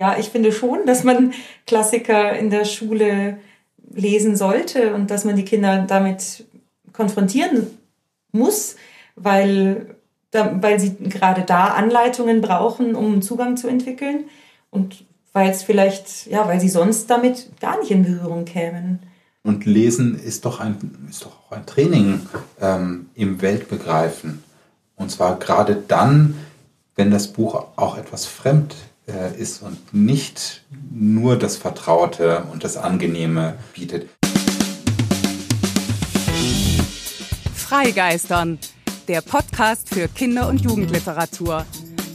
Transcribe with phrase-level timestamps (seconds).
[0.00, 1.34] Ja, ich finde schon, dass man
[1.66, 3.38] Klassiker in der Schule
[3.92, 6.46] lesen sollte und dass man die Kinder damit
[6.94, 7.66] konfrontieren
[8.32, 8.76] muss,
[9.14, 9.94] weil,
[10.32, 14.24] weil sie gerade da Anleitungen brauchen, um Zugang zu entwickeln
[14.70, 19.00] und weil es vielleicht, ja, weil sie sonst damit gar nicht in Berührung kämen.
[19.42, 20.76] Und Lesen ist doch, ein,
[21.10, 22.22] ist doch auch ein Training
[22.60, 24.42] ähm, im Weltbegreifen.
[24.96, 26.36] Und zwar gerade dann,
[26.96, 28.74] wenn das Buch auch etwas fremd
[29.38, 34.08] ist und nicht nur das Vertraute und das Angenehme bietet.
[37.54, 38.58] Freigeistern,
[39.08, 41.64] der Podcast für Kinder- und Jugendliteratur.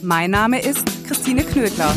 [0.02, 1.94] Mein Name ist Christine Knödler.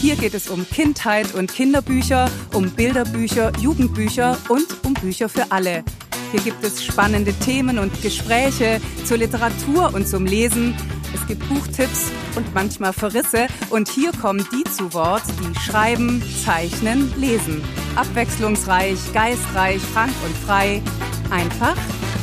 [0.00, 5.84] Hier geht es um Kindheit und Kinderbücher, um Bilderbücher, Jugendbücher und um Bücher für alle.
[6.32, 10.74] Hier gibt es spannende Themen und Gespräche zur Literatur und zum Lesen.
[11.14, 13.46] Es gibt Buchtipps und manchmal Verrisse.
[13.70, 17.62] Und hier kommen die zu Wort, die schreiben, zeichnen, lesen.
[17.96, 20.82] Abwechslungsreich, geistreich, frank und frei.
[21.30, 21.76] Einfach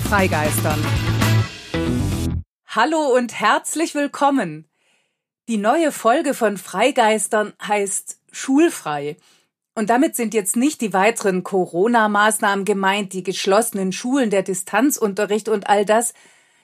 [0.08, 0.80] freigeistern.
[2.68, 4.68] Hallo und herzlich willkommen.
[5.48, 9.18] Die neue Folge von Freigeistern heißt Schulfrei.
[9.76, 15.68] Und damit sind jetzt nicht die weiteren Corona-Maßnahmen gemeint, die geschlossenen Schulen, der Distanzunterricht und
[15.68, 16.14] all das.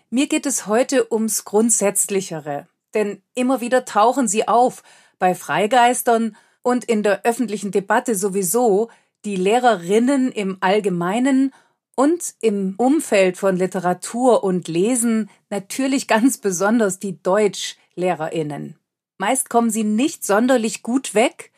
[0.10, 2.68] Mir geht es heute ums Grundsätzlichere.
[2.94, 4.84] Denn immer wieder tauchen sie auf,
[5.20, 8.90] bei Freigeistern und in der öffentlichen Debatte sowieso,
[9.26, 11.54] die Lehrerinnen im Allgemeinen
[11.96, 18.78] und im Umfeld von Literatur und Lesen natürlich ganz besonders die Deutsch Lehrerinnen.
[19.18, 21.52] Meist kommen sie nicht sonderlich gut weg.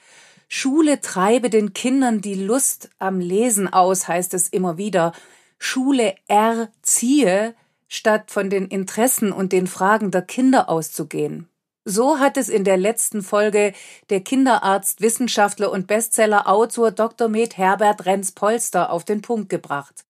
[0.47, 5.11] Schule treibe den Kindern die Lust am Lesen aus, heißt es immer wieder.
[5.57, 7.55] Schule erziehe,
[7.87, 11.47] statt von den Interessen und den Fragen der Kinder auszugehen.
[11.89, 13.71] So hat es in der letzten Folge
[14.09, 17.29] der Kinderarzt, Wissenschaftler und Bestsellerautor Dr.
[17.29, 20.03] Med Herbert Renz-Polster auf den Punkt gebracht.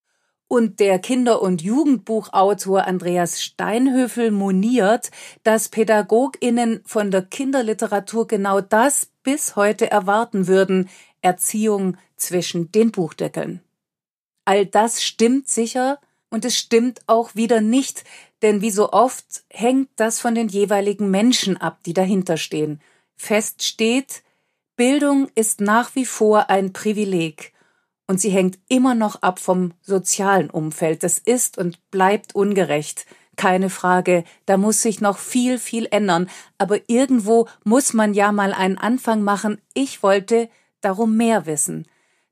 [0.48, 5.12] Und der Kinder- und Jugendbuchautor Andreas Steinhöfel moniert,
[5.44, 10.90] dass PädagogInnen von der Kinderliteratur genau das bis heute erwarten würden,
[11.22, 13.62] Erziehung zwischen den Buchdeckeln.
[14.46, 18.04] All das stimmt sicher und es stimmt auch wieder nicht,
[18.42, 22.82] denn wie so oft hängt das von den jeweiligen Menschen ab, die dahinter stehen.
[23.16, 24.24] Fest steht,
[24.76, 27.54] Bildung ist nach wie vor ein Privileg
[28.08, 31.04] und sie hängt immer noch ab vom sozialen Umfeld.
[31.04, 33.06] Das ist und bleibt ungerecht.
[33.36, 36.30] Keine Frage, da muss sich noch viel, viel ändern.
[36.58, 39.62] Aber irgendwo muss man ja mal einen Anfang machen.
[39.74, 40.50] Ich wollte
[40.82, 41.86] darum mehr wissen.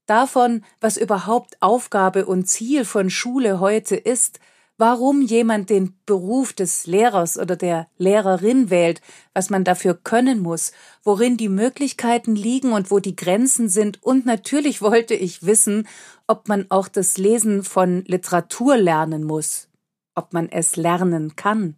[0.05, 4.39] Davon, was überhaupt Aufgabe und Ziel von Schule heute ist,
[4.77, 9.01] warum jemand den Beruf des Lehrers oder der Lehrerin wählt,
[9.33, 10.73] was man dafür können muss,
[11.03, 15.87] worin die Möglichkeiten liegen und wo die Grenzen sind, und natürlich wollte ich wissen,
[16.27, 19.69] ob man auch das Lesen von Literatur lernen muss,
[20.13, 21.77] ob man es lernen kann.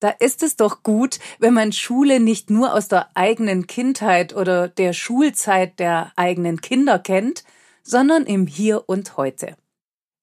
[0.00, 4.68] Da ist es doch gut, wenn man Schule nicht nur aus der eigenen Kindheit oder
[4.68, 7.44] der Schulzeit der eigenen Kinder kennt,
[7.88, 9.56] sondern im Hier und heute.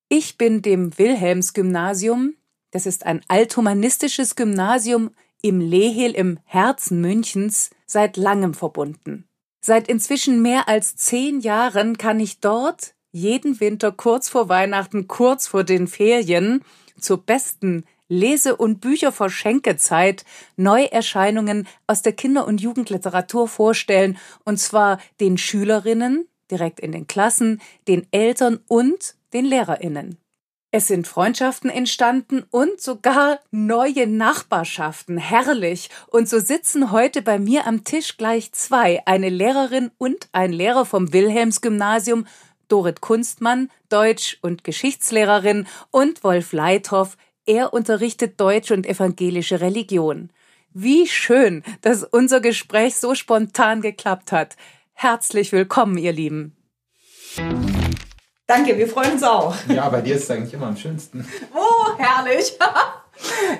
[0.07, 2.35] Ich bin dem Wilhelms-Gymnasium,
[2.69, 5.09] das ist ein althumanistisches Gymnasium
[5.41, 9.27] im Lehel im Herzen Münchens, seit langem verbunden.
[9.61, 15.47] Seit inzwischen mehr als zehn Jahren kann ich dort jeden Winter kurz vor Weihnachten, kurz
[15.47, 16.61] vor den Ferien,
[16.99, 20.23] zur besten Lese- und Bücherverschenkezeit
[20.55, 27.61] Neuerscheinungen aus der Kinder- und Jugendliteratur vorstellen, und zwar den Schülerinnen direkt in den Klassen,
[27.87, 30.17] den Eltern und den Lehrerinnen.
[30.71, 35.17] Es sind Freundschaften entstanden und sogar neue Nachbarschaften.
[35.17, 35.89] Herrlich.
[36.07, 40.83] Und so sitzen heute bei mir am Tisch gleich zwei, eine Lehrerin und ein Lehrer
[40.83, 42.27] vom Wilhelmsgymnasium,
[42.67, 50.29] Dorit Kunstmann, Deutsch- und Geschichtslehrerin und Wolf Leithoff, er unterrichtet Deutsch und evangelische Religion.
[50.73, 54.57] Wie schön, dass unser Gespräch so spontan geklappt hat.
[54.97, 56.55] Herzlich willkommen, ihr Lieben.
[58.47, 59.53] Danke, wir freuen uns auch.
[59.67, 61.27] Ja, bei dir ist es eigentlich immer am schönsten.
[61.53, 62.57] Oh, herrlich.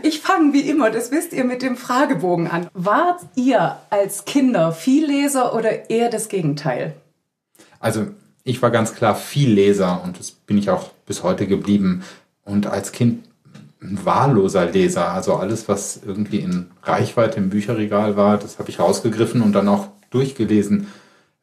[0.04, 2.68] Ich fange wie immer, das wisst ihr, mit dem Fragebogen an.
[2.74, 6.94] Wart ihr als Kinder Vielleser oder eher das Gegenteil?
[7.80, 8.08] Also
[8.44, 12.04] ich war ganz klar Vielleser und das bin ich auch bis heute geblieben.
[12.44, 13.24] Und als Kind
[13.82, 15.12] ein wahlloser Leser.
[15.12, 19.70] Also alles, was irgendwie in Reichweite im Bücherregal war, das habe ich rausgegriffen und dann
[19.70, 20.88] auch durchgelesen.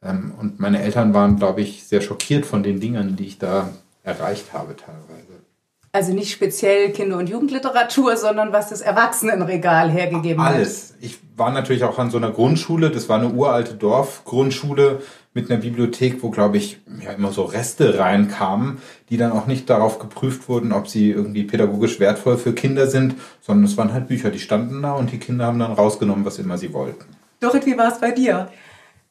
[0.05, 3.69] Ähm, und meine Eltern waren, glaube ich, sehr schockiert von den Dingen, die ich da
[4.03, 5.43] erreicht habe teilweise.
[5.95, 10.55] Also nicht speziell Kinder- und Jugendliteratur, sondern was das Erwachsenenregal hergegeben Alles.
[10.55, 10.57] hat.
[10.57, 10.95] Alles.
[11.01, 12.89] Ich war natürlich auch an so einer Grundschule.
[12.89, 15.03] Das war eine uralte Dorfgrundschule
[15.35, 18.79] mit einer Bibliothek, wo, glaube ich, ja immer so Reste reinkamen,
[19.09, 23.15] die dann auch nicht darauf geprüft wurden, ob sie irgendwie pädagogisch wertvoll für Kinder sind,
[23.41, 26.39] sondern es waren halt Bücher, die standen da und die Kinder haben dann rausgenommen, was
[26.39, 27.05] immer sie wollten.
[27.39, 28.49] Dorit, wie war es bei dir?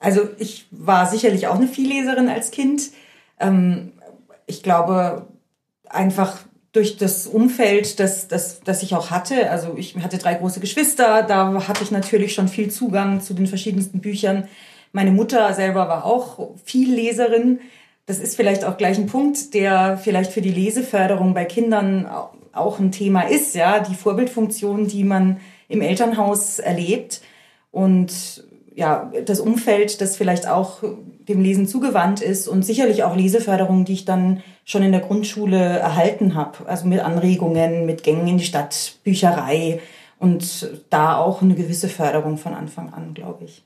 [0.02, 2.90] Also ich war sicherlich auch eine Vielleserin als Kind.
[3.38, 3.92] Ähm,
[4.46, 5.28] ich glaube,
[5.88, 6.38] einfach
[6.72, 9.48] durch das Umfeld, das, das, das ich auch hatte.
[9.50, 13.46] Also ich hatte drei große Geschwister, da hatte ich natürlich schon viel Zugang zu den
[13.46, 14.48] verschiedensten Büchern.
[14.90, 17.60] Meine Mutter selber war auch viel Leserin.
[18.06, 22.10] Das ist vielleicht auch gleich ein Punkt, der vielleicht für die Leseförderung bei Kindern
[22.52, 27.22] auch ein Thema ist, ja, die Vorbildfunktion, die man im Elternhaus erlebt
[27.70, 28.44] und
[28.74, 30.82] ja, das Umfeld, das vielleicht auch
[31.28, 35.58] dem Lesen zugewandt ist und sicherlich auch Leseförderung, die ich dann schon in der Grundschule
[35.58, 36.66] erhalten habe.
[36.66, 39.80] Also mit Anregungen, mit Gängen in die Stadtbücherei
[40.18, 43.64] und da auch eine gewisse Förderung von Anfang an, glaube ich.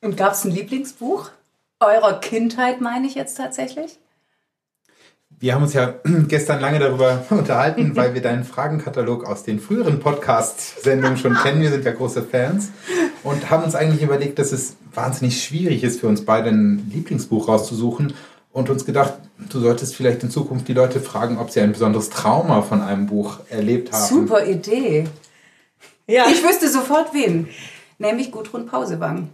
[0.00, 1.30] Und gab es ein Lieblingsbuch
[1.80, 3.98] eurer Kindheit, meine ich jetzt tatsächlich?
[5.42, 5.94] Wir haben uns ja
[6.28, 11.62] gestern lange darüber unterhalten, weil wir deinen Fragenkatalog aus den früheren Podcast-Sendungen schon kennen.
[11.62, 12.68] Wir sind ja große Fans
[13.22, 17.48] und haben uns eigentlich überlegt, dass es wahnsinnig schwierig ist für uns beide ein Lieblingsbuch
[17.48, 18.12] rauszusuchen
[18.52, 19.14] und uns gedacht,
[19.48, 23.06] du solltest vielleicht in Zukunft die Leute fragen, ob sie ein besonderes Trauma von einem
[23.06, 24.06] Buch erlebt haben.
[24.06, 25.06] Super Idee.
[26.06, 26.26] Ja.
[26.30, 27.48] Ich wüsste sofort wen.
[27.98, 29.30] Nämlich Gudrun Pausewang.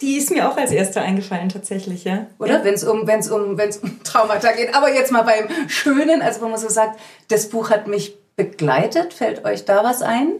[0.00, 2.26] Die ist mir auch als erste eingefallen tatsächlich, ja.
[2.38, 2.64] Oder ja.
[2.64, 4.74] wenn es um, wenn's um, wenn's um Traumata geht.
[4.74, 9.12] Aber jetzt mal beim Schönen, also wo man so sagt, das Buch hat mich begleitet.
[9.12, 10.32] Fällt euch da was ein?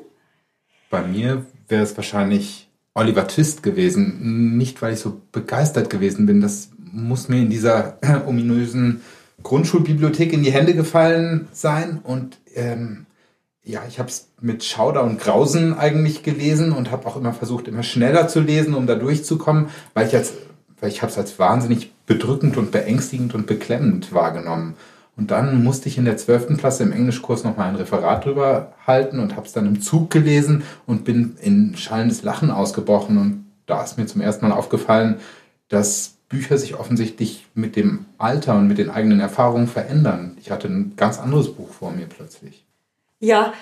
[0.91, 4.57] Bei mir wäre es wahrscheinlich Oliver Twist gewesen.
[4.57, 6.41] Nicht, weil ich so begeistert gewesen bin.
[6.41, 9.03] Das muss mir in dieser ominösen
[9.43, 12.01] Grundschulbibliothek in die Hände gefallen sein.
[12.03, 13.07] Und ähm,
[13.69, 17.69] ja, ich habe es mit Schauder und Grausen eigentlich gelesen und habe auch immer versucht,
[17.69, 20.33] immer schneller zu lesen, um da durchzukommen, weil ich als,
[20.81, 24.75] weil ich habe es als wahnsinnig bedrückend und beängstigend und beklemmend wahrgenommen.
[25.19, 26.57] Und dann musste ich in der 12.
[26.57, 30.63] Klasse im Englischkurs nochmal ein Referat drüber halten und habe es dann im Zug gelesen
[30.87, 33.19] und bin in schallendes Lachen ausgebrochen.
[33.19, 35.17] Und da ist mir zum ersten Mal aufgefallen,
[35.69, 40.39] dass Bücher sich offensichtlich mit dem Alter und mit den eigenen Erfahrungen verändern.
[40.41, 42.68] Ich hatte ein ganz anderes Buch vor mir plötzlich.
[43.21, 43.53] Ja,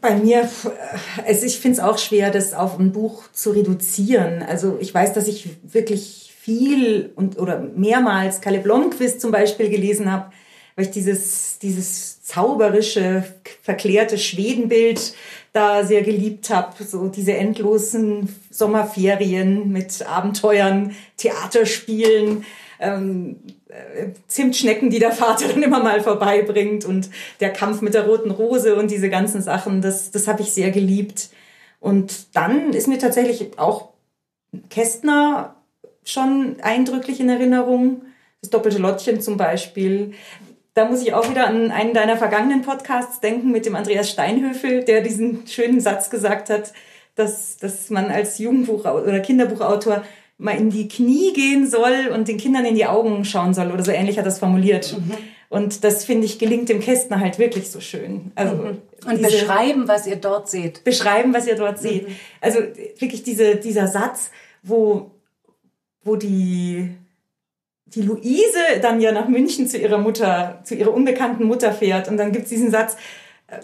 [0.00, 0.48] bei mir,
[1.26, 4.42] also ich finde es auch schwer, das auf ein Buch zu reduzieren.
[4.42, 10.10] Also ich weiß, dass ich wirklich viel und oder mehrmals Kalle Blomqvist zum Beispiel gelesen
[10.12, 10.30] habe
[10.76, 13.24] weil ich dieses, dieses zauberische,
[13.62, 15.14] verklärte Schwedenbild
[15.52, 16.84] da sehr geliebt habe.
[16.84, 22.44] So diese endlosen Sommerferien mit Abenteuern, Theaterspielen,
[22.78, 23.52] ähm, äh,
[24.28, 28.76] Zimtschnecken, die der Vater dann immer mal vorbeibringt und der Kampf mit der roten Rose
[28.76, 31.30] und diese ganzen Sachen, das, das habe ich sehr geliebt.
[31.80, 33.90] Und dann ist mir tatsächlich auch
[34.70, 35.56] Kästner
[36.04, 38.02] schon eindrücklich in Erinnerung.
[38.40, 40.14] Das doppelte Lottchen zum Beispiel
[40.76, 44.84] da muss ich auch wieder an einen deiner vergangenen Podcasts denken mit dem Andreas Steinhöfel,
[44.84, 46.74] der diesen schönen Satz gesagt hat,
[47.14, 50.04] dass, dass man als Jugendbuch- oder Kinderbuchautor
[50.38, 53.82] mal in die Knie gehen soll und den Kindern in die Augen schauen soll oder
[53.82, 54.96] so ähnlich hat es formuliert.
[54.98, 55.12] Mhm.
[55.48, 58.32] Und das finde ich gelingt dem Kästner halt wirklich so schön.
[58.34, 58.78] Also mhm.
[59.06, 60.84] Und beschreiben, was ihr dort seht.
[60.84, 61.88] Beschreiben, was ihr dort mhm.
[61.88, 62.06] seht.
[62.40, 62.58] Also
[62.98, 64.30] wirklich diese, dieser Satz,
[64.62, 65.12] wo,
[66.02, 66.90] wo die
[67.86, 72.08] die Luise dann ja nach München zu ihrer Mutter, zu ihrer unbekannten Mutter fährt.
[72.08, 72.96] Und dann gibt es diesen Satz,
[73.46, 73.60] äh,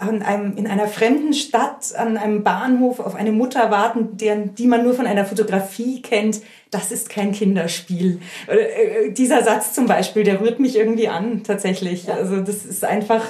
[0.00, 4.66] an einem, in einer fremden Stadt, an einem Bahnhof auf eine Mutter warten, deren, die
[4.66, 6.40] man nur von einer Fotografie kennt,
[6.70, 8.20] das ist kein Kinderspiel.
[8.46, 12.06] Äh, dieser Satz zum Beispiel, der rührt mich irgendwie an, tatsächlich.
[12.06, 12.14] Ja.
[12.14, 13.26] Also das ist einfach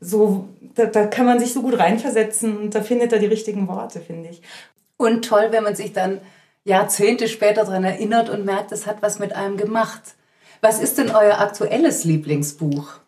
[0.00, 3.68] so, da, da kann man sich so gut reinversetzen und da findet er die richtigen
[3.68, 4.42] Worte, finde ich.
[4.96, 6.20] Und toll, wenn man sich dann
[6.64, 10.02] Jahrzehnte später daran erinnert und merkt, es hat was mit einem gemacht.
[10.60, 13.00] Was ist denn euer aktuelles Lieblingsbuch?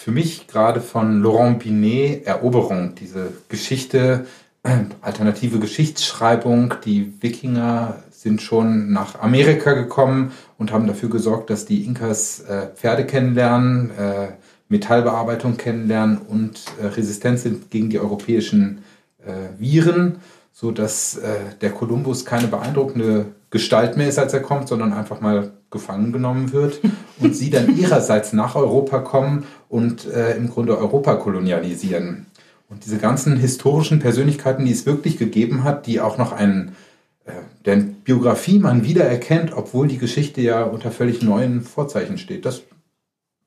[0.00, 4.26] Für mich gerade von Laurent Binet Eroberung, diese Geschichte,
[5.00, 6.74] alternative Geschichtsschreibung.
[6.84, 12.68] Die Wikinger sind schon nach Amerika gekommen und haben dafür gesorgt, dass die Inkas äh,
[12.76, 14.28] Pferde kennenlernen, äh,
[14.68, 18.84] Metallbearbeitung kennenlernen und äh, resistent sind gegen die europäischen
[19.26, 20.20] äh, Viren
[20.60, 25.20] so dass äh, der Kolumbus keine beeindruckende Gestalt mehr ist, als er kommt, sondern einfach
[25.20, 26.80] mal gefangen genommen wird
[27.20, 32.26] und sie dann ihrerseits nach Europa kommen und äh, im Grunde Europa kolonialisieren.
[32.68, 36.76] Und diese ganzen historischen Persönlichkeiten, die es wirklich gegeben hat, die auch noch einen,
[37.24, 37.32] äh,
[37.64, 42.62] deren Biografie man wiedererkennt, obwohl die Geschichte ja unter völlig neuen Vorzeichen steht, das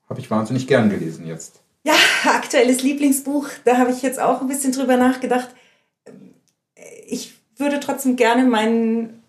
[0.09, 1.61] habe ich wahnsinnig gern gelesen jetzt.
[1.83, 1.93] Ja,
[2.25, 5.49] aktuelles Lieblingsbuch, da habe ich jetzt auch ein bisschen drüber nachgedacht
[7.61, 9.20] würde trotzdem gerne meinen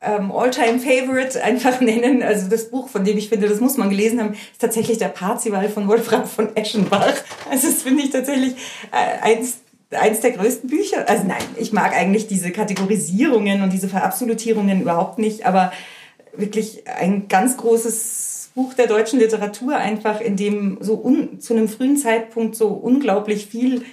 [0.00, 2.22] ähm, All-Time-Favorite einfach nennen.
[2.22, 5.08] Also das Buch, von dem ich finde, das muss man gelesen haben, ist tatsächlich der
[5.08, 7.14] Parzival von Wolfram von Eschenbach.
[7.50, 8.54] Also das finde ich tatsächlich
[8.92, 9.58] äh, eins
[9.90, 11.08] eins der größten Bücher.
[11.08, 15.72] Also nein, ich mag eigentlich diese Kategorisierungen und diese Verabsolutierungen überhaupt nicht, aber
[16.36, 21.68] wirklich ein ganz großes Buch der deutschen Literatur einfach, in dem so un, zu einem
[21.68, 23.84] frühen Zeitpunkt so unglaublich viel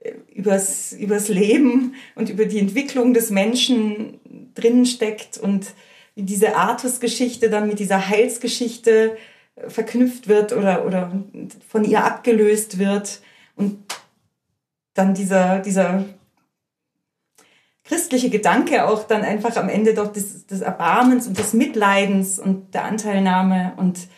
[0.00, 4.20] äh, übers, übers Leben und über die Entwicklung des Menschen
[4.54, 5.66] drinnen steckt und
[6.14, 9.16] wie diese Artus-Geschichte dann mit dieser Heilsgeschichte
[9.56, 11.12] äh, verknüpft wird oder, oder
[11.68, 13.20] von ihr abgelöst wird.
[13.56, 13.78] Und
[14.94, 16.04] dann dieser, dieser
[17.84, 22.74] christliche Gedanke auch dann einfach am Ende doch des, des Erbarmens und des Mitleidens und
[22.74, 24.08] der Anteilnahme und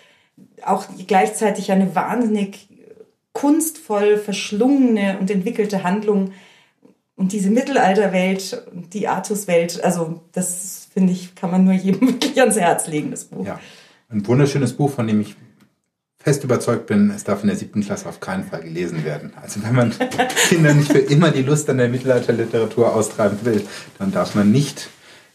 [0.63, 2.69] auch gleichzeitig eine wahnsinnig
[3.33, 6.33] kunstvoll verschlungene und entwickelte Handlung
[7.17, 12.57] und diese Mittelalterwelt, die Artuswelt, also das finde ich, kann man nur jedem wirklich ans
[12.57, 13.47] Herz legen, das Buch.
[13.47, 13.59] Ja,
[14.11, 15.35] ein wunderschönes Buch, von dem ich
[16.19, 19.33] fest überzeugt bin, es darf in der siebten Klasse auf keinen Fall gelesen werden.
[19.41, 19.95] Also wenn man
[20.49, 23.65] Kindern nicht für immer die Lust an der Mittelalterliteratur austreiben will,
[23.99, 24.89] dann darf man nicht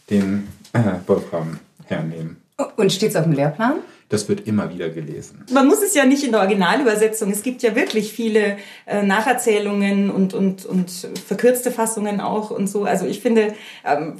[0.10, 2.38] den äh, Wolfram hernehmen.
[2.76, 3.76] Und steht es auf dem Lehrplan?
[4.12, 5.46] Das wird immer wieder gelesen.
[5.52, 7.32] Man muss es ja nicht in der Originalübersetzung.
[7.32, 10.92] Es gibt ja wirklich viele äh, Nacherzählungen und, und, und
[11.26, 12.84] verkürzte Fassungen auch und so.
[12.84, 13.54] Also ich finde,
[13.86, 14.18] ähm,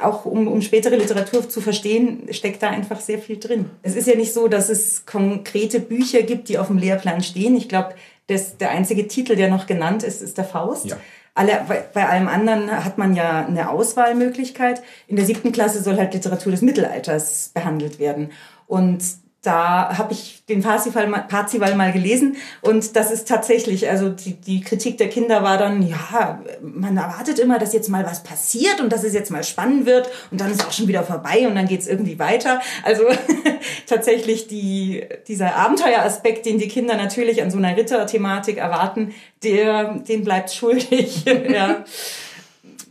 [0.00, 3.66] auch um, um spätere Literatur zu verstehen, steckt da einfach sehr viel drin.
[3.82, 7.56] Es ist ja nicht so, dass es konkrete Bücher gibt, die auf dem Lehrplan stehen.
[7.56, 7.94] Ich glaube,
[8.28, 10.86] der einzige Titel, der noch genannt ist, ist der Faust.
[10.86, 10.96] Ja.
[11.34, 14.82] Alle, bei, bei allem anderen hat man ja eine Auswahlmöglichkeit.
[15.06, 18.32] In der siebten Klasse soll halt Literatur des Mittelalters behandelt werden.
[18.66, 19.04] Und
[19.46, 24.60] da habe ich den Parzival, Parzival mal gelesen und das ist tatsächlich, also die, die
[24.60, 28.92] Kritik der Kinder war dann, ja, man erwartet immer, dass jetzt mal was passiert und
[28.92, 31.68] dass es jetzt mal spannend wird und dann ist auch schon wieder vorbei und dann
[31.68, 32.60] geht es irgendwie weiter.
[32.84, 33.04] Also
[33.86, 40.24] tatsächlich die, dieser Abenteueraspekt, den die Kinder natürlich an so einer Ritterthematik erwarten, der, den
[40.24, 41.24] bleibt schuldig.
[41.48, 41.84] ja.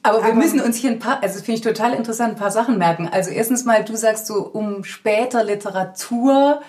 [0.05, 2.77] Aber wir müssen uns hier ein paar, also finde ich total interessant, ein paar Sachen
[2.77, 3.09] merken.
[3.11, 6.61] Also erstens mal, du sagst so, um später Literatur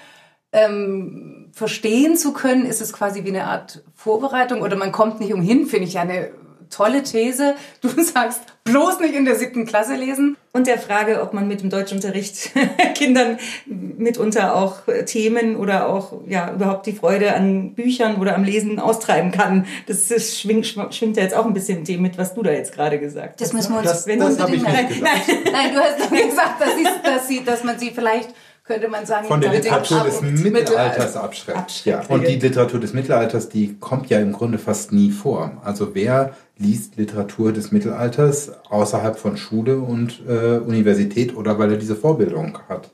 [0.53, 5.35] ähm, verstehen zu können, ist es quasi wie eine Art Vorbereitung oder man kommt nicht
[5.35, 6.31] umhin, finde ich ja eine
[6.71, 7.55] tolle These.
[7.81, 10.37] Du sagst, bloß nicht in der siebten Klasse lesen.
[10.53, 12.51] Und der Frage, ob man mit dem Deutschunterricht
[12.95, 18.79] Kindern mitunter auch Themen oder auch ja überhaupt die Freude an Büchern oder am Lesen
[18.79, 19.67] austreiben kann.
[19.87, 22.73] Das, das schwingt, schwingt ja jetzt auch ein bisschen dem mit, was du da jetzt
[22.73, 23.55] gerade gesagt das hast.
[23.55, 25.29] Das müssen wir uns das, das habe ich nicht nein, gesagt.
[25.29, 28.31] Nein, nein, du hast gesagt, dass, sie, dass, sie, dass man sie vielleicht
[28.67, 31.85] könnte man sagen, von der Literatur des Mittelalters abschreckt.
[31.85, 32.03] Ja.
[32.09, 35.53] Und die Literatur des Mittelalters, die kommt ja im Grunde fast nie vor.
[35.65, 41.77] Also wer liest Literatur des Mittelalters außerhalb von Schule und äh, Universität oder weil er
[41.79, 42.91] diese Vorbildung hat?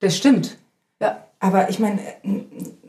[0.00, 0.56] Das stimmt.
[1.00, 1.24] Ja.
[1.40, 1.98] Aber ich meine,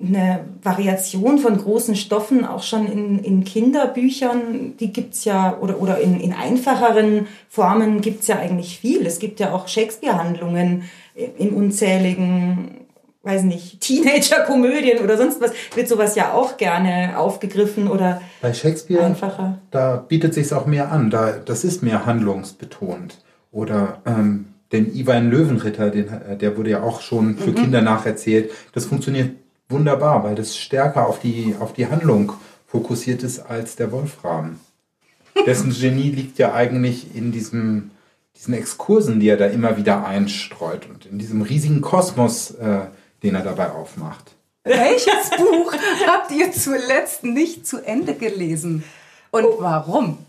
[0.01, 5.81] eine Variation von großen Stoffen, auch schon in, in Kinderbüchern, die gibt es ja, oder,
[5.81, 9.05] oder in, in einfacheren Formen gibt es ja eigentlich viel.
[9.05, 10.84] Es gibt ja auch Shakespeare-Handlungen
[11.15, 12.86] in unzähligen
[13.25, 19.03] weiß nicht, Teenager-Komödien oder sonst was, wird sowas ja auch gerne aufgegriffen oder Bei Shakespeare,
[19.03, 19.57] einfacher.
[19.72, 23.17] Da bietet sich auch mehr an, da, das ist mehr handlungsbetont.
[23.51, 27.55] Oder ähm, den Ivan Löwenritter, den, äh, der wurde ja auch schon für mhm.
[27.55, 28.51] Kinder nacherzählt.
[28.74, 29.31] Das funktioniert
[29.69, 32.34] wunderbar, weil das stärker auf die, auf die Handlung
[32.67, 34.60] fokussiert ist als der Wolfram.
[35.48, 37.89] Dessen Genie liegt ja eigentlich in diesem
[38.36, 42.88] diesen Exkursen, die er da immer wieder einstreut und in diesem riesigen Kosmos, äh,
[43.24, 44.36] den er dabei aufmacht.
[44.63, 45.74] Welches Buch
[46.08, 48.84] habt ihr zuletzt nicht zu Ende gelesen?
[49.32, 49.58] Und oh.
[49.60, 50.18] warum?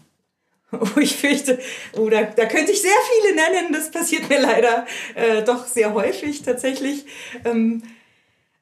[0.73, 1.61] Oh, ich fürchte,
[1.97, 3.73] oh, da, da könnte ich sehr viele nennen.
[3.73, 4.85] Das passiert mir leider
[5.15, 7.07] äh, doch sehr häufig tatsächlich.
[7.45, 7.83] Ähm,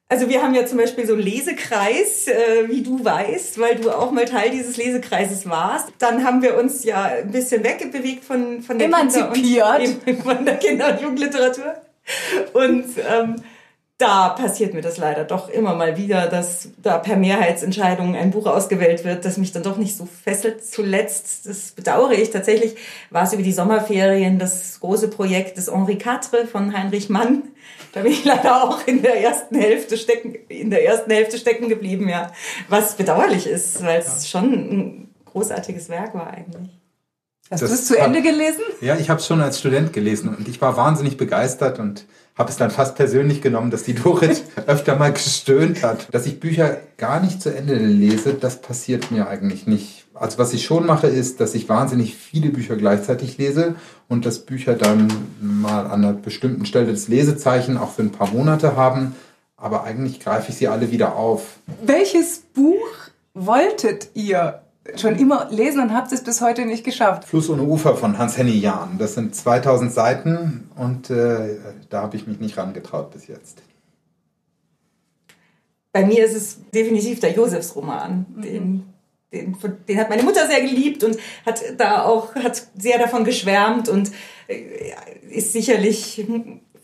[0.09, 3.91] also wir haben ja zum Beispiel so einen Lesekreis, äh, wie du weißt, weil du
[3.91, 5.89] auch mal Teil dieses Lesekreises warst.
[5.99, 9.79] Dann haben wir uns ja ein bisschen wegbewegt von, von der Emanzipiert.
[10.05, 11.75] Kinder- und, von der Kinder- und Jugendliteratur.
[12.53, 13.37] Und ähm,
[13.99, 18.47] da passiert mir das leider doch immer mal wieder, dass da per Mehrheitsentscheidung ein Buch
[18.47, 20.65] ausgewählt wird, das mich dann doch nicht so fesselt.
[20.65, 22.77] Zuletzt, das bedauere ich tatsächlich,
[23.11, 27.45] war es über die Sommerferien das große Projekt des Henri Quatre von Heinrich Mann.
[27.93, 31.69] Da bin ich leider auch in der ersten Hälfte stecken, in der ersten Hälfte stecken
[31.69, 32.33] geblieben, ja.
[32.69, 34.41] Was bedauerlich ist, weil es ja.
[34.41, 36.81] schon ein großartiges Werk war eigentlich.
[37.51, 38.63] Hast du es zu Ende gelesen?
[38.81, 42.51] Ja, ich habe es schon als Student gelesen und ich war wahnsinnig begeistert und habe
[42.51, 46.13] es dann fast persönlich genommen, dass die Dorit öfter mal gestöhnt hat.
[46.13, 50.53] Dass ich Bücher gar nicht zu Ende lese, das passiert mir eigentlich nicht also was
[50.53, 53.75] ich schon mache, ist, dass ich wahnsinnig viele Bücher gleichzeitig lese
[54.09, 58.29] und dass Bücher dann mal an einer bestimmten Stelle das Lesezeichen auch für ein paar
[58.29, 59.15] Monate haben.
[59.57, 61.59] Aber eigentlich greife ich sie alle wieder auf.
[61.83, 62.87] Welches Buch
[63.35, 64.61] wolltet ihr
[64.97, 67.25] schon immer lesen und habt es bis heute nicht geschafft?
[67.25, 68.97] Fluss ohne Ufer von Hans-Henny Jahn.
[68.99, 71.57] Das sind 2000 Seiten und äh,
[71.91, 73.63] da habe ich mich nicht rangetraut bis jetzt.
[75.93, 78.43] Bei mir ist es definitiv der Josefsroman, mhm.
[78.43, 78.95] den
[79.33, 79.57] den,
[79.89, 84.13] den, hat meine Mutter sehr geliebt und hat da auch hat sehr davon geschwärmt und
[84.47, 84.93] äh,
[85.29, 86.25] ist sicherlich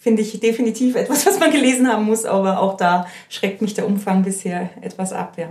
[0.00, 3.87] finde ich definitiv etwas, was man gelesen haben muss, aber auch da schreckt mich der
[3.87, 5.35] Umfang bisher etwas ab.
[5.37, 5.50] Ja.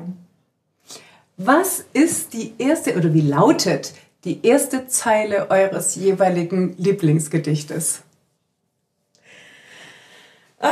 [1.42, 3.94] Was ist die erste oder wie lautet
[4.26, 8.02] die erste Zeile eures jeweiligen Lieblingsgedichtes?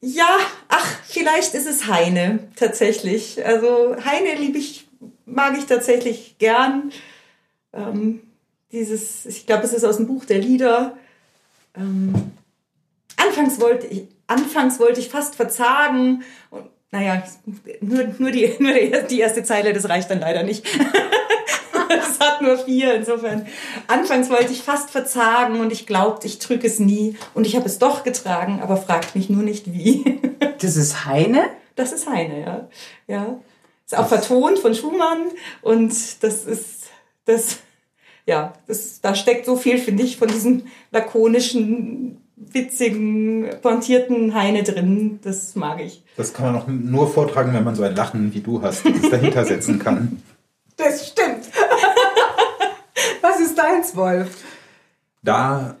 [0.00, 0.36] ja,
[0.68, 3.44] ach, vielleicht ist es Heine tatsächlich.
[3.44, 4.86] Also Heine liebe ich,
[5.26, 6.92] mag ich tatsächlich gern.
[7.72, 8.22] Ähm,
[8.70, 10.96] dieses, ich glaube, es ist aus dem Buch der Lieder.
[11.76, 12.30] Ähm,
[13.16, 17.24] anfangs wollte ich, anfangs wollte ich fast verzagen und naja,
[17.80, 20.64] nur, nur, die, nur die erste Zeile, das reicht dann leider nicht.
[21.86, 23.46] Es hat nur vier, insofern.
[23.86, 27.16] Anfangs wollte ich fast verzagen und ich glaubte, ich drücke es nie.
[27.34, 30.20] Und ich habe es doch getragen, aber fragt mich nur nicht wie.
[30.60, 31.50] Das ist Heine?
[31.74, 32.68] Das ist Heine, ja.
[33.06, 33.40] ja.
[33.84, 35.26] Ist auch vertont von Schumann
[35.60, 35.90] und
[36.22, 36.84] das ist,
[37.26, 37.58] das,
[38.24, 45.20] ja, das, da steckt so viel, finde ich, von diesem lakonischen witzigen, pointierten Heine drin.
[45.22, 46.03] Das mag ich.
[46.16, 49.10] Das kann man auch nur vortragen, wenn man so ein Lachen wie du hast, das
[49.10, 50.22] dahinter setzen kann.
[50.76, 51.44] Das stimmt.
[53.22, 54.28] Was ist deins, Wolf?
[55.22, 55.76] Da,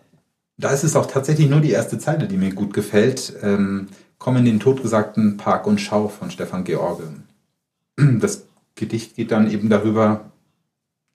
[0.56, 3.32] da ist es auch tatsächlich nur die erste Zeile, die mir gut gefällt.
[3.42, 3.88] Ähm,
[4.24, 7.04] Komm in den totgesagten Park und Schau von Stefan George.
[7.96, 10.30] Das Gedicht geht dann eben darüber,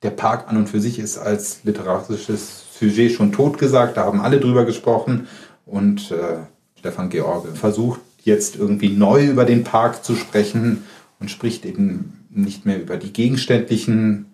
[0.04, 4.40] der Park an und für sich ist als literarisches Sujet schon totgesagt, da haben alle
[4.40, 5.28] drüber gesprochen
[5.66, 6.38] und äh,
[6.78, 10.84] Stefan George versucht jetzt irgendwie neu über den Park zu sprechen
[11.20, 14.26] und spricht eben nicht mehr über die gegenständlichen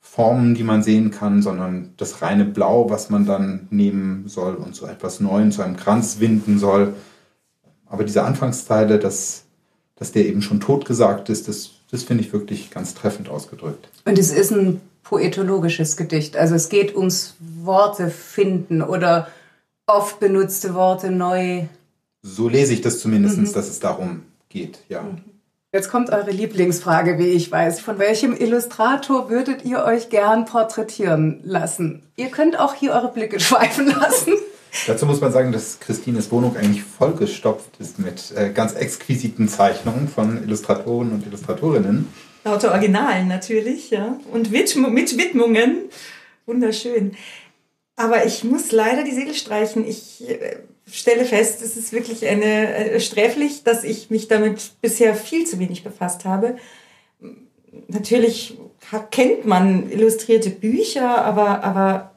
[0.00, 4.74] Formen, die man sehen kann, sondern das reine Blau, was man dann nehmen soll und
[4.74, 6.94] so etwas Neuem zu einem Kranz winden soll.
[7.86, 9.44] Aber diese Anfangsteile, dass,
[9.96, 13.88] dass der eben schon totgesagt ist, das, das finde ich wirklich ganz treffend ausgedrückt.
[14.04, 16.36] Und es ist ein poetologisches Gedicht.
[16.36, 19.28] Also es geht ums Worte finden oder
[19.86, 21.64] oft benutzte Worte neu.
[22.22, 23.52] So lese ich das zumindest, mhm.
[23.52, 25.02] dass es darum geht, ja.
[25.02, 25.24] Mhm.
[25.70, 27.80] Jetzt kommt eure Lieblingsfrage, wie ich weiß.
[27.80, 32.02] Von welchem Illustrator würdet ihr euch gern porträtieren lassen?
[32.16, 34.32] Ihr könnt auch hier eure Blicke schweifen lassen.
[34.86, 40.08] Dazu muss man sagen, dass Christines Wohnung eigentlich vollgestopft ist mit äh, ganz exquisiten Zeichnungen
[40.08, 42.08] von Illustratoren und Illustratorinnen.
[42.44, 44.18] Lauter Originalen natürlich, ja.
[44.32, 45.90] Und Widm mit Widmungen.
[46.46, 47.14] Wunderschön.
[47.96, 49.86] Aber ich muss leider die Segel streichen.
[49.86, 50.56] Ich äh,
[50.90, 55.58] stelle fest, es ist wirklich eine, äh, sträflich, dass ich mich damit bisher viel zu
[55.58, 56.56] wenig befasst habe.
[57.88, 58.58] Natürlich
[59.10, 62.14] kennt man illustrierte Bücher, aber, aber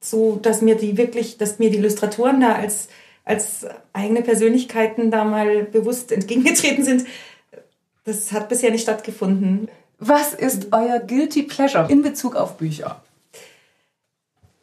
[0.00, 2.88] so, dass mir die wirklich, dass mir die Illustratoren da als,
[3.24, 7.04] als eigene Persönlichkeiten da mal bewusst entgegengetreten sind,
[8.04, 9.68] das hat bisher nicht stattgefunden.
[9.98, 13.02] Was ist euer Guilty Pleasure in Bezug auf Bücher?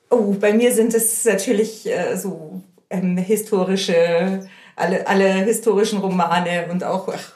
[0.09, 6.83] Oh, bei mir sind es natürlich äh, so ähm, historische alle, alle historischen Romane und
[6.83, 7.34] auch ach,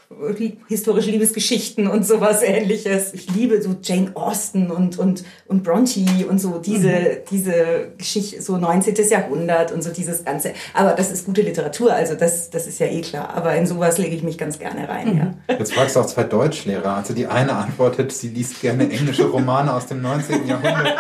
[0.67, 3.13] historische Liebesgeschichten und sowas ähnliches.
[3.13, 7.05] Ich liebe so Jane Austen und, und, und Bronte und so diese, mhm.
[7.29, 8.95] diese Geschichte, so 19.
[9.07, 10.53] Jahrhundert und so dieses Ganze.
[10.73, 13.35] Aber das ist gute Literatur, also das, das ist ja eh klar.
[13.35, 15.17] Aber in sowas lege ich mich ganz gerne rein, mhm.
[15.47, 15.57] ja.
[15.59, 16.95] Jetzt fragst du auch zwei Deutschlehrer.
[16.95, 20.47] Also die eine antwortet, sie liest gerne englische Romane aus dem 19.
[20.47, 20.97] Jahrhundert.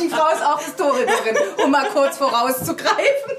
[0.00, 3.32] Die Frau ist auch Historikerin, um mal kurz vorauszugreifen.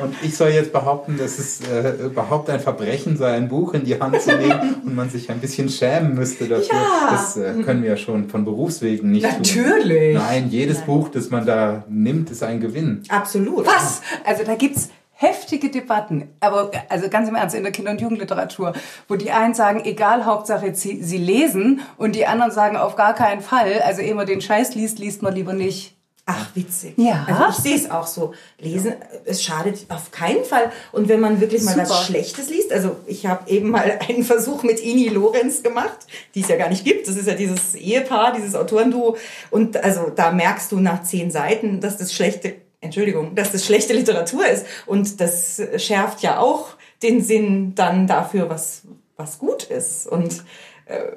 [0.00, 3.84] Und ich soll jetzt behaupten, dass es äh, überhaupt ein Verbrechen sei, ein Buch in
[3.84, 6.74] die Hand zu nehmen und man sich ein bisschen schämen müsste dafür.
[6.74, 7.08] Ja.
[7.10, 10.16] Das äh, können wir ja schon von Berufswegen nicht Natürlich.
[10.16, 10.22] Tun.
[10.22, 10.86] Nein, jedes Nein.
[10.86, 13.02] Buch, das man da nimmt, ist ein Gewinn.
[13.08, 13.66] Absolut.
[13.66, 14.02] Was?
[14.24, 18.00] Also da gibt es heftige Debatten, aber also ganz im Ernst in der Kinder- und
[18.00, 18.72] Jugendliteratur,
[19.06, 23.14] wo die einen sagen, egal, Hauptsache sie, sie lesen und die anderen sagen, auf gar
[23.14, 25.99] keinen Fall, also ehe man den Scheiß liest, liest man lieber nicht.
[26.26, 26.94] Ach, witzig.
[26.96, 27.26] Ja.
[27.26, 28.34] Also ich sehe es auch so.
[28.58, 30.70] Lesen, es schadet auf keinen Fall.
[30.92, 31.88] Und wenn man wirklich mal Super.
[31.88, 35.98] was Schlechtes liest, also ich habe eben mal einen Versuch mit Ini Lorenz gemacht,
[36.34, 37.08] die es ja gar nicht gibt.
[37.08, 39.16] Das ist ja dieses Ehepaar, dieses Autorenduo.
[39.50, 43.92] Und also da merkst du nach zehn Seiten, dass das schlechte, Entschuldigung, dass das schlechte
[43.92, 44.66] Literatur ist.
[44.86, 48.82] Und das schärft ja auch den Sinn dann dafür, was,
[49.16, 50.06] was gut ist.
[50.06, 50.44] Und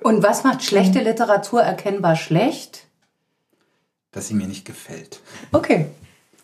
[0.02, 2.83] Und was macht schlechte Literatur erkennbar schlecht?
[4.14, 5.20] Dass sie mir nicht gefällt.
[5.52, 5.88] Okay.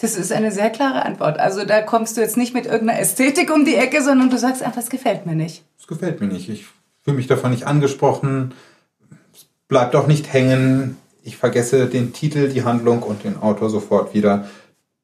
[0.02, 1.40] Das ist eine sehr klare Antwort.
[1.40, 4.64] Also da kommst du jetzt nicht mit irgendeiner Ästhetik um die Ecke, sondern du sagst
[4.64, 5.64] einfach, es gefällt mir nicht.
[5.78, 6.50] Es gefällt mir nicht.
[6.50, 6.66] Ich
[7.04, 8.54] fühle mich davon nicht angesprochen.
[9.34, 10.98] Es bleibt auch nicht hängen.
[11.22, 14.48] Ich vergesse den Titel, die Handlung und den Autor sofort wieder.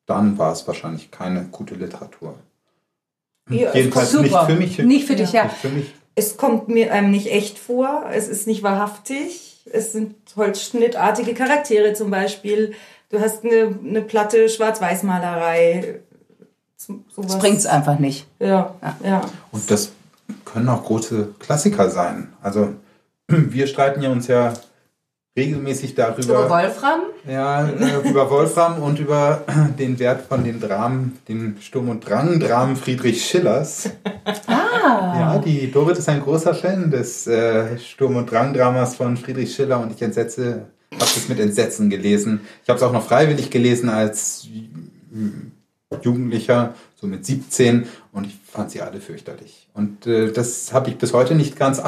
[0.05, 2.35] Dann war es wahrscheinlich keine gute Literatur.
[3.49, 4.23] Ja, Jedenfalls super.
[4.23, 4.77] nicht für mich.
[4.79, 5.43] Nicht für dich, ja.
[5.43, 5.93] Nicht für mich.
[6.15, 11.93] Es kommt mir einem nicht echt vor, es ist nicht wahrhaftig, es sind holzschnittartige Charaktere
[11.93, 12.73] zum Beispiel.
[13.09, 15.99] Du hast eine, eine platte Schwarz-Weiß-Malerei.
[17.17, 18.27] Das bringt's einfach nicht.
[18.39, 19.21] Ja, ja.
[19.51, 19.91] Und das
[20.43, 22.33] können auch große Klassiker sein.
[22.41, 22.73] Also
[23.27, 24.53] wir streiten ja uns ja
[25.35, 27.01] regelmäßig Über darüber, Wolfram?
[27.27, 29.43] ja, äh, über Wolfram und über
[29.79, 33.89] den Wert von den Dramen, den Sturm- und Drang-Dramen Friedrich Schillers.
[34.47, 35.19] Ah.
[35.19, 39.79] Ja, die Dorit ist ein großer Fan des äh, Sturm- und Drang-Dramas von Friedrich Schiller
[39.81, 42.41] und ich entsetze, habe das mit Entsetzen gelesen.
[42.63, 44.47] Ich habe es auch noch freiwillig gelesen als
[45.13, 49.67] äh, Jugendlicher, so mit 17 und ich fand sie alle fürchterlich.
[49.73, 51.79] Und äh, das habe ich bis heute nicht ganz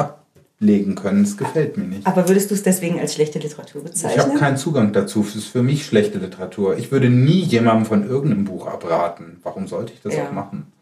[0.60, 1.22] ablegen können.
[1.22, 2.06] Es gefällt mir nicht.
[2.06, 4.38] Aber würdest du es deswegen als schlechte Literatur Ich habe bezeichnen?
[4.38, 5.24] keinen Zugang dazu.
[5.26, 6.76] Es ist für mich schlechte Literatur.
[6.76, 9.38] Ich würde nie jemandem von irgendeinem Buch abraten.
[9.44, 10.24] Warum sollte ich das Ja.
[10.26, 10.72] auch machen?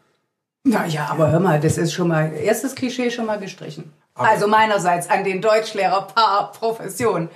[0.63, 3.93] Naja, aber hör mal, das ist schon mal, erstes Klischee schon mal gestrichen.
[4.15, 7.29] Aber- also meinerseits an den Deutschlehrer par Profession.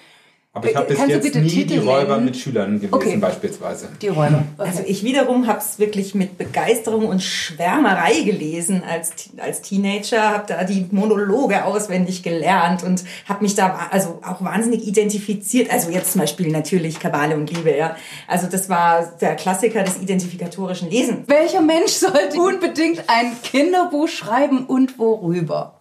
[0.53, 2.25] Aber ich habe bis Kannst du jetzt nie Titel die Räuber nennen?
[2.25, 3.15] mit Schülern gelesen, Okay.
[3.15, 3.87] beispielsweise.
[4.01, 4.43] Die Räuber.
[4.57, 4.69] Okay.
[4.69, 10.43] Also ich wiederum habe es wirklich mit Begeisterung und Schwärmerei gelesen als, als Teenager, habe
[10.47, 15.71] da die Monologe auswendig gelernt und habe mich da also auch wahnsinnig identifiziert.
[15.71, 17.95] Also jetzt zum Beispiel natürlich Kabale und Liebe, ja.
[18.27, 21.29] Also das war der Klassiker des identifikatorischen Lesens.
[21.29, 25.79] Welcher Mensch sollte unbedingt ein Kinderbuch schreiben und worüber?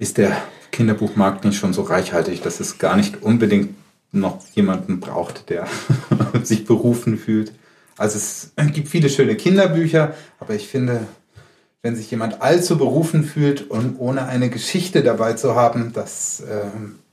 [0.00, 0.36] Ist der
[0.70, 3.74] Kinderbuchmarkt nicht schon so reichhaltig, dass es gar nicht unbedingt
[4.12, 5.66] noch jemanden braucht, der
[6.42, 7.52] sich berufen fühlt?
[7.96, 11.06] Also es gibt viele schöne Kinderbücher, aber ich finde,
[11.82, 16.42] wenn sich jemand allzu berufen fühlt und ohne eine Geschichte dabei zu haben, das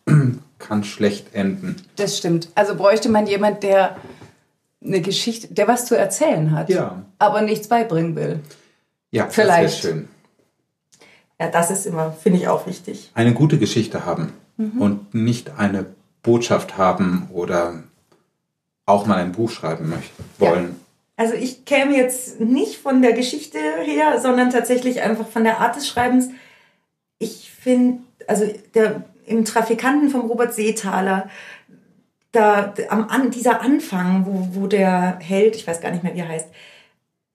[0.08, 1.76] ähm, kann schlecht enden.
[1.98, 2.50] Das stimmt.
[2.56, 3.98] Also bräuchte man jemand, der
[4.84, 7.04] eine Geschichte, der was zu erzählen hat, Ja.
[7.20, 8.40] aber nichts beibringen will.
[9.12, 9.78] Ja, Vielleicht.
[9.80, 10.08] das wäre schön.
[11.40, 13.12] Ja, das ist immer, finde ich auch wichtig.
[13.14, 14.34] Eine gute Geschichte haben
[14.80, 15.86] und nicht eine
[16.24, 17.84] Botschaft haben oder
[18.88, 20.80] auch mal ein Buch schreiben möchten, wollen.
[21.16, 25.76] Also ich käme jetzt nicht von der Geschichte her, sondern tatsächlich einfach von der Art
[25.76, 26.30] des Schreibens.
[27.20, 31.30] Ich finde, also der, im Trafikanten vom Robert Seethaler,
[32.32, 36.20] da am an, dieser Anfang, wo, wo der Held, ich weiß gar nicht mehr, wie
[36.20, 36.50] er heißt,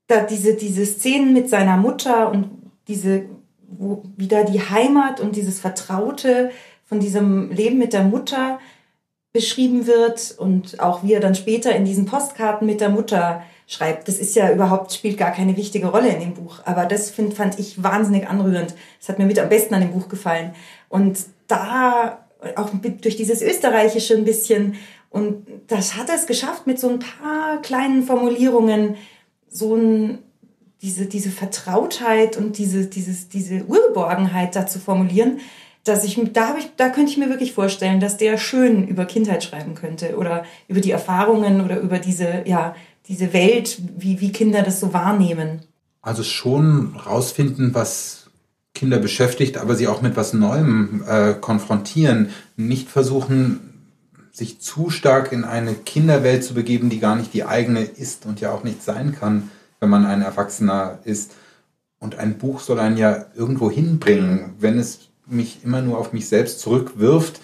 [0.07, 2.51] da diese, diese Szenen mit seiner Mutter und
[2.89, 3.25] diese,
[3.79, 6.51] wo wieder die Heimat und dieses Vertraute
[6.85, 8.59] von diesem Leben mit der Mutter
[9.33, 14.09] beschrieben wird und auch wie er dann später in diesen Postkarten mit der Mutter schreibt.
[14.09, 16.61] Das ist ja überhaupt, spielt gar keine wichtige Rolle in dem Buch.
[16.65, 18.75] Aber das find, fand ich wahnsinnig anrührend.
[19.01, 20.55] Das hat mir mit am besten an dem Buch gefallen.
[20.91, 24.75] Und da, auch durch dieses Österreichische ein bisschen,
[25.09, 28.97] und das hat er es geschafft, mit so ein paar kleinen Formulierungen
[29.49, 30.19] so ein,
[30.83, 35.39] diese, diese Vertrautheit und diese, dieses, diese Urgeborgenheit da zu formulieren,
[35.85, 39.43] dass ich, da ich, da könnte ich mir wirklich vorstellen, dass der schön über Kindheit
[39.43, 42.75] schreiben könnte oder über die Erfahrungen oder über diese, ja,
[43.09, 45.61] diese Welt, wie, wie Kinder das so wahrnehmen.
[46.03, 48.31] Also schon rausfinden, was
[48.75, 52.31] Kinder beschäftigt, aber sie auch mit was Neuem äh, konfrontieren.
[52.57, 53.61] Nicht versuchen,
[54.33, 58.41] sich zu stark in eine Kinderwelt zu begeben, die gar nicht die eigene ist und
[58.41, 59.51] ja auch nicht sein kann,
[59.83, 61.33] wenn man ein Erwachsener ist.
[61.99, 64.55] Und ein Buch soll einen ja irgendwo hinbringen.
[64.61, 67.41] Wenn es mich immer nur auf mich selbst zurückwirft,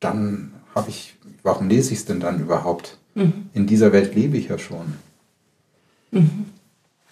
[0.00, 2.98] dann habe ich, warum lese ich es denn dann überhaupt?
[3.14, 4.94] In dieser Welt lebe ich ja schon.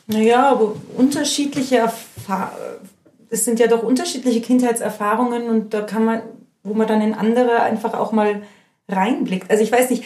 [0.09, 2.57] Naja, aber unterschiedliche Erfahrungen,
[3.31, 6.23] es sind ja doch unterschiedliche Kindheitserfahrungen und da kann man,
[6.65, 8.43] wo man dann in andere einfach auch mal
[8.89, 9.51] reinblickt.
[9.51, 10.03] Also ich weiß nicht,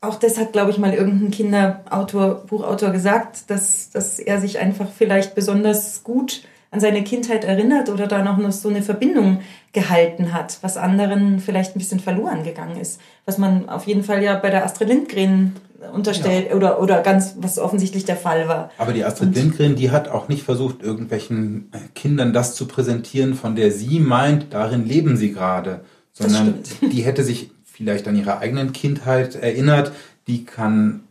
[0.00, 4.86] auch das hat, glaube ich, mal irgendein Kinderautor, Buchautor gesagt, dass, dass er sich einfach
[4.96, 9.40] vielleicht besonders gut an seine Kindheit erinnert oder da noch so eine Verbindung
[9.72, 13.00] gehalten hat, was anderen vielleicht ein bisschen verloren gegangen ist.
[13.24, 15.56] Was man auf jeden Fall ja bei der Astrid Lindgren
[15.94, 18.70] unterstellt oder, oder ganz, was offensichtlich der Fall war.
[18.78, 23.34] Aber die Astrid Lindgren, die hat auch nicht versucht, irgendwelchen äh, Kindern das zu präsentieren,
[23.34, 25.80] von der sie meint, darin leben sie gerade,
[26.12, 29.92] sondern die hätte sich vielleicht an ihre eigenen Kindheit erinnert,
[30.26, 31.04] die kann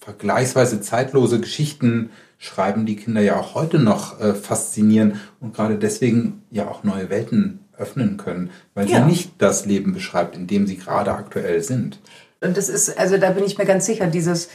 [0.00, 6.42] vergleichsweise zeitlose Geschichten schreiben, die Kinder ja auch heute noch äh, faszinieren und gerade deswegen
[6.50, 9.00] ja auch neue Welten öffnen können, weil Ja.
[9.00, 11.98] sie nicht das Leben beschreibt, in dem sie gerade aktuell sind.
[12.40, 14.48] Und das ist, also da bin ich mir ganz sicher, dieses,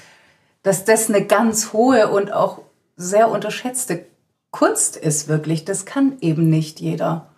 [0.63, 2.61] dass das eine ganz hohe und auch
[2.97, 4.05] sehr unterschätzte
[4.49, 5.65] Kunst ist, wirklich.
[5.65, 7.29] Das kann eben nicht jeder.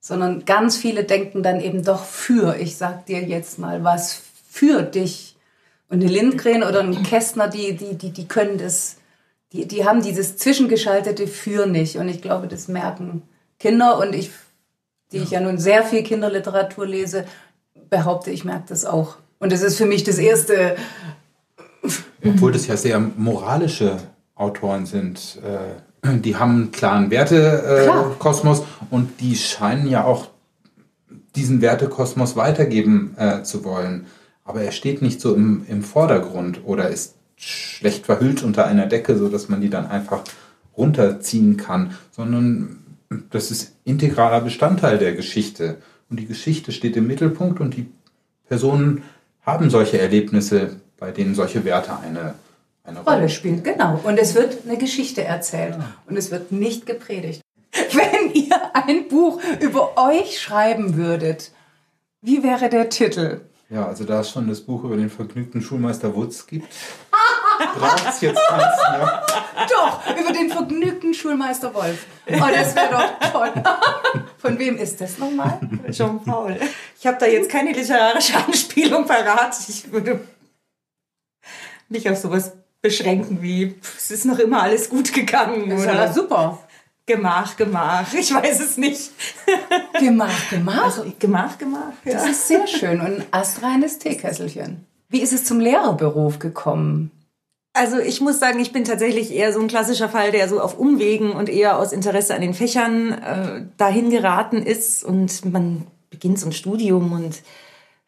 [0.00, 2.56] Sondern ganz viele denken dann eben doch für.
[2.56, 5.36] Ich sag dir jetzt mal was für dich.
[5.88, 8.96] Und eine Lindgren oder ein Kästner, die, die, die, die können das,
[9.52, 11.96] die, die haben dieses zwischengeschaltete für nicht.
[11.96, 13.22] Und ich glaube, das merken
[13.58, 14.30] Kinder und ich,
[15.12, 17.24] die ich ja nun sehr viel Kinderliteratur lese,
[17.88, 19.16] behaupte, ich merke das auch.
[19.38, 20.76] Und das ist für mich das erste.
[22.24, 23.98] Obwohl das ja sehr moralische
[24.34, 25.38] Autoren sind.
[25.42, 30.28] Äh, die haben einen klaren Wertekosmos und die scheinen ja auch
[31.34, 34.06] diesen Wertekosmos weitergeben äh, zu wollen.
[34.44, 39.16] Aber er steht nicht so im, im Vordergrund oder ist schlecht verhüllt unter einer Decke,
[39.16, 40.22] sodass man die dann einfach
[40.76, 42.78] runterziehen kann, sondern
[43.30, 45.76] das ist integraler Bestandteil der Geschichte.
[46.10, 47.86] Und die Geschichte steht im Mittelpunkt und die
[48.48, 49.02] Personen
[49.42, 52.34] haben solche Erlebnisse, bei denen solche Werte eine,
[52.88, 54.00] eine Rolle spielt, genau.
[54.04, 57.42] Und es wird eine Geschichte erzählt und es wird nicht gepredigt.
[57.72, 61.52] Wenn ihr ein Buch über euch schreiben würdet,
[62.22, 63.42] wie wäre der Titel?
[63.70, 66.66] Ja, also da es schon das Buch über den vergnügten Schulmeister Wutz gibt,
[67.78, 69.26] braucht es jetzt keins mehr.
[69.68, 72.06] Doch, über den vergnügten Schulmeister Wolf.
[72.26, 73.52] Oh, das wäre doch toll.
[74.38, 75.60] Von wem ist das nochmal?
[75.90, 76.56] Jean-Paul.
[76.98, 79.54] Ich habe da jetzt keine literarische Anspielung parat.
[79.68, 80.20] Ich würde
[81.88, 86.12] mich auf sowas beschränken wie, es ist noch immer alles gut gegangen, Das oder?
[86.12, 86.58] super.
[87.06, 88.12] Gemach, Gemach.
[88.12, 89.10] Ich weiß es nicht.
[89.98, 90.84] Gemach, gemach.
[90.84, 91.92] Also, Gemach, Gemach.
[92.04, 92.12] Ja.
[92.12, 93.00] Das ist sehr schön.
[93.00, 94.84] Und ein astreines Teekesselchen.
[95.08, 97.10] Wie ist es zum Lehrerberuf gekommen?
[97.72, 100.78] Also ich muss sagen, ich bin tatsächlich eher so ein klassischer Fall, der so auf
[100.78, 105.04] Umwegen und eher aus Interesse an den Fächern äh, dahin geraten ist.
[105.04, 107.40] Und man beginnt so ein Studium und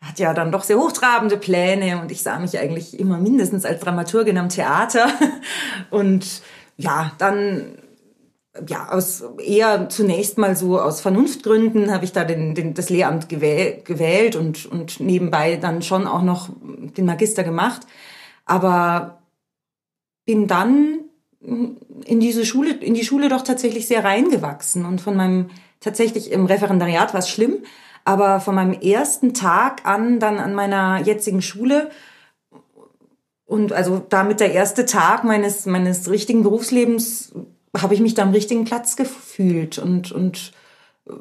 [0.01, 2.01] hat ja dann doch sehr hochtrabende Pläne.
[2.01, 5.09] Und ich sah mich eigentlich immer mindestens als Dramaturgin am Theater.
[5.91, 6.43] Und
[6.77, 7.79] ja, dann
[8.67, 13.29] ja, aus eher zunächst mal so aus Vernunftgründen habe ich da den, den, das Lehramt
[13.29, 16.49] gewäh gewählt und, und nebenbei dann schon auch noch
[16.97, 17.83] den Magister gemacht.
[18.45, 19.23] Aber
[20.27, 21.05] bin dann
[21.41, 26.47] in diese Schule, in die Schule doch tatsächlich sehr reingewachsen und von meinem, tatsächlich im
[26.47, 27.59] Referendariat war es schlimm,
[28.05, 31.91] aber von meinem ersten Tag an dann an meiner jetzigen Schule
[33.51, 37.33] und also damit der erste Tag meines, meines richtigen Berufslebens
[37.77, 40.53] habe ich mich da am richtigen Platz gefühlt und, und
[41.09, 41.15] äh,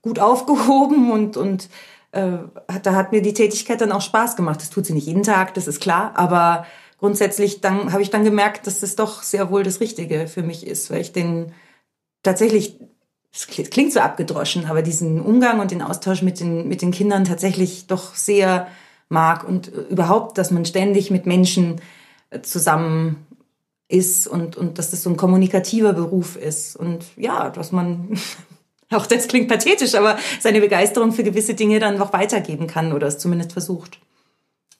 [0.00, 1.68] gut aufgehoben und, und
[2.12, 2.38] äh,
[2.82, 4.62] da hat mir die Tätigkeit dann auch Spaß gemacht.
[4.62, 6.66] Das tut sie nicht jeden Tag, das ist klar, aber
[6.98, 10.66] grundsätzlich dann habe ich dann gemerkt, dass das doch sehr wohl das Richtige für mich
[10.66, 11.52] ist, weil ich den
[12.22, 12.80] tatsächlich,
[13.36, 17.24] es klingt so abgedroschen, aber diesen Umgang und den Austausch mit den, mit den Kindern
[17.24, 18.66] tatsächlich doch sehr
[19.08, 21.80] mag und überhaupt, dass man ständig mit Menschen
[22.42, 23.26] zusammen
[23.88, 28.18] ist und, und dass das so ein kommunikativer Beruf ist und ja, dass man
[28.90, 33.06] auch das klingt pathetisch, aber seine Begeisterung für gewisse Dinge dann noch weitergeben kann oder
[33.06, 34.00] es zumindest versucht.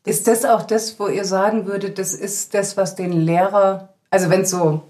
[0.04, 4.30] Ist das auch das, wo ihr sagen würdet, das ist das, was den Lehrer, also
[4.30, 4.82] wenn es so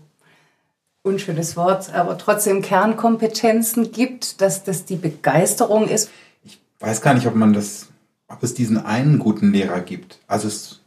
[1.07, 6.11] unschönes Wort, aber trotzdem Kernkompetenzen gibt, dass das die Begeisterung ist?
[6.45, 7.89] Ich weiß gar nicht, ob man das,
[8.29, 10.19] ob es diesen einen guten Lehrer gibt.
[10.27, 10.81] Also es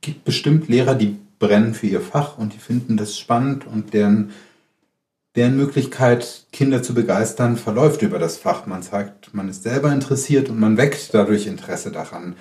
[0.00, 4.30] gibt bestimmt Lehrer, die brennen für ihr Fach und die finden das spannend und deren,
[5.34, 8.66] deren Möglichkeit, Kinder zu begeistern, verläuft über das Fach.
[8.66, 12.36] Man zeigt, man ist selber interessiert und man weckt dadurch Interesse daran.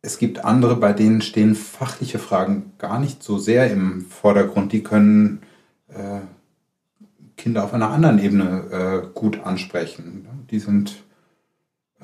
[0.00, 4.72] Es gibt andere, bei denen stehen fachliche Fragen gar nicht so sehr im Vordergrund.
[4.72, 5.42] Die können
[5.88, 6.20] äh,
[7.36, 10.46] Kinder auf einer anderen Ebene äh, gut ansprechen.
[10.50, 11.04] Die sind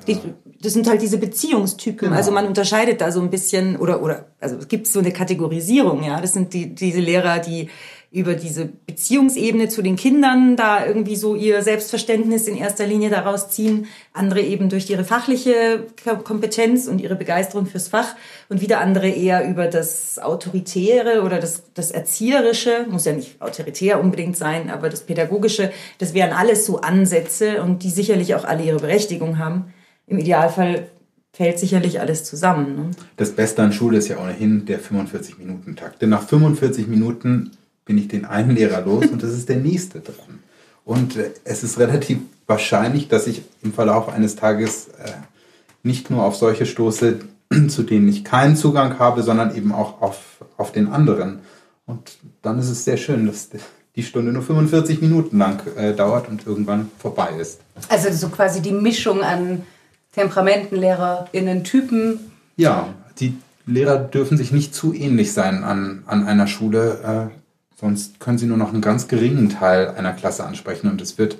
[0.07, 0.17] die,
[0.61, 2.07] das sind halt diese Beziehungstypen.
[2.07, 2.15] Genau.
[2.15, 6.03] Also man unterscheidet da so ein bisschen oder oder also es gibt so eine Kategorisierung,
[6.03, 6.21] ja.
[6.21, 7.69] Das sind die diese Lehrer, die
[8.11, 13.51] über diese Beziehungsebene zu den Kindern da irgendwie so ihr Selbstverständnis in erster Linie daraus
[13.51, 15.85] ziehen, andere eben durch ihre fachliche
[16.23, 18.15] Kompetenz und ihre Begeisterung fürs Fach
[18.49, 24.01] und wieder andere eher über das Autoritäre oder das, das Erzieherische, muss ja nicht autoritär
[24.01, 28.63] unbedingt sein, aber das Pädagogische, das wären alles so Ansätze und die sicherlich auch alle
[28.63, 29.71] ihre Berechtigung haben.
[30.07, 30.87] Im Idealfall
[31.31, 32.75] fällt sicherlich alles zusammen.
[32.75, 32.91] Ne?
[33.17, 36.01] Das Beste an Schule ist ja ohnehin der 45-Minuten-Takt.
[36.01, 37.51] Denn nach 45 Minuten
[37.89, 40.43] bin ich den einen Lehrer los und das ist der nächste dran.
[40.85, 45.09] Und äh, es ist relativ wahrscheinlich, dass ich im Verlauf eines Tages äh,
[45.81, 47.17] nicht nur auf solche stoße,
[47.67, 50.19] zu denen ich keinen Zugang habe, sondern eben auch auf,
[50.55, 51.39] auf den anderen.
[51.87, 53.49] Und dann ist es sehr schön, dass
[53.95, 57.59] die Stunde nur 45 Minuten lang äh, dauert und irgendwann vorbei ist.
[57.89, 59.63] Also so quasi die Mischung an
[60.13, 62.19] Temperamenten, LehrerInnen, Typen.
[62.55, 67.31] Ja, die Lehrer dürfen sich nicht zu ähnlich sein an, an einer Schule,
[67.79, 71.37] sonst können sie nur noch einen ganz geringen Teil einer Klasse ansprechen und es wird,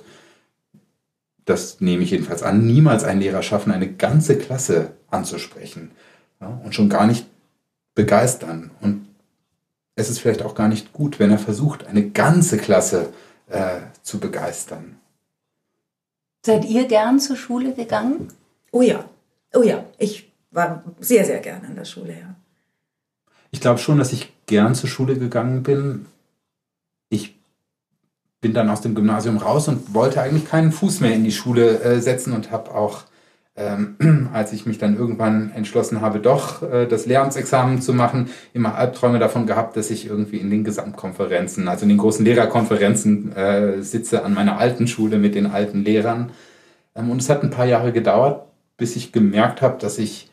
[1.44, 5.90] das nehme ich jedenfalls an, niemals ein Lehrer schaffen, eine ganze Klasse anzusprechen
[6.40, 7.26] ja, und schon gar nicht
[7.94, 8.70] begeistern.
[8.80, 9.06] Und
[9.96, 13.12] es ist vielleicht auch gar nicht gut, wenn er versucht, eine ganze Klasse
[13.48, 14.96] äh, zu begeistern.
[16.46, 18.28] Seid ihr gern zur Schule gegangen?
[18.72, 19.04] Oh ja,
[19.54, 22.34] oh ja, ich war sehr, sehr gern an der Schule, ja.
[23.50, 26.06] Ich glaube schon, dass ich gern zur Schule gegangen bin.
[27.10, 27.38] Ich
[28.40, 31.80] bin dann aus dem Gymnasium raus und wollte eigentlich keinen Fuß mehr in die Schule
[31.80, 33.02] äh, setzen und habe auch,
[33.56, 38.76] ähm, als ich mich dann irgendwann entschlossen habe, doch äh, das Lehramtsexamen zu machen, immer
[38.76, 43.82] Albträume davon gehabt, dass ich irgendwie in den Gesamtkonferenzen, also in den großen Lehrerkonferenzen äh,
[43.82, 46.30] sitze an meiner alten Schule mit den alten Lehrern.
[46.94, 48.46] Ähm, und es hat ein paar Jahre gedauert,
[48.78, 50.30] bis ich gemerkt habe, dass ich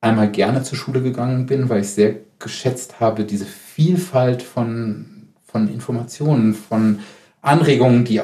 [0.00, 5.09] einmal gerne zur Schule gegangen bin, weil ich sehr geschätzt habe, diese Vielfalt von,
[5.50, 7.00] von Informationen, von
[7.42, 8.20] Anregungen, die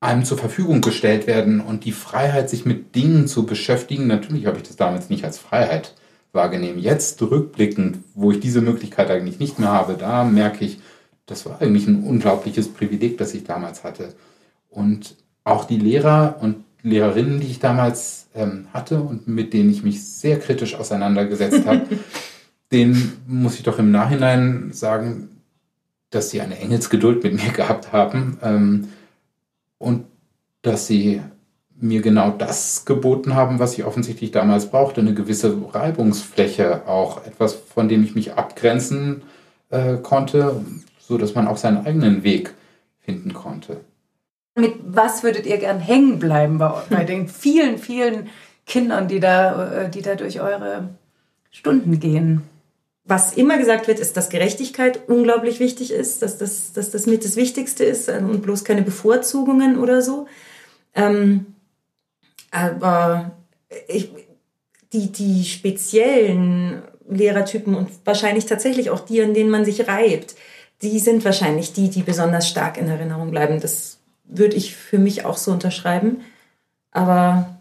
[0.00, 4.08] einem zur Verfügung gestellt werden und die Freiheit, sich mit Dingen zu beschäftigen.
[4.08, 5.94] Natürlich habe ich das damals nicht als Freiheit
[6.32, 6.78] wahrgenommen.
[6.78, 10.80] Jetzt rückblickend, wo ich diese Möglichkeit eigentlich nicht mehr habe, da merke ich,
[11.26, 14.14] das war eigentlich ein unglaubliches Privileg, das ich damals hatte.
[14.68, 19.84] Und auch die Lehrer und Lehrerinnen, die ich damals ähm, hatte und mit denen ich
[19.84, 21.82] mich sehr kritisch auseinandergesetzt habe,
[22.72, 25.28] denen muss ich doch im Nachhinein sagen,
[26.12, 28.88] dass sie eine Engelsgeduld mit mir gehabt haben ähm,
[29.78, 30.04] und
[30.62, 31.20] dass sie
[31.80, 37.54] mir genau das geboten haben, was ich offensichtlich damals brauchte, eine gewisse Reibungsfläche, auch etwas,
[37.54, 39.22] von dem ich mich abgrenzen
[39.70, 40.64] äh, konnte,
[41.00, 42.54] so dass man auch seinen eigenen Weg
[43.00, 43.80] finden konnte.
[44.54, 48.28] Mit was würdet ihr gern hängen bleiben bei, bei den vielen, vielen
[48.64, 50.90] Kindern, die da, äh, die da durch eure
[51.50, 52.42] Stunden gehen?
[53.04, 57.24] Was immer gesagt wird, ist, dass Gerechtigkeit unglaublich wichtig ist, dass das, dass das mit
[57.24, 60.26] das Wichtigste ist äh, und bloß keine Bevorzugungen oder so.
[60.94, 61.46] Ähm,
[62.50, 63.32] aber
[63.88, 64.10] ich,
[64.92, 70.36] die, die speziellen Lehrertypen und wahrscheinlich tatsächlich auch die, an denen man sich reibt,
[70.82, 73.60] die sind wahrscheinlich die, die besonders stark in Erinnerung bleiben.
[73.60, 76.22] Das würde ich für mich auch so unterschreiben.
[76.90, 77.58] Aber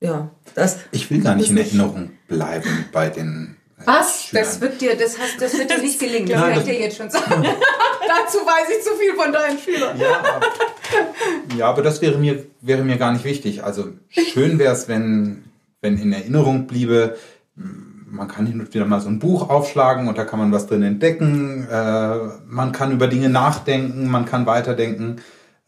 [0.00, 0.78] ja, das.
[0.92, 3.56] Ich will gar nicht in Erinnerung bleiben bei den.
[3.90, 4.28] Was?
[4.32, 6.28] Das wird dir, das, hast, das wird dir nicht gelingen.
[6.28, 7.42] Das kann ich dir jetzt schon sagen.
[8.08, 9.98] Dazu weiß ich zu viel von deinen Schülern.
[9.98, 13.64] Ja, aber, ja, aber das wäre mir, wäre mir gar nicht wichtig.
[13.64, 15.44] Also schön wäre es, wenn,
[15.80, 17.16] wenn in Erinnerung bliebe,
[17.56, 20.66] man kann hin und wieder mal so ein Buch aufschlagen und da kann man was
[20.66, 21.66] drin entdecken.
[21.70, 25.16] Äh, man kann über Dinge nachdenken, man kann weiterdenken.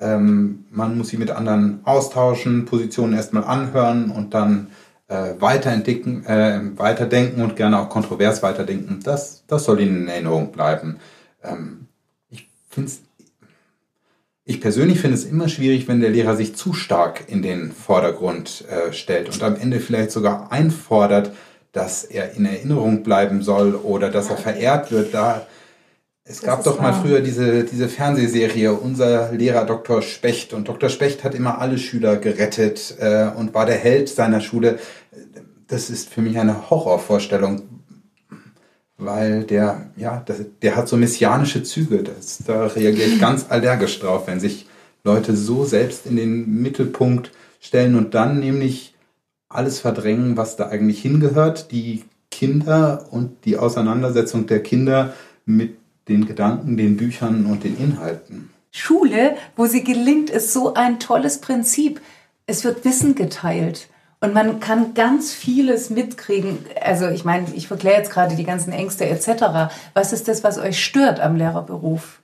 [0.01, 4.69] Ähm, man muss sie mit anderen austauschen, Positionen erstmal anhören und dann
[5.13, 9.01] äh, weiterentdecken, äh, weiterdenken und gerne auch kontrovers weiterdenken.
[9.05, 10.99] Das, das soll Ihnen in Erinnerung bleiben.
[11.45, 11.89] Ähm,
[12.31, 12.91] ich finde
[14.45, 18.65] ich persönlich finde es immer schwierig, wenn der Lehrer sich zu stark in den Vordergrund
[18.69, 21.33] äh, stellt und am Ende vielleicht sogar einfordert,
[21.71, 25.15] dass er in Erinnerung bleiben soll oder dass er verehrt wird.
[25.15, 25.47] Da,
[26.25, 30.03] es das gab doch mal früher diese, diese Fernsehserie, unser Lehrer Dr.
[30.03, 30.53] Specht.
[30.53, 30.89] Und Dr.
[30.89, 34.79] Specht hat immer alle Schüler gerettet äh, und war der Held seiner Schule.
[35.73, 37.63] Das ist für mich eine Horrorvorstellung,
[38.99, 42.03] weil der, ja, das, der hat so messianische Züge.
[42.03, 44.67] Das, da reagiere ich ganz allergisch drauf, wenn sich
[45.03, 48.95] Leute so selbst in den Mittelpunkt stellen und dann nämlich
[49.49, 55.15] alles verdrängen, was da eigentlich hingehört, die Kinder und die Auseinandersetzung der Kinder
[55.47, 58.51] mit den Gedanken, den Büchern und den Inhalten.
[58.73, 62.03] Schule, wo sie gelingt, ist so ein tolles Prinzip.
[62.45, 63.89] Es wird Wissen geteilt.
[64.23, 66.65] Und man kann ganz vieles mitkriegen.
[66.81, 69.73] Also ich meine, ich verkläre jetzt gerade die ganzen Ängste etc.
[69.95, 72.23] Was ist das, was euch stört am Lehrerberuf?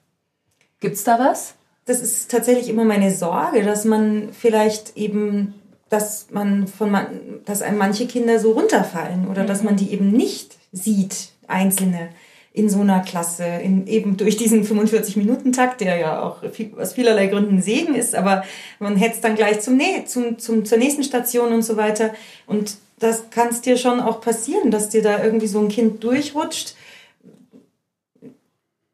[0.78, 1.54] Gibt's da was?
[1.86, 5.54] Das ist tatsächlich immer meine Sorge, dass man vielleicht eben
[5.88, 7.06] dass man von man,
[7.46, 9.46] dass einem manche Kinder so runterfallen oder mhm.
[9.46, 12.10] dass man die eben nicht sieht, einzelne
[12.52, 17.26] in so einer Klasse, in, eben durch diesen 45-Minuten-Takt, der ja auch viel, aus vielerlei
[17.26, 18.44] Gründen Segen ist, aber
[18.78, 22.14] man hetzt dann gleich zum, zum, zum, zur nächsten Station und so weiter.
[22.46, 26.02] Und das kann es dir schon auch passieren, dass dir da irgendwie so ein Kind
[26.02, 26.74] durchrutscht,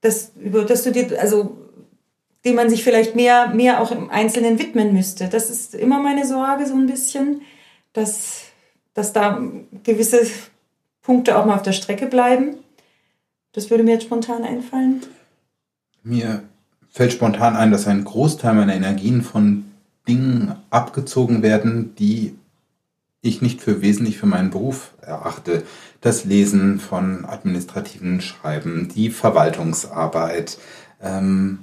[0.01, 1.57] dass, dass du dir, also
[2.45, 5.29] dem man sich vielleicht mehr, mehr auch im Einzelnen widmen müsste.
[5.29, 7.41] Das ist immer meine Sorge so ein bisschen,
[7.95, 8.43] dass,
[8.93, 9.43] dass da
[9.83, 10.27] gewisse
[11.01, 12.57] Punkte auch mal auf der Strecke bleiben.
[13.55, 15.03] Das würde mir jetzt spontan einfallen.
[16.03, 16.43] Mir
[16.91, 19.65] fällt spontan ein, dass ein Großteil meiner Energien von
[20.07, 22.37] Dingen abgezogen werden, die
[23.23, 25.63] ich nicht für wesentlich für meinen Beruf erachte.
[26.01, 30.59] Das Lesen von administrativen Schreiben, die Verwaltungsarbeit,
[31.01, 31.61] ähm,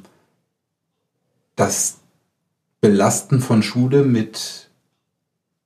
[1.56, 2.00] das
[2.80, 4.70] Belasten von Schule mit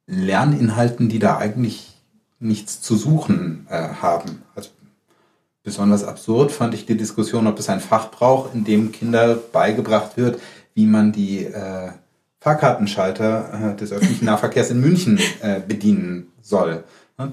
[0.06, 1.94] Lerninhalten, die da eigentlich
[2.40, 4.42] nichts zu suchen äh, haben.
[4.54, 4.72] Also
[5.66, 10.16] besonders absurd fand ich die Diskussion, ob es ein Fach braucht, in dem Kinder beigebracht
[10.16, 10.40] wird,
[10.76, 11.90] wie man die äh,
[12.40, 16.84] Fahrkartenschalter äh, des öffentlichen Nahverkehrs in München äh, bedienen soll.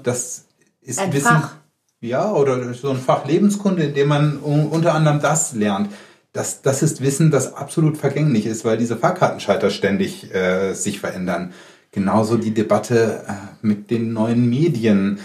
[0.01, 0.45] Das
[0.81, 1.55] ist ein Wissen, Fach.
[2.01, 5.89] ja, oder so ein Fach Lebenskunde, in dem man unter anderem das lernt.
[6.31, 11.53] Das, das ist Wissen, das absolut vergänglich ist, weil diese Fahrkartenschalter ständig äh, sich verändern.
[11.91, 15.19] Genauso die Debatte äh, mit den neuen Medien,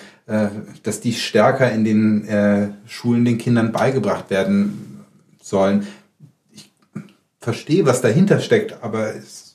[0.83, 5.05] dass die stärker in den äh, Schulen den Kindern beigebracht werden
[5.41, 5.87] sollen.
[6.53, 6.71] Ich
[7.41, 9.49] verstehe, was dahinter steckt, aber es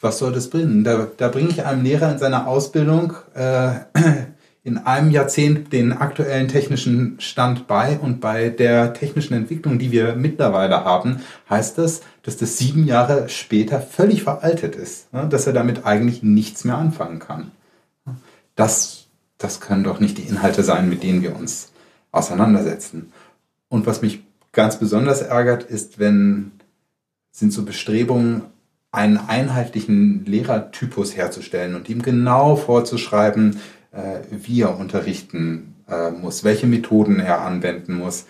[0.00, 0.82] was soll das bringen?
[0.82, 3.72] Da, da bringe ich einem Lehrer in seiner Ausbildung äh,
[4.62, 10.16] in einem Jahrzehnt den aktuellen technischen Stand bei und bei der technischen Entwicklung, die wir
[10.16, 15.26] mittlerweile haben, heißt das, dass das sieben Jahre später völlig veraltet ist, ne?
[15.28, 17.52] dass er damit eigentlich nichts mehr anfangen kann.
[18.60, 19.06] Das,
[19.38, 21.72] das können doch nicht die Inhalte sein, mit denen wir uns
[22.12, 23.10] auseinandersetzen.
[23.70, 26.52] Und was mich ganz besonders ärgert, ist, wenn
[27.32, 28.42] sind so Bestrebungen,
[28.92, 33.60] einen einheitlichen Lehrertypus herzustellen und ihm genau vorzuschreiben,
[33.92, 38.26] äh, wie er unterrichten äh, muss, welche Methoden er anwenden muss.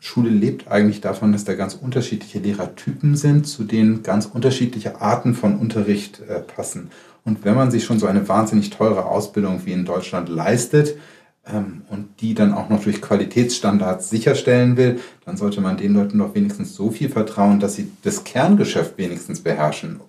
[0.00, 5.34] Schule lebt eigentlich davon, dass da ganz unterschiedliche Lehrertypen sind, zu denen ganz unterschiedliche Arten
[5.34, 6.90] von Unterricht äh, passen.
[7.24, 10.96] Und wenn man sich schon so eine wahnsinnig teure Ausbildung wie in Deutschland leistet,
[11.44, 16.18] ähm, und die dann auch noch durch Qualitätsstandards sicherstellen will, dann sollte man den Leuten
[16.18, 20.00] doch wenigstens so viel vertrauen, dass sie das Kerngeschäft wenigstens beherrschen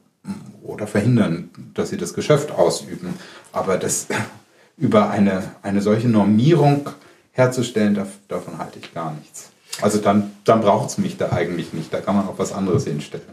[0.61, 3.15] oder verhindern, dass sie das Geschäft ausüben.
[3.51, 4.07] Aber das
[4.77, 6.89] über eine, eine solche Normierung
[7.31, 9.49] herzustellen, davon halte ich gar nichts.
[9.81, 11.91] Also dann, dann braucht es mich da eigentlich nicht.
[11.91, 13.23] Da kann man auch was anderes hinstellen.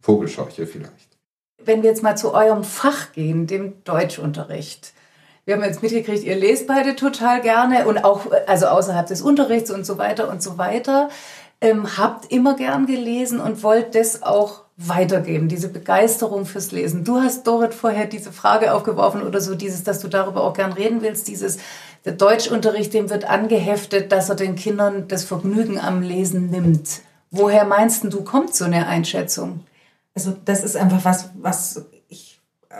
[0.00, 1.05] Vogelscheuche vielleicht.
[1.66, 4.92] Wenn wir jetzt mal zu eurem Fach gehen, dem Deutschunterricht.
[5.44, 9.70] Wir haben jetzt mitgekriegt, ihr lest beide total gerne und auch, also außerhalb des Unterrichts
[9.70, 11.08] und so weiter und so weiter.
[11.60, 17.02] Ähm, habt immer gern gelesen und wollt das auch weitergeben, diese Begeisterung fürs Lesen.
[17.02, 20.72] Du hast, Dorit, vorher diese Frage aufgeworfen oder so dieses, dass du darüber auch gern
[20.72, 21.58] reden willst, dieses,
[22.04, 27.00] der Deutschunterricht, dem wird angeheftet, dass er den Kindern das Vergnügen am Lesen nimmt.
[27.30, 29.60] Woher meinst du, kommt so eine Einschätzung?
[30.16, 31.84] Also das ist einfach was, was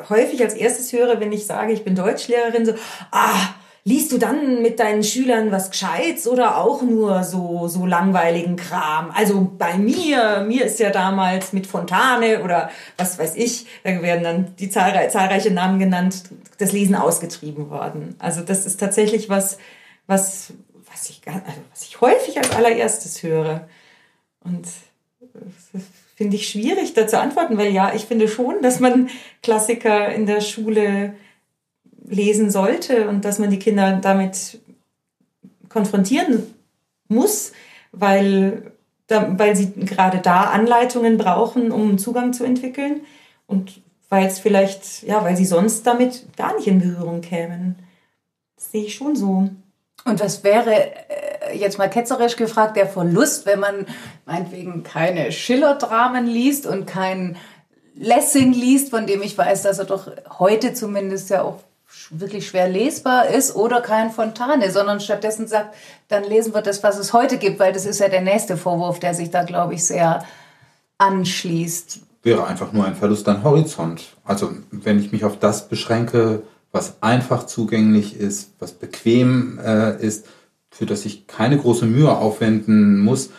[0.09, 2.73] häufig als erstes höre, wenn ich sage, ich bin Deutschlehrerin, so,
[3.13, 8.57] ah, liest du dann mit deinen Schülern was Gescheites oder auch nur so, so langweiligen
[8.57, 9.11] Kram?
[9.11, 14.25] Also bei mir, mir ist ja damals mit Fontane oder was weiß ich, da werden
[14.25, 16.25] dann die zahlreiche, zahlreiche Namen genannt,
[16.57, 18.17] das Lesen ausgetrieben worden.
[18.19, 19.59] Also das ist tatsächlich was,
[20.07, 20.55] was,
[20.91, 23.69] was ich, also was ich häufig als allererstes höre.
[24.43, 24.67] Und
[26.17, 29.11] finde ich schwierig, da zu antworten, weil ja, ich finde schon, dass man
[29.43, 31.15] Klassiker in der Schule
[32.09, 34.59] lesen sollte und dass man die Kinder damit
[35.69, 36.55] konfrontieren
[37.09, 37.53] muss,
[37.93, 38.73] weil,
[39.09, 43.03] da, weil sie gerade da Anleitungen brauchen, um Zugang zu entwickeln
[43.47, 47.77] und weil es vielleicht, ja, weil sie sonst damit gar nicht in Berührung kämen.
[48.57, 49.51] Das sehe ich schon so.
[50.05, 53.87] Und was wäre äh, jetzt mal ketzerisch gefragt der Verlust, wenn man
[54.27, 57.37] meinetwegen keine Schiller-Dramen liest und kein
[57.95, 61.61] Lessing liest, von dem ich weiß, dass er doch heute zumindest ja auch
[62.11, 65.75] wirklich schwer lesbar ist oder kein Fontane, sondern stattdessen sagt,
[66.09, 68.99] dann lesen wir das, was es heute gibt, weil das ist ja der nächste Vorwurf,
[68.99, 70.25] der sich da, glaube ich, sehr
[70.99, 72.01] anschließt.
[72.23, 74.17] Wäre einfach nur ein Verlust an Horizont.
[74.25, 80.27] Also wenn ich mich auf das beschränke, was einfach zugänglich ist, was bequem äh, ist,
[80.71, 83.31] für das ich keine große Mühe aufwenden muss,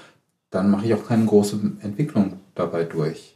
[0.50, 3.36] dann mache ich auch keine große Entwicklung dabei durch.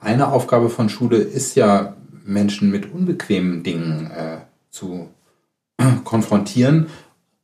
[0.00, 4.38] Eine Aufgabe von Schule ist ja, Menschen mit unbequemen Dingen äh,
[4.70, 5.08] zu
[6.04, 6.86] konfrontieren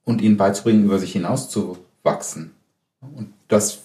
[0.05, 2.53] und ihnen beizubringen, über sich hinauszuwachsen.
[3.01, 3.81] Und das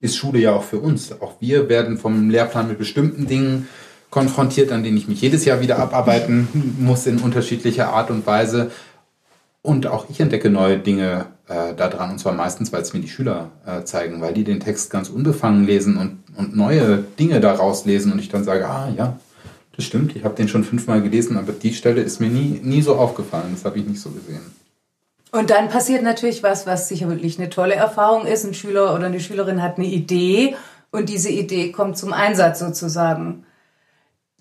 [0.00, 1.20] ist Schule ja auch für uns.
[1.20, 3.68] Auch wir werden vom Lehrplan mit bestimmten Dingen
[4.10, 6.48] konfrontiert, an denen ich mich jedes Jahr wieder abarbeiten
[6.78, 8.70] muss in unterschiedlicher Art und Weise.
[9.62, 13.08] Und auch ich entdecke neue Dinge äh, daran, und zwar meistens, weil es mir die
[13.08, 17.84] Schüler äh, zeigen, weil die den Text ganz unbefangen lesen und, und neue Dinge daraus
[17.84, 19.18] lesen und ich dann sage, ah ja,
[19.74, 22.82] das stimmt, ich habe den schon fünfmal gelesen, aber die Stelle ist mir nie, nie
[22.82, 24.40] so aufgefallen, das habe ich nicht so gesehen.
[25.30, 28.44] Und dann passiert natürlich was, was sicher wirklich eine tolle Erfahrung ist.
[28.44, 30.56] Ein Schüler oder eine Schülerin hat eine Idee
[30.90, 33.44] und diese Idee kommt zum Einsatz sozusagen.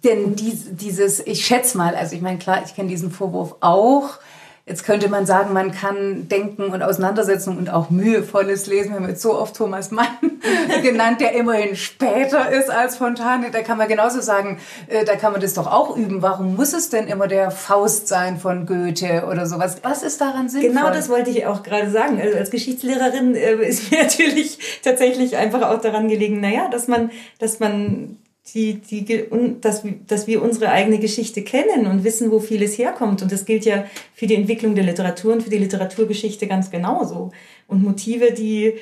[0.03, 4.20] Denn dieses, ich schätze mal, also ich meine, klar, ich kenne diesen Vorwurf auch,
[4.68, 8.91] Jetzt könnte man sagen, man kann denken und auseinandersetzen und auch mühevolles Lesen.
[8.91, 10.07] Wir haben jetzt so oft Thomas Mann
[10.84, 13.49] genannt, der immerhin später ist als Fontane.
[13.49, 16.22] Da kann man genauso sagen, äh, da kann man das doch auch üben.
[16.22, 19.78] Warum muss es denn immer der Faust sein von Goethe oder sowas?
[19.84, 20.72] Was ist daran sinnvoll?
[20.72, 22.20] Genau das wollte ich auch gerade sagen.
[22.22, 27.11] Also als Geschichtslehrerin äh, ist mir natürlich tatsächlich einfach auch daran gelegen, naja, dass man,
[27.39, 28.18] dass man
[28.54, 29.26] die, die,
[29.62, 33.22] dass, dass wir unsere eigene Geschichte kennen und wissen, wo vieles herkommt.
[33.22, 37.32] Und das gilt ja für die Entwicklung der Literatur und für die Literaturgeschichte ganz genauso.
[37.68, 38.76] Und Motive, die,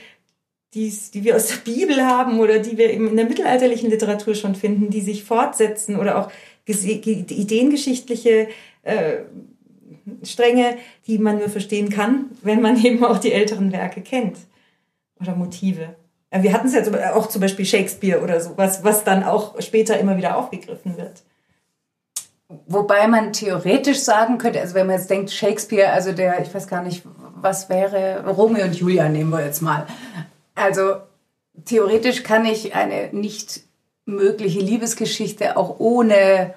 [0.74, 4.56] die, die wir aus der Bibel haben oder die wir in der mittelalterlichen Literatur schon
[4.56, 6.32] finden, die sich fortsetzen oder auch
[6.68, 8.50] ideengeschichtliche
[8.84, 9.18] äh,
[10.24, 14.38] Stränge, die man nur verstehen kann, wenn man eben auch die älteren Werke kennt
[15.20, 15.96] oder Motive.
[16.30, 19.60] Äh, wir hatten es ja auch zum Beispiel Shakespeare oder so, was, was dann auch
[19.62, 21.24] später immer wieder aufgegriffen wird.
[22.68, 26.68] Wobei man theoretisch sagen könnte, also wenn man jetzt denkt, Shakespeare, also der, ich weiß
[26.68, 27.04] gar nicht,
[27.36, 29.88] was wäre, Romeo und Julia nehmen wir jetzt mal.
[30.54, 30.98] Also
[31.66, 33.62] theoretisch kann ich eine nicht
[34.06, 36.54] mögliche Liebesgeschichte auch ohne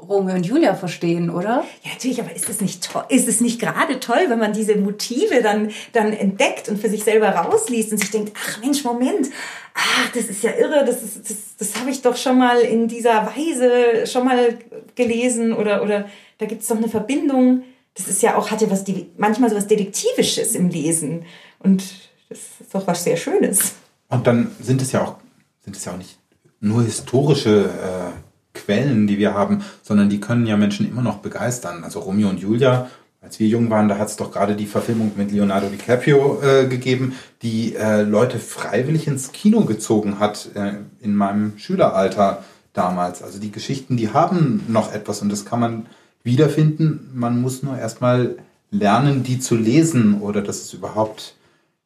[0.00, 1.64] Romeo und Julia verstehen, oder?
[1.82, 4.76] Ja, natürlich, aber ist es nicht toll, ist es nicht gerade toll, wenn man diese
[4.76, 9.28] Motive dann, dann entdeckt und für sich selber rausliest und sich denkt, ach Mensch, Moment,
[9.74, 12.86] ach, das ist ja irre, das ist, das, das habe ich doch schon mal in
[12.86, 14.58] dieser Weise schon mal
[14.94, 17.64] gelesen oder, oder da gibt es doch eine Verbindung.
[17.94, 18.84] Das ist ja auch, hat ja was,
[19.16, 21.24] manchmal so was Detektivisches im Lesen
[21.58, 21.82] und
[22.28, 23.72] das ist doch was sehr Schönes.
[24.10, 25.16] Und dann sind es ja auch,
[25.64, 26.18] sind es ja auch nicht
[26.60, 31.84] nur historische äh Quellen, die wir haben, sondern die können ja Menschen immer noch begeistern.
[31.84, 32.90] Also Romeo und Julia,
[33.20, 36.66] als wir jung waren, da hat es doch gerade die Verfilmung mit Leonardo DiCaprio äh,
[36.66, 43.22] gegeben, die äh, Leute freiwillig ins Kino gezogen hat äh, in meinem Schüleralter damals.
[43.22, 45.86] Also die Geschichten, die haben noch etwas und das kann man
[46.22, 47.10] wiederfinden.
[47.14, 48.36] Man muss nur erstmal
[48.70, 51.34] lernen, die zu lesen oder dass es überhaupt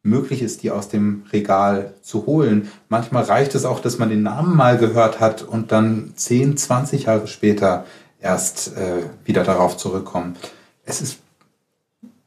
[0.03, 2.71] möglich ist, die aus dem Regal zu holen.
[2.89, 7.05] Manchmal reicht es auch, dass man den Namen mal gehört hat und dann 10, 20
[7.05, 7.85] Jahre später
[8.21, 10.37] erst äh, wieder darauf zurückkommen.
[10.85, 11.19] Es ist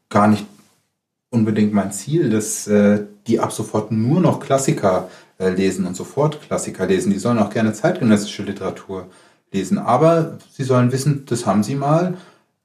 [0.10, 0.46] gar nicht
[1.30, 6.42] unbedingt mein Ziel, dass äh, die ab sofort nur noch Klassiker äh, lesen und sofort
[6.42, 7.12] Klassiker lesen.
[7.12, 9.08] Die sollen auch gerne zeitgenössische Literatur
[9.52, 9.78] lesen.
[9.78, 12.18] Aber sie sollen wissen, das haben sie mal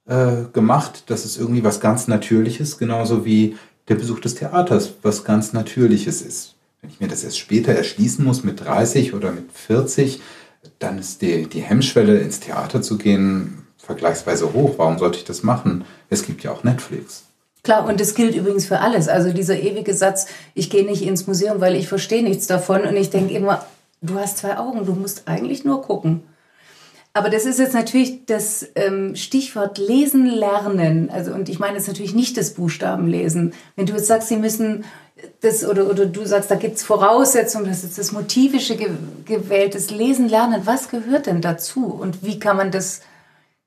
[0.07, 1.05] äh, gemacht.
[1.07, 3.57] Das ist irgendwie was ganz Natürliches, genauso wie
[3.91, 6.55] der Besuch des Theaters was ganz Natürliches ist.
[6.81, 10.23] Wenn ich mir das erst später erschließen muss, mit 30 oder mit 40,
[10.79, 14.75] dann ist die, die Hemmschwelle ins Theater zu gehen vergleichsweise hoch.
[14.77, 15.85] Warum sollte ich das machen?
[16.09, 17.25] Es gibt ja auch Netflix.
[17.65, 19.09] Klar, und das gilt übrigens für alles.
[19.09, 22.83] Also dieser ewige Satz, ich gehe nicht ins Museum, weil ich verstehe nichts davon.
[22.83, 23.67] Und ich denke immer,
[24.01, 26.23] du hast zwei Augen, du musst eigentlich nur gucken.
[27.13, 31.11] Aber das ist jetzt natürlich das ähm, Stichwort Lesen lernen.
[31.11, 33.53] Also, und ich meine jetzt natürlich nicht das Buchstabenlesen.
[33.75, 34.85] Wenn du jetzt sagst, sie müssen
[35.41, 38.91] das, oder, oder du sagst, da gibt es Voraussetzungen, das ist das motivische ge
[39.25, 40.63] gewähltes Lesen lernen.
[40.65, 41.87] Was gehört denn dazu?
[41.87, 43.03] Und wie kann man das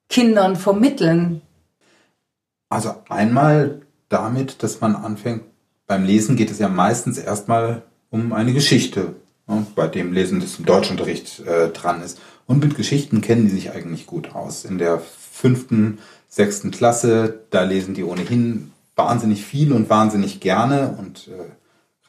[0.10, 1.41] Kindern vermitteln?
[2.70, 5.44] Also einmal damit, dass man anfängt,
[5.86, 9.16] beim Lesen geht es ja meistens erstmal um eine Geschichte,
[9.76, 12.20] bei dem Lesen, das im Deutschunterricht äh, dran ist.
[12.46, 14.66] Und mit Geschichten kennen die sich eigentlich gut aus.
[14.66, 21.28] In der fünften, sechsten Klasse, da lesen die ohnehin wahnsinnig viel und wahnsinnig gerne und
[21.28, 21.52] äh,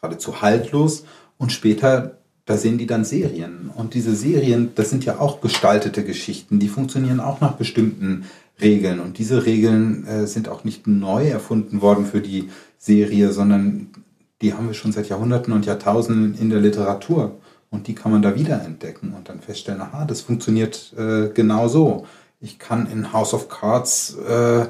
[0.01, 1.05] geradezu haltlos.
[1.39, 3.71] Und später, da sehen die dann Serien.
[3.75, 8.27] Und diese Serien, das sind ja auch gestaltete Geschichten, die funktionieren auch nach bestimmten
[8.61, 9.01] Regeln.
[9.01, 13.89] Und diese Regeln äh, sind auch nicht neu erfunden worden für die Serie, sondern
[14.45, 17.41] die haben wir schon seit Jahrhunderten und Jahrtausenden in der Literatur.
[17.71, 21.67] Und die kann man da wieder entdecken und dann feststellen, aha, das funktioniert äh, genau
[21.67, 22.07] so.
[22.41, 24.67] Ich kann in House of Cards äh,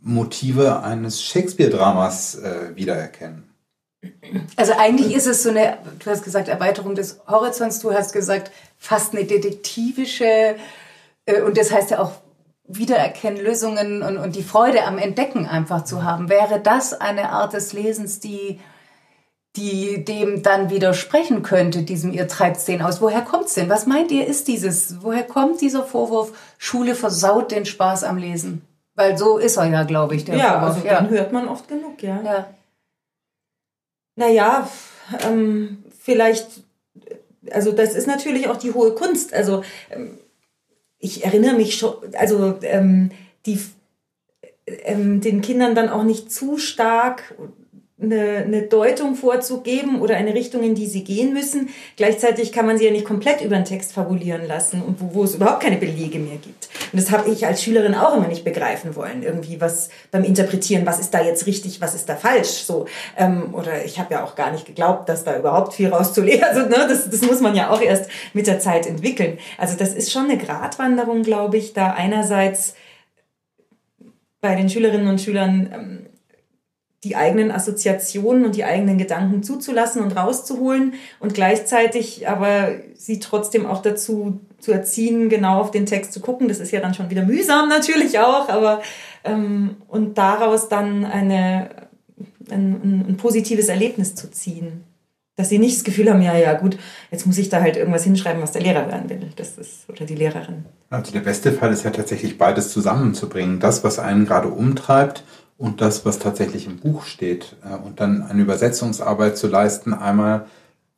[0.00, 3.44] Motive eines Shakespeare-Dramas äh, wiedererkennen.
[4.56, 8.50] Also eigentlich ist es so eine, du hast gesagt, Erweiterung des Horizonts, du hast gesagt,
[8.78, 10.56] fast eine detektivische,
[11.26, 12.12] äh, und das heißt ja auch
[12.66, 16.30] Wiedererkennen, Lösungen und, und die Freude am Entdecken einfach zu haben.
[16.30, 18.60] Wäre das eine Art des Lesens, die
[19.56, 23.00] die dem dann widersprechen könnte, diesem ihr treibt den aus.
[23.00, 23.68] Woher kommt's denn?
[23.68, 25.02] Was meint ihr, ist dieses?
[25.02, 28.62] Woher kommt dieser Vorwurf, Schule versaut den Spaß am Lesen?
[28.96, 30.76] Weil so ist er ja, glaube ich, der ja, Vorwurf.
[30.76, 32.20] Also ja, den hört man oft genug, ja.
[32.22, 32.54] ja.
[34.16, 34.68] Naja,
[35.28, 36.46] ähm, vielleicht,
[37.50, 39.32] also das ist natürlich auch die hohe Kunst.
[39.34, 40.18] Also ähm,
[40.98, 43.10] ich erinnere mich schon, also ähm,
[43.46, 43.60] die
[44.66, 47.34] ähm, den Kindern dann auch nicht zu stark
[48.00, 51.68] eine, eine Deutung vorzugeben oder eine Richtung, in die sie gehen müssen.
[51.96, 55.24] Gleichzeitig kann man sie ja nicht komplett über den Text fabulieren lassen und wo, wo
[55.24, 56.68] es überhaupt keine Belege mehr gibt.
[56.92, 59.22] Und das habe ich als Schülerin auch immer nicht begreifen wollen.
[59.22, 62.64] Irgendwie was beim Interpretieren, was ist da jetzt richtig, was ist da falsch.
[62.64, 62.86] So
[63.16, 66.42] ähm, oder ich habe ja auch gar nicht geglaubt, dass da überhaupt viel rauszulegen.
[66.42, 69.38] Also ne, das, das muss man ja auch erst mit der Zeit entwickeln.
[69.56, 72.74] Also das ist schon eine Gratwanderung, glaube ich, da einerseits
[74.40, 76.06] bei den Schülerinnen und Schülern ähm,
[77.04, 83.66] die eigenen Assoziationen und die eigenen Gedanken zuzulassen und rauszuholen und gleichzeitig aber sie trotzdem
[83.66, 86.48] auch dazu zu erziehen, genau auf den Text zu gucken.
[86.48, 88.80] Das ist ja dann schon wieder mühsam natürlich auch, aber
[89.22, 91.68] ähm, und daraus dann eine,
[92.50, 94.84] ein, ein positives Erlebnis zu ziehen.
[95.36, 96.78] Dass sie nicht das Gefühl haben, ja, ja, gut,
[97.10, 99.32] jetzt muss ich da halt irgendwas hinschreiben, was der Lehrer hören will.
[99.34, 100.64] Das ist, oder die Lehrerin.
[100.90, 103.58] Also der beste Fall ist ja tatsächlich beides zusammenzubringen.
[103.58, 105.24] Das, was einen gerade umtreibt
[105.56, 107.56] und das, was tatsächlich im Buch steht.
[107.64, 110.46] Äh, und dann eine Übersetzungsarbeit zu leisten, einmal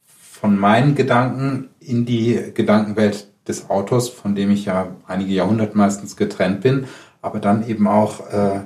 [0.04, 6.16] von meinen Gedanken in die Gedankenwelt des Autors, von dem ich ja einige Jahrhunderte meistens
[6.16, 6.86] getrennt bin,
[7.22, 8.61] aber dann eben auch äh,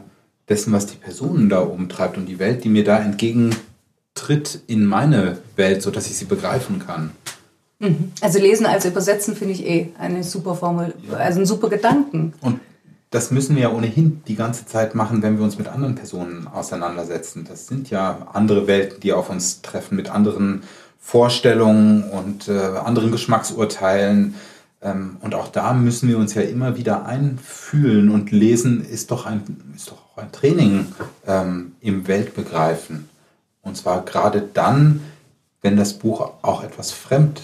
[0.48, 5.38] dessen, was die Personen da umtreibt und die Welt, die mir da entgegentritt in meine
[5.56, 7.10] Welt, sodass ich sie begreifen kann.
[7.78, 8.12] Mhm.
[8.20, 12.34] Also lesen als übersetzen finde ich eh eine super Formel, also ein super Gedanken.
[12.40, 12.60] Und
[13.10, 16.46] das müssen wir ja ohnehin die ganze Zeit machen, wenn wir uns mit anderen Personen
[16.46, 17.44] auseinandersetzen.
[17.48, 20.62] Das sind ja andere Welten, die auf uns treffen, mit anderen
[21.00, 24.36] Vorstellungen und äh, anderen Geschmacksurteilen.
[24.80, 29.26] Ähm, und auch da müssen wir uns ja immer wieder einfühlen und lesen ist doch
[29.26, 29.42] ein,
[29.74, 30.86] ist doch auch ein Training
[31.26, 33.08] ähm, im Weltbegreifen.
[33.62, 35.00] Und zwar gerade dann,
[35.62, 37.40] wenn das Buch auch etwas fremd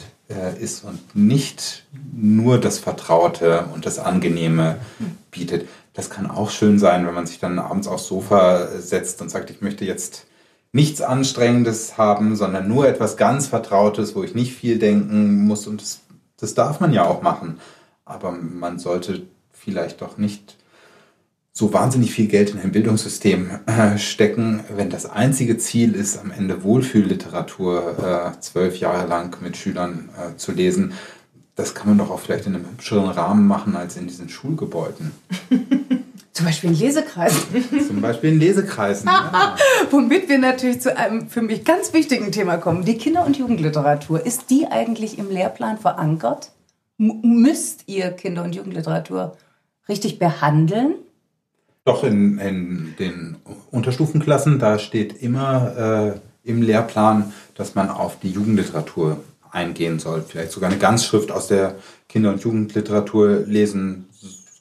[0.61, 4.79] ist und nicht nur das Vertraute und das Angenehme
[5.31, 5.69] bietet.
[5.95, 9.51] Das kann auch schön sein, wenn man sich dann abends aufs Sofa setzt und sagt,
[9.51, 10.27] ich möchte jetzt
[10.73, 15.67] nichts Anstrengendes haben, sondern nur etwas ganz Vertrautes, wo ich nicht viel denken muss.
[15.67, 16.01] Und das,
[16.37, 17.61] das darf man ja auch machen.
[18.05, 19.23] Aber man sollte
[19.53, 20.57] vielleicht doch nicht
[21.57, 26.31] so wahnsinnig viel Geld in ein Bildungssystem äh, stecken, wenn das einzige Ziel ist, am
[26.31, 30.93] Ende Wohlfühlliteratur äh, zwölf Jahre lang mit Schülern äh, zu lesen,
[31.55, 35.13] das kann man doch auch vielleicht in einem hübscheren Rahmen machen als in diesen Schulgebäuden.
[36.35, 37.87] Zum Beispiel in Lesekreisen.
[37.89, 39.09] Zum Beispiel in Lesekreisen.
[39.09, 39.57] ja.
[39.91, 42.85] Womit wir natürlich zu einem für mich ganz wichtigen Thema kommen.
[42.85, 44.27] Die Kinder- und Jugendliteratur.
[44.27, 46.53] Ist die eigentlich im Lehrplan verankert?
[46.99, 49.39] M müsst ihr Kinder- und Jugendliteratur
[49.89, 50.97] richtig behandeln?
[51.87, 53.37] Doch, in, in den
[53.71, 59.21] Unterstufenklassen, da steht immer äh, im Lehrplan, dass man auf die Jugendliteratur
[59.53, 60.25] eingehen soll.
[60.27, 61.77] Vielleicht sogar eine Ganzschrift aus der
[62.09, 64.07] Kinder- und Jugendliteratur lesen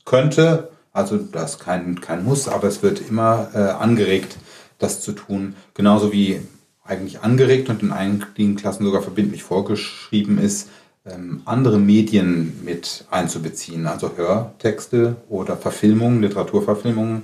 [0.06, 0.70] könnte.
[0.94, 4.38] Also das ist kein, kein Muss, aber es wird immer äh, angeregt,
[4.78, 5.56] das zu tun.
[5.74, 6.42] Genauso wie
[6.84, 10.70] eigentlich angeregt und in einigen Klassen sogar verbindlich vorgeschrieben ist,
[11.06, 17.24] ähm, andere Medien mit einzubeziehen, also Hörtexte oder Verfilmungen, Literaturverfilmungen.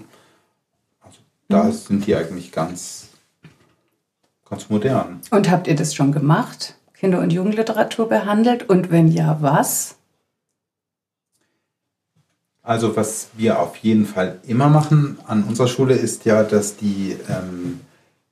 [1.01, 1.19] Also
[1.49, 1.71] da mhm.
[1.71, 3.09] sind die eigentlich ganz,
[4.49, 5.21] ganz modern.
[5.31, 6.75] Und habt ihr das schon gemacht?
[6.93, 8.69] Kinder- und Jugendliteratur behandelt?
[8.69, 9.95] Und wenn ja, was?
[12.61, 17.17] Also was wir auf jeden Fall immer machen an unserer Schule ist ja, dass die
[17.27, 17.79] ähm,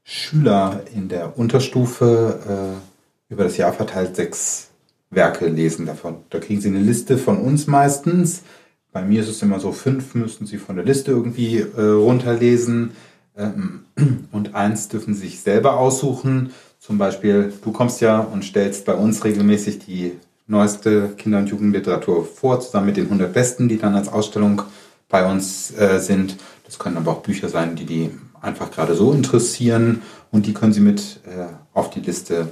[0.03, 4.68] Schüler in der Unterstufe äh, über das Jahr verteilt sechs
[5.09, 6.17] Werke lesen davon.
[6.29, 8.43] Da kriegen Sie eine Liste von uns meistens.
[8.91, 12.91] Bei mir ist es immer so, fünf müssen Sie von der Liste irgendwie äh, runterlesen
[13.37, 13.85] ähm,
[14.31, 16.51] und eins dürfen Sie sich selber aussuchen.
[16.79, 20.13] Zum Beispiel, du kommst ja und stellst bei uns regelmäßig die
[20.47, 24.63] neueste Kinder- und Jugendliteratur vor, zusammen mit den 100 Besten, die dann als Ausstellung
[25.07, 26.37] bei uns äh, sind.
[26.65, 30.01] Das können aber auch Bücher sein, die die einfach gerade so interessieren
[30.31, 32.47] und die können Sie mit äh, auf die Liste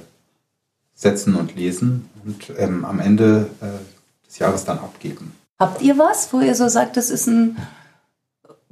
[0.98, 5.32] setzen und lesen und ähm, am Ende äh, des Jahres dann abgeben.
[5.56, 7.56] Habt ihr was, wo ihr so sagt, das ist ein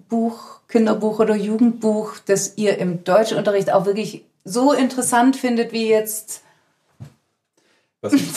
[0.08, 6.42] Buch, Kinderbuch oder Jugendbuch, das ihr im Deutschunterricht auch wirklich so interessant findet wie jetzt
[8.00, 8.24] was ich,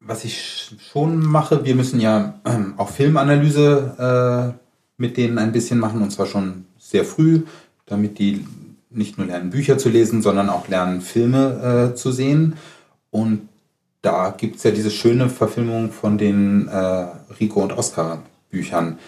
[0.00, 4.60] was ich schon mache, wir müssen ja ähm, auch Filmanalyse äh,
[4.96, 7.42] mit denen ein bisschen machen und zwar schon sehr früh,
[7.86, 8.46] damit die
[8.94, 12.56] nicht nur lernen, Bücher zu lesen, sondern auch lernen, Filme äh, zu sehen.
[13.10, 13.48] Und
[14.02, 17.06] da gibt es ja diese schöne Verfilmung von den äh,
[17.40, 18.98] Rico und Oscar Büchern,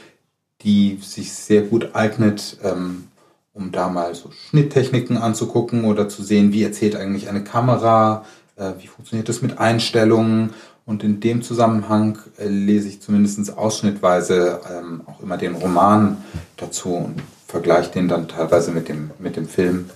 [0.63, 3.09] die sich sehr gut eignet, ähm,
[3.53, 8.25] um da mal so Schnitttechniken anzugucken oder zu sehen, wie erzählt eigentlich eine Kamera,
[8.57, 10.51] äh, wie funktioniert das mit Einstellungen.
[10.87, 16.19] Und in dem Zusammenhang äh, lese ich zumindest ausschnittweise ähm, auch immer den Roman
[16.57, 17.23] dazu und
[17.55, 19.89] vergleiche den dann teilweise mit dem, mit dem Film.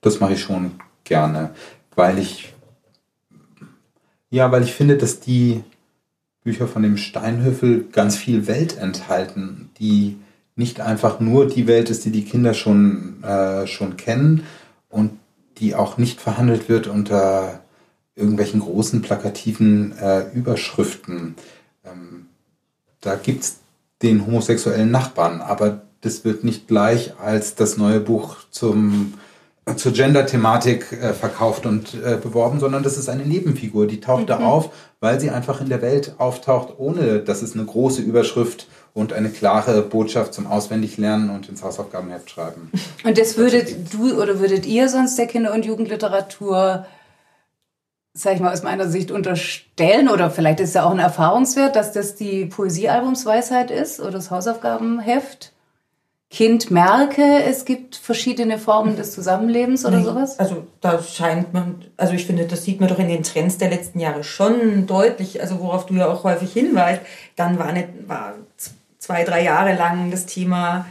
[0.00, 1.50] Das mache ich schon gerne,
[1.96, 2.54] weil ich,
[4.30, 5.64] ja, weil ich finde, dass die
[6.44, 10.18] Bücher von dem Steinhöfel ganz viel Welt enthalten, die
[10.54, 14.44] nicht einfach nur die Welt ist, die die Kinder schon, äh, schon kennen
[14.88, 15.18] und
[15.58, 17.60] die auch nicht verhandelt wird unter
[18.14, 21.34] irgendwelchen großen plakativen äh, Überschriften.
[21.84, 22.26] Ähm,
[23.00, 23.56] da gibt's
[24.00, 29.14] den homosexuellen Nachbarn, aber das wird nicht gleich als das neue Buch zum,
[29.76, 34.26] zur Gender-Thematik äh, verkauft und äh, beworben, sondern das ist eine Nebenfigur, die taucht mhm.
[34.26, 38.66] da auf, weil sie einfach in der Welt auftaucht, ohne dass es eine große Überschrift
[38.92, 42.70] und eine klare Botschaft zum Auswendiglernen und ins Hausaufgabenheft schreiben.
[43.04, 46.86] Und das würdet du oder würdet ihr sonst der Kinder- und Jugendliteratur
[48.14, 51.92] sag ich mal, aus meiner Sicht unterstellen, oder vielleicht ist ja auch ein Erfahrungswert, dass
[51.92, 55.52] das die Poesiealbumsweisheit ist oder das Hausaufgabenheft?
[56.30, 60.38] Kind merke, es gibt verschiedene Formen des Zusammenlebens oder nee, sowas?
[60.38, 63.70] Also da scheint man, also ich finde, das sieht man doch in den Trends der
[63.70, 67.02] letzten Jahre schon deutlich, also worauf du ja auch häufig hinweist,
[67.36, 68.34] dann war, nicht, war
[68.98, 70.86] zwei, drei Jahre lang das Thema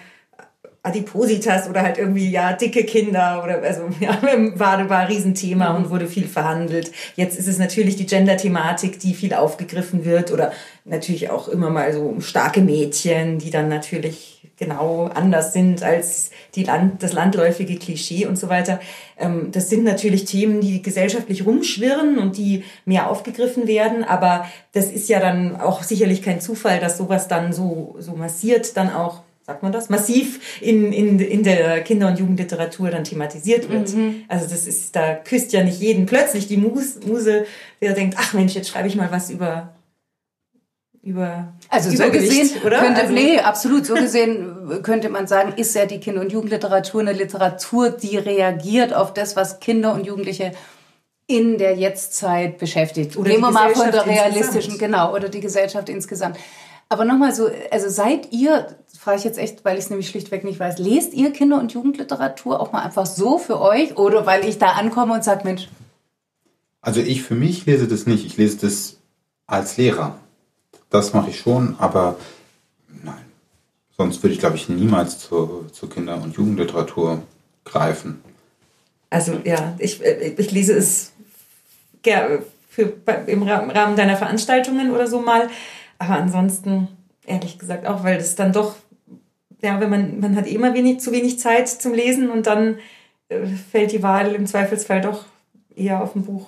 [0.86, 4.18] Adipositas oder halt irgendwie, ja, dicke Kinder oder, also, ja,
[4.56, 6.92] war, war ein Riesenthema und wurde viel verhandelt.
[7.16, 10.52] Jetzt ist es natürlich die Gender-Thematik, die viel aufgegriffen wird oder
[10.84, 16.64] natürlich auch immer mal so starke Mädchen, die dann natürlich genau anders sind als die
[16.64, 18.80] Land, das landläufige Klischee und so weiter.
[19.18, 24.92] Ähm, das sind natürlich Themen, die gesellschaftlich rumschwirren und die mehr aufgegriffen werden, aber das
[24.92, 29.22] ist ja dann auch sicherlich kein Zufall, dass sowas dann so, so massiert dann auch
[29.46, 33.94] sagt man das, massiv in, in, in der Kinder- und Jugendliteratur dann thematisiert wird.
[33.94, 34.24] Mhm.
[34.30, 37.46] Also das ist, da küsst ja nicht jeden plötzlich die Muse, Muse
[37.82, 39.73] der denkt, ach Mensch, jetzt schreibe ich mal was über
[41.04, 45.76] über also so gesehen oder könnte also, nee absolut so gesehen könnte man sagen ist
[45.76, 50.54] ja die Kinder- und Jugendliteratur eine Literatur die reagiert auf das was Kinder und Jugendliche
[51.28, 55.90] in der Jetztzeit beschäftigt oder nehmen wir mal von der realistischen genau oder die Gesellschaft
[55.90, 56.38] insgesamt
[56.94, 58.68] aber nochmal so, also seid ihr,
[59.00, 61.74] frage ich jetzt echt, weil ich es nämlich schlichtweg nicht weiß, lest ihr Kinder- und
[61.74, 65.70] Jugendliteratur auch mal einfach so für euch oder weil ich da ankomme und sage, Mensch.
[66.82, 68.26] Also ich für mich lese das nicht.
[68.26, 68.98] Ich lese das
[69.48, 70.20] als Lehrer.
[70.94, 72.18] Das mache ich schon, aber
[73.04, 73.26] nein.
[73.98, 77.24] Sonst würde ich, glaube ich, niemals zur, zur Kinder- und Jugendliteratur
[77.66, 78.24] greifen.
[79.10, 81.14] Also ja, ich, ich lese es
[82.70, 82.94] für,
[83.26, 85.50] im Rahmen deiner Veranstaltungen oder so mal.
[85.98, 86.90] Aber ansonsten,
[87.26, 88.76] ehrlich gesagt, auch weil das dann doch,
[89.64, 92.78] ja, wenn man, man hat immer wenig, zu wenig Zeit zum Lesen und dann
[93.30, 95.26] äh, fällt die Wahl im Zweifelsfall doch
[95.76, 96.46] eher auf ein Buch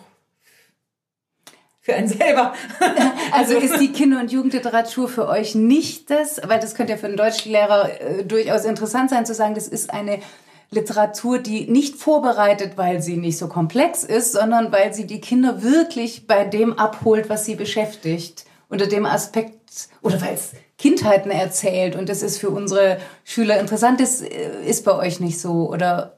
[1.86, 2.54] für einen selber.
[3.32, 7.06] Also ist die Kinder- und Jugendliteratur für euch nicht das, weil das könnte ja für
[7.06, 10.20] einen Deutschlehrer äh, durchaus interessant sein zu sagen, das ist eine
[10.72, 15.62] Literatur, die nicht vorbereitet, weil sie nicht so komplex ist, sondern weil sie die Kinder
[15.62, 21.96] wirklich bei dem abholt, was sie beschäftigt unter dem Aspekt oder weil es Kindheiten erzählt
[21.96, 26.18] und das ist für unsere Schüler interessant, das äh, ist bei euch nicht so oder?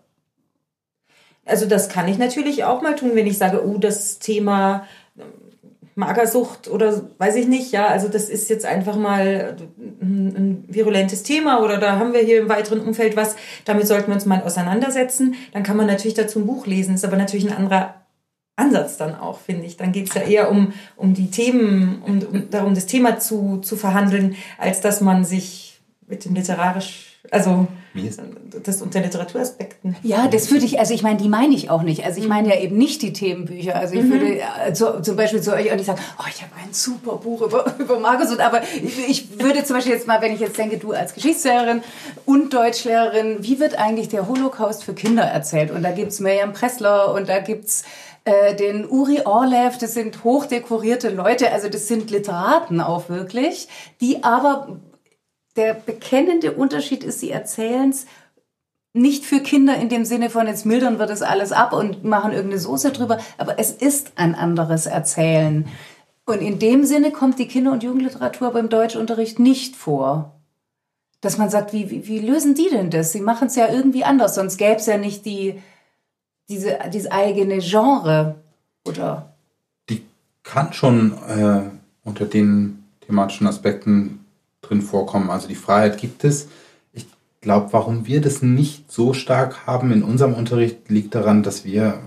[1.45, 4.86] Also das kann ich natürlich auch mal tun, wenn ich sage, oh, das Thema
[5.97, 9.57] Magersucht oder weiß ich nicht, ja, also das ist jetzt einfach mal
[9.99, 13.35] ein virulentes Thema oder da haben wir hier im weiteren Umfeld was,
[13.65, 15.33] damit sollten wir uns mal auseinandersetzen.
[15.53, 17.95] Dann kann man natürlich dazu ein Buch lesen, ist aber natürlich ein anderer
[18.55, 19.77] Ansatz dann auch, finde ich.
[19.77, 23.57] Dann geht es ja eher um, um die Themen, um, um darum, das Thema zu,
[23.57, 27.67] zu verhandeln, als dass man sich mit dem literarisch, also
[28.63, 29.95] das unter Literaturaspekten.
[30.03, 32.05] Ja, das würde ich, also ich meine, die meine ich auch nicht.
[32.05, 33.75] Also ich meine ja eben nicht die Themenbücher.
[33.75, 34.11] Also ich mhm.
[34.11, 37.41] würde also, zum Beispiel zu euch auch nicht sagen, oh, ich habe ein super Buch
[37.41, 40.77] über, über Markus, aber ich, ich würde zum Beispiel jetzt mal, wenn ich jetzt denke,
[40.77, 41.81] du als Geschichtslehrerin
[42.25, 45.71] und Deutschlehrerin, wie wird eigentlich der Holocaust für Kinder erzählt?
[45.71, 47.83] Und da gibt's Miriam Pressler und da gibt's
[48.27, 53.69] äh, den Uri Orlev, das sind hochdekorierte Leute, also das sind Literaten auch wirklich,
[54.01, 54.79] die aber
[55.57, 58.05] der bekennende Unterschied ist, sie erzählen es
[58.93, 62.31] nicht für Kinder in dem Sinne von, jetzt mildern wir das alles ab und machen
[62.31, 65.67] irgendeine Soße drüber, aber es ist ein anderes Erzählen.
[66.25, 70.33] Und in dem Sinne kommt die Kinder- und Jugendliteratur beim Deutschunterricht nicht vor.
[71.21, 73.11] Dass man sagt, wie, wie, wie lösen die denn das?
[73.11, 75.61] Sie machen es ja irgendwie anders, sonst gäbe es ja nicht die,
[76.49, 78.35] diese, dieses eigene Genre,
[78.85, 79.33] oder?
[79.89, 80.03] Die
[80.43, 81.61] kann schon äh,
[82.03, 84.25] unter den thematischen Aspekten
[84.68, 85.30] drin vorkommen.
[85.30, 86.47] Also die Freiheit gibt es.
[86.93, 87.05] Ich
[87.41, 91.99] glaube, warum wir das nicht so stark haben in unserem Unterricht, liegt daran, dass wir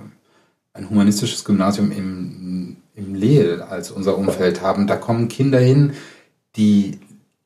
[0.73, 4.87] ein humanistisches Gymnasium im, im Lehl als unser Umfeld haben.
[4.87, 5.93] Da kommen Kinder hin,
[6.57, 6.99] die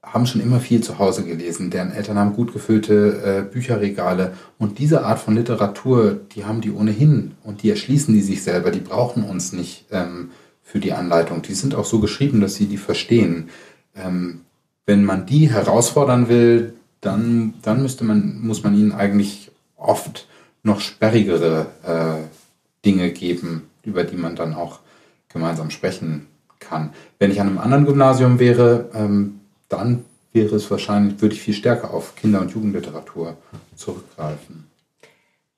[0.02, 4.78] haben schon immer viel zu Hause gelesen, deren Eltern haben gut gefüllte äh, Bücherregale und
[4.78, 8.80] diese Art von Literatur, die haben die ohnehin und die erschließen die sich selber, die
[8.80, 10.30] brauchen uns nicht ähm,
[10.62, 11.42] für die Anleitung.
[11.42, 13.48] Die sind auch so geschrieben, dass sie die verstehen.
[13.96, 14.42] Ähm,
[14.86, 20.26] wenn man die herausfordern will, dann, dann müsste man, muss man ihnen eigentlich oft
[20.62, 24.80] noch sperrigere äh, Dinge geben, über die man dann auch
[25.28, 26.26] gemeinsam sprechen
[26.58, 26.92] kann.
[27.18, 31.54] Wenn ich an einem anderen Gymnasium wäre, ähm, dann wäre es wahrscheinlich, würde ich viel
[31.54, 33.36] stärker auf Kinder- und Jugendliteratur
[33.76, 34.66] zurückgreifen.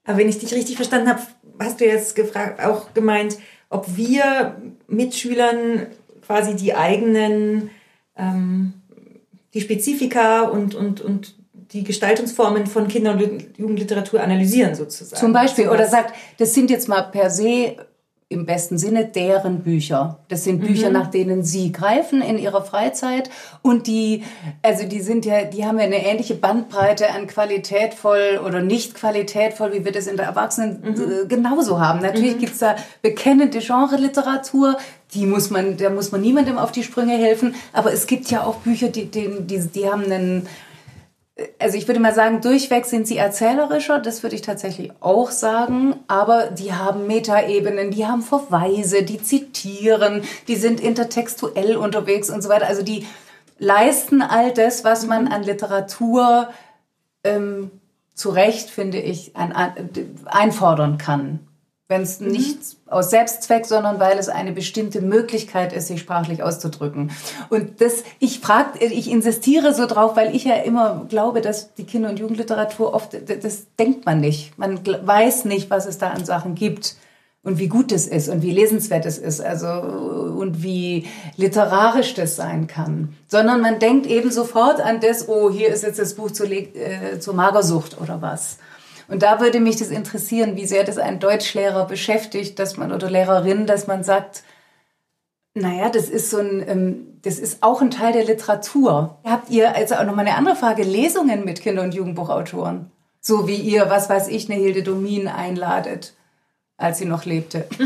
[0.05, 1.21] Aber wenn ich dich richtig verstanden habe,
[1.59, 4.57] hast du jetzt gefragt, auch gemeint, ob wir
[4.87, 5.87] Mitschülern
[6.25, 7.71] quasi die eigenen,
[8.17, 8.75] ähm,
[9.57, 11.35] die Spezifika und, und, und
[11.73, 15.19] die Gestaltungsformen von Kinder- und Jugendliteratur analysieren sozusagen.
[15.19, 17.77] Zum Beispiel, oder sagt, das sind jetzt mal per se
[18.29, 20.19] im besten Sinne deren Bücher.
[20.29, 20.95] Das sind Bücher, mhm.
[20.95, 23.31] nach denen sie greifen in ihrer Freizeit
[23.63, 24.25] und die,
[24.63, 29.73] also die sind ja, die haben ja eine ähnliche Bandbreite an qualitätvoll oder nicht qualitätvoll,
[29.75, 30.97] wie wir das in der Erwachsenen mhm.
[30.97, 32.01] Äh, genauso haben.
[32.01, 32.41] Natürlich mhm.
[32.41, 34.77] gibt's da bekennende Genre-Literatur,
[35.15, 38.43] die muss man, da muss man niemandem auf die Sprünge helfen, aber es gibt ja
[38.43, 40.49] auch Bücher, die, die, die, die haben einen
[41.59, 45.97] also ich würde mal sagen, durchweg sind sie erzählerischer, das würde ich tatsächlich auch sagen,
[46.09, 52.49] aber die haben Metaebenen, die haben Verweise, die zitieren, die sind intertextuell unterwegs und so
[52.49, 52.67] weiter.
[52.67, 53.07] Also die
[53.59, 56.49] leisten all das, was man an Literatur
[57.23, 57.71] ähm,
[58.15, 59.91] zu Recht, finde ich, ein, ein,
[60.25, 61.46] einfordern kann
[61.89, 62.29] wenn es mhm.
[62.29, 67.13] nicht aus Selbstzweck, sondern weil es eine bestimmte Möglichkeit ist, sich sprachlich auszudrücken.
[67.49, 71.85] Und das, ich frag, ich insistiere so drauf, weil ich ja immer glaube, dass die
[71.85, 74.59] Kinder- und Jugendliteratur oft, das denkt man nicht.
[74.59, 76.97] Man weiß nicht, was es da an Sachen gibt
[77.47, 81.07] und wie gut es ist und wie lesenswert es ist, also und wie
[81.37, 86.01] literarisch das sein kann, sondern man denkt eben sofort an das, oh, hier ist jetzt
[86.01, 88.59] das Buch zur, äh, zur Magersucht oder was.
[89.09, 93.11] Und da würde mich das interessieren, wie sehr das ein Deutschlehrer beschäftigt, dass man oder
[93.11, 94.43] Lehrerin, dass man sagt,
[95.55, 99.19] naja, das ist so ein, ähm, das ist auch ein Teil der Literatur.
[99.25, 102.91] Habt ihr, also auch nochmal eine andere Frage, Lesungen mit Kinder- und Jugendbuchautoren?
[103.21, 106.15] So wie ihr, was weiß ich, eine Hilde Domin einladet,
[106.77, 107.67] als sie noch lebte.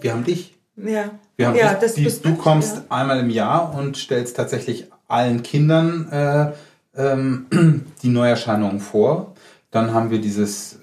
[0.00, 0.54] Wir haben dich.
[0.76, 1.10] Ja.
[1.36, 2.82] Wir haben ja, dich, das die, du kommst ja.
[2.90, 6.52] einmal im Jahr und stellst tatsächlich allen Kindern äh,
[6.96, 7.46] ähm,
[8.02, 9.34] die Neuerscheinungen vor.
[9.70, 10.78] Dann haben wir dieses,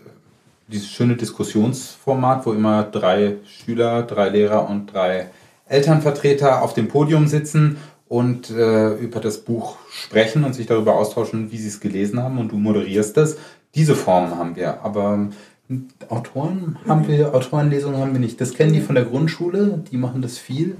[0.67, 5.27] dieses schöne Diskussionsformat, wo immer drei Schüler, drei Lehrer und drei
[5.67, 7.77] Elternvertreter auf dem Podium sitzen
[8.09, 12.39] und äh, über das Buch sprechen und sich darüber austauschen, wie sie es gelesen haben
[12.39, 13.37] und du moderierst das.
[13.73, 15.29] Diese Formen haben wir, aber
[16.09, 18.41] Autoren haben wir, Autorenlesungen haben wir nicht.
[18.41, 20.75] Das kennen die von der Grundschule, die machen das viel.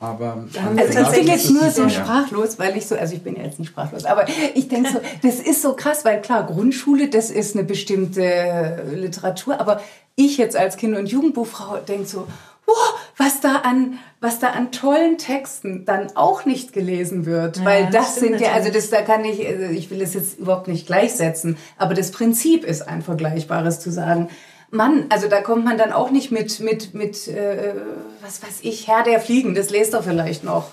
[0.00, 0.44] Aber
[0.76, 3.58] also ich bin jetzt nur so sprachlos, weil ich so, also ich bin ja jetzt
[3.58, 4.24] nicht sprachlos, aber
[4.54, 9.60] ich denke so, das ist so krass, weil klar, Grundschule, das ist eine bestimmte Literatur,
[9.60, 9.82] aber
[10.16, 12.26] ich jetzt als Kind- und Jugendbuchfrau denke so,
[12.66, 12.72] oh,
[13.18, 17.90] was da an, was da an tollen Texten dann auch nicht gelesen wird, ja, weil
[17.90, 20.86] das sind ja, also das, da kann ich, also ich will es jetzt überhaupt nicht
[20.86, 24.30] gleichsetzen, aber das Prinzip ist ein vergleichbares zu sagen,
[24.70, 27.74] Mann, also da kommt man dann auch nicht mit, mit, mit äh,
[28.22, 30.70] was weiß ich, Herr der Fliegen, das lest er vielleicht noch.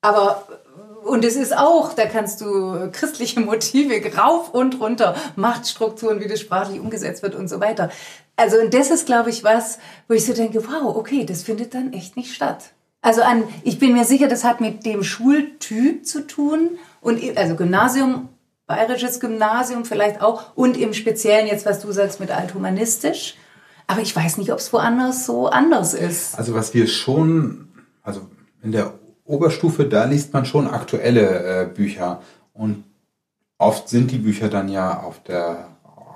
[0.00, 0.46] Aber,
[1.04, 6.40] und es ist auch, da kannst du christliche Motive rauf und runter, Machtstrukturen, wie das
[6.40, 7.90] sprachlich umgesetzt wird und so weiter.
[8.36, 11.74] Also, und das ist, glaube ich, was, wo ich so denke, wow, okay, das findet
[11.74, 12.72] dann echt nicht statt.
[13.00, 17.54] Also an, ich bin mir sicher, das hat mit dem Schultyp zu tun und also
[17.54, 18.28] Gymnasium
[18.68, 23.34] bayerisches Gymnasium vielleicht auch und im Speziellen jetzt, was du sagst, mit althumanistisch.
[23.88, 26.38] Aber ich weiß nicht, ob es woanders so anders ist.
[26.38, 27.68] Also was wir schon,
[28.02, 28.28] also
[28.62, 28.92] in der
[29.24, 32.84] Oberstufe, da liest man schon aktuelle äh, Bücher und
[33.56, 35.68] oft sind die Bücher dann ja auf der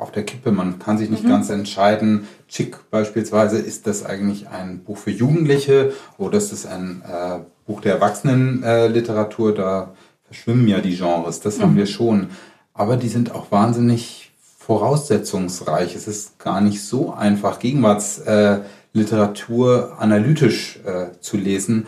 [0.02, 0.50] auf der Kippe.
[0.50, 1.28] Man kann sich nicht mhm.
[1.28, 2.26] ganz entscheiden.
[2.48, 7.80] Chick beispielsweise, ist das eigentlich ein Buch für Jugendliche oder ist das ein äh, Buch
[7.80, 9.52] der Erwachsenenliteratur?
[9.52, 9.94] Äh, da
[10.32, 11.62] verschwimmen ja die Genres, das mhm.
[11.62, 12.30] haben wir schon.
[12.72, 15.94] Aber die sind auch wahnsinnig voraussetzungsreich.
[15.94, 21.86] Es ist gar nicht so einfach, Gegenwartsliteratur äh, analytisch äh, zu lesen.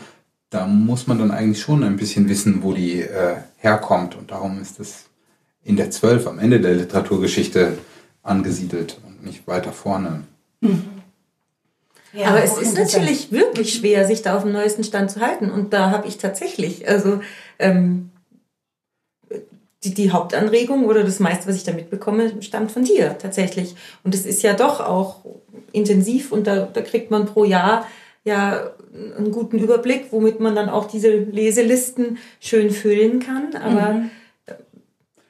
[0.51, 4.14] Da muss man dann eigentlich schon ein bisschen wissen, wo die äh, herkommt.
[4.14, 5.05] Und darum ist es
[5.62, 7.78] in der Zwölf am Ende der Literaturgeschichte
[8.22, 10.24] angesiedelt und nicht weiter vorne.
[10.61, 10.84] Mhm.
[12.12, 15.51] Ja, Aber es ist natürlich wirklich schwer, sich da auf dem neuesten Stand zu halten.
[15.51, 17.20] Und da habe ich tatsächlich, also
[17.59, 18.11] ähm,
[19.85, 23.74] die, die Hauptanregung oder das meiste, was ich da mitbekomme, stammt von dir tatsächlich.
[24.03, 25.24] Und es ist ja doch auch
[25.72, 27.87] intensiv und da, da kriegt man pro Jahr
[28.24, 33.55] ja einen guten Überblick, womit man dann auch diese Leselisten schön füllen kann.
[33.57, 34.11] Aber mhm.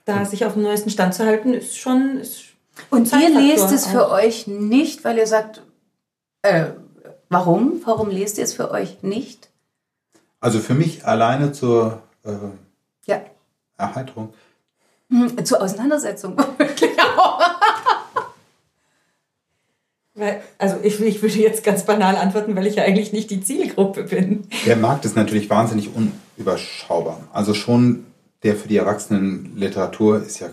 [0.05, 2.19] da sich auf dem neuesten Stand zu halten, ist schon.
[2.21, 2.45] Ist
[2.91, 5.63] und ihr lest es für euch nicht, weil ihr sagt,
[6.43, 6.67] äh,
[7.29, 7.81] warum?
[7.85, 9.49] Warum lest ihr es für euch nicht?
[10.41, 12.33] Also für mich alleine zur äh,
[13.07, 13.23] ja.
[13.79, 14.35] Erheiterung.
[15.15, 16.37] Hm, zur Auseinandersetzung.
[16.59, 17.41] Wirklich auch.
[20.59, 24.05] Also ich, ich würde jetzt ganz banal antworten, weil ich ja eigentlich nicht die Zielgruppe
[24.05, 24.45] bin.
[24.67, 27.21] Der Markt ist natürlich wahnsinnig unüberschaubar.
[27.33, 28.07] Also schon
[28.43, 30.49] der für die Erwachsenenliteratur ist ja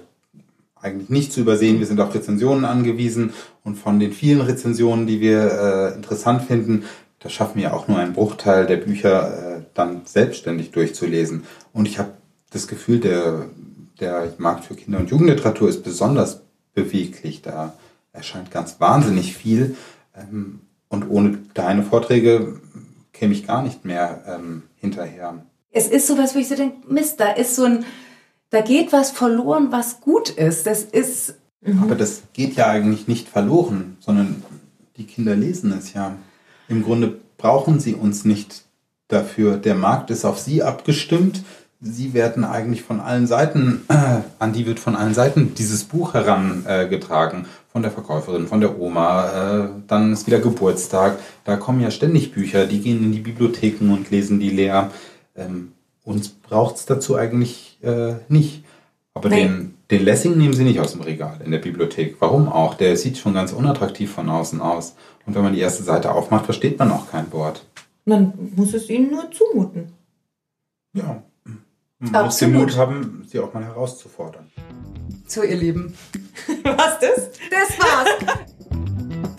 [0.76, 1.80] eigentlich nicht zu übersehen.
[1.80, 3.34] Wir sind auf Rezensionen angewiesen
[3.64, 6.86] und von den vielen Rezensionen, die wir äh, interessant finden,
[7.20, 11.44] da schaffen wir auch nur einen Bruchteil der Bücher äh, dann selbstständig durchzulesen.
[11.72, 12.14] Und ich habe
[12.52, 13.46] das Gefühl, der,
[14.02, 16.42] der Markt für Kinder- und Jugendliteratur ist besonders
[16.74, 17.42] beweglich.
[17.42, 17.74] Da
[18.12, 19.76] erscheint ganz wahnsinnig viel.
[20.16, 22.60] Ähm, und ohne deine Vorträge
[23.14, 25.46] käme ich gar nicht mehr ähm, hinterher.
[25.72, 27.86] Es ist sowas, wo ich so denke, Mist, da ist so ein,
[28.50, 30.68] da geht was verloren, was gut ist.
[30.68, 31.36] Das ist.
[31.62, 31.84] Mhm.
[31.84, 34.44] Aber das geht ja eigentlich nicht verloren, sondern
[34.98, 36.16] die Kinder lesen es ja.
[36.68, 38.64] Im Grunde brauchen sie uns nicht
[39.08, 39.58] dafür.
[39.58, 41.44] Der Markt ist auf sie abgestimmt
[41.82, 46.14] sie werden eigentlich von allen Seiten, äh, an die wird von allen Seiten dieses Buch
[46.14, 47.42] herangetragen.
[47.42, 51.18] Äh, von der Verkäuferin, von der Oma, äh, dann ist wieder Geburtstag.
[51.46, 54.92] Da kommen ja ständig Bücher, die gehen in die Bibliotheken und lesen die leer.
[55.38, 55.72] Ähm,
[56.04, 58.66] uns braucht es dazu eigentlich äh, nicht.
[59.14, 62.18] Aber den, den Lessing nehmen sie nicht aus dem Regal in der Bibliothek.
[62.20, 62.74] Warum auch?
[62.76, 64.96] Der sieht schon ganz unattraktiv von außen aus.
[65.26, 67.66] Und wenn man die erste Seite aufmacht, versteht man auch kein Wort.
[68.06, 69.94] Man muss es ihnen nur zumuten.
[70.94, 71.24] Ja,
[72.02, 74.52] man muss den Mut haben, sie auch mal herauszufordern.
[75.28, 75.94] So, ihr Lieben.
[76.64, 77.32] Was das?
[77.50, 78.38] Das war's.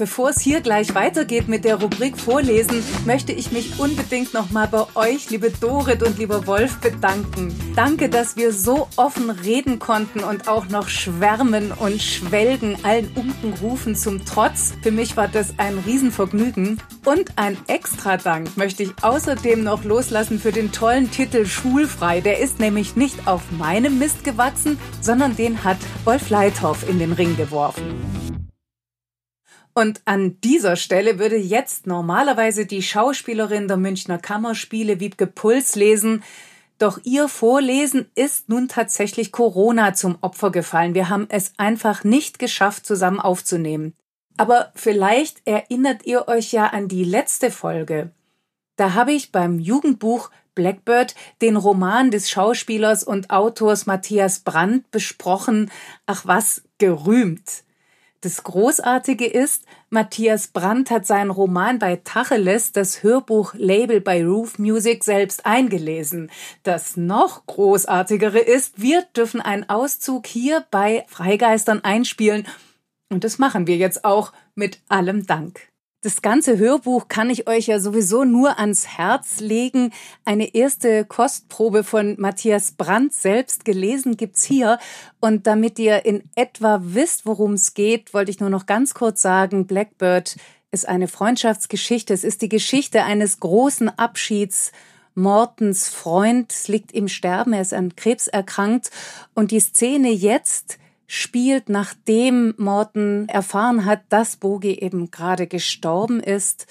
[0.03, 4.84] Bevor es hier gleich weitergeht mit der Rubrik Vorlesen, möchte ich mich unbedingt nochmal bei
[4.96, 7.55] euch, liebe Dorit und lieber Wolf, bedanken.
[7.76, 13.94] Danke, dass wir so offen reden konnten und auch noch schwärmen und schwelgen, allen Unkenrufen
[13.94, 14.74] zum Trotz.
[14.82, 16.80] Für mich war das ein Riesenvergnügen.
[17.05, 22.20] Und ein extra Dank möchte ich außerdem noch loslassen für den tollen Titel Schulfrei.
[22.20, 27.12] Der ist nämlich nicht auf meinem Mist gewachsen, sondern den hat Wolf Leithoff in den
[27.12, 28.31] Ring geworfen.
[29.74, 36.22] Und an dieser Stelle würde jetzt normalerweise die Schauspielerin der Münchner Kammerspiele Wiebke Puls lesen.
[36.78, 40.94] Doch ihr Vorlesen ist nun tatsächlich Corona zum Opfer gefallen.
[40.94, 43.94] Wir haben es einfach nicht geschafft, zusammen aufzunehmen.
[44.36, 48.10] Aber vielleicht erinnert ihr euch ja an die letzte Folge.
[48.76, 55.70] Da habe ich beim Jugendbuch Blackbird den Roman des Schauspielers und Autors Matthias Brandt besprochen.
[56.06, 57.64] Ach was, gerühmt.
[58.22, 64.60] Das Großartige ist, Matthias Brandt hat seinen Roman bei Tacheles, das Hörbuch Label bei Roof
[64.60, 66.30] Music, selbst eingelesen.
[66.62, 72.46] Das noch Großartigere ist, wir dürfen einen Auszug hier bei Freigeistern einspielen.
[73.10, 75.71] Und das machen wir jetzt auch mit allem Dank.
[76.05, 79.92] Das ganze Hörbuch kann ich euch ja sowieso nur ans Herz legen.
[80.24, 84.80] Eine erste Kostprobe von Matthias Brandt selbst gelesen gibt's hier.
[85.20, 89.22] Und damit ihr in etwa wisst, worum es geht, wollte ich nur noch ganz kurz
[89.22, 90.38] sagen, Blackbird
[90.72, 92.12] ist eine Freundschaftsgeschichte.
[92.12, 94.72] Es ist die Geschichte eines großen Abschieds.
[95.14, 98.90] Mortens Freund liegt im Sterben, er ist an Krebs erkrankt.
[99.34, 100.78] Und die Szene jetzt
[101.14, 106.66] spielt, nachdem Morten erfahren hat, dass Bogi eben gerade gestorben ist.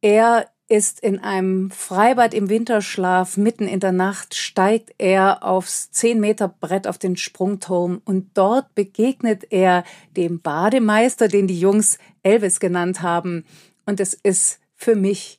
[0.00, 6.20] Er ist in einem Freibad im Winterschlaf, mitten in der Nacht steigt er aufs 10
[6.20, 9.84] Meter Brett auf den Sprungturm und dort begegnet er
[10.16, 13.44] dem Bademeister, den die Jungs Elvis genannt haben.
[13.84, 15.38] Und es ist für mich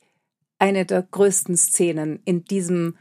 [0.60, 2.98] eine der größten Szenen in diesem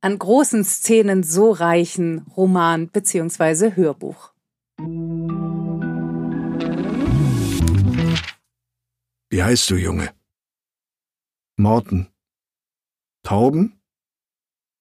[0.00, 3.76] an großen Szenen so reichen Roman bzw.
[3.76, 4.32] Hörbuch.
[9.30, 10.12] Wie heißt du, Junge?
[11.56, 12.08] Morten.
[13.22, 13.80] Tauben?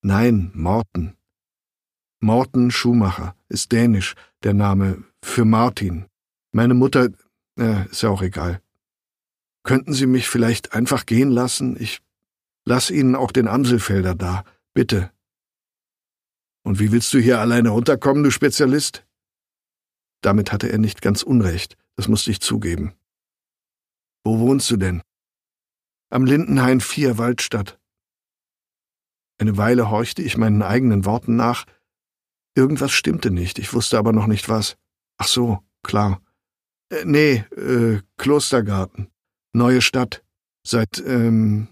[0.02, 1.18] Nein, Morten.
[2.20, 6.08] Morten Schumacher ist dänisch, der Name für Martin.
[6.52, 7.10] Meine Mutter,
[7.58, 8.62] äh, ist ja auch egal.
[9.64, 11.76] Könnten Sie mich vielleicht einfach gehen lassen?
[11.80, 12.02] Ich
[12.66, 14.43] lass Ihnen auch den Amselfelder da,
[14.74, 15.12] bitte.
[16.64, 19.06] Und wie willst du hier alleine runterkommen, du Spezialist?
[20.22, 22.93] Damit hatte er nicht ganz Unrecht, das musste ich zugeben.
[24.24, 25.01] Wo wohnst du denn?
[26.09, 27.80] Am Lindenhain 4 Waldstadt.
[29.38, 31.65] Eine Weile horchte ich meinen eigenen Worten nach.
[32.55, 34.76] Irgendwas stimmte nicht, ich wusste aber noch nicht was.
[35.17, 36.22] Ach so, klar.
[36.89, 39.09] Äh, nee, äh, Klostergarten.
[39.53, 40.24] Neue Stadt.
[40.65, 41.70] Seit, ähm.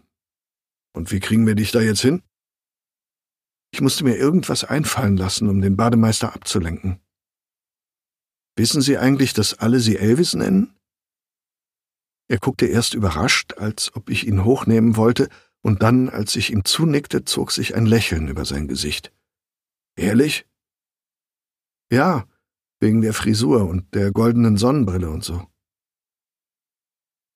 [0.94, 2.24] Und wie kriegen wir dich da jetzt hin?
[3.72, 7.00] Ich musste mir irgendwas einfallen lassen, um den Bademeister abzulenken.
[8.58, 10.76] Wissen Sie eigentlich, dass alle Sie Elvis nennen?
[12.28, 15.30] Er guckte erst überrascht, als ob ich ihn hochnehmen wollte,
[15.62, 19.14] und dann, als ich ihm zunickte, zog sich ein Lächeln über sein Gesicht.
[19.96, 20.48] Ehrlich?
[21.92, 22.26] Ja,
[22.80, 25.48] wegen der Frisur und der goldenen Sonnenbrille und so.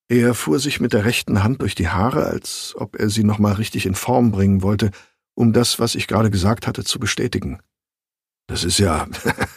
[0.09, 3.53] Er fuhr sich mit der rechten Hand durch die Haare, als ob er sie nochmal
[3.53, 4.91] richtig in Form bringen wollte,
[5.35, 7.59] um das, was ich gerade gesagt hatte, zu bestätigen.
[8.47, 9.07] Das ist ja,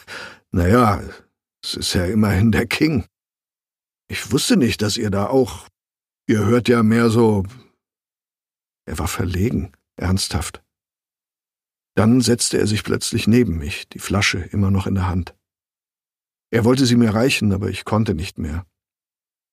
[0.50, 1.02] naja,
[1.64, 3.06] es ist ja immerhin der King.
[4.06, 5.66] Ich wusste nicht, dass ihr da auch.
[6.28, 7.44] Ihr hört ja mehr so.
[8.86, 10.62] Er war verlegen, ernsthaft.
[11.96, 15.34] Dann setzte er sich plötzlich neben mich, die Flasche immer noch in der Hand.
[16.50, 18.66] Er wollte sie mir reichen, aber ich konnte nicht mehr.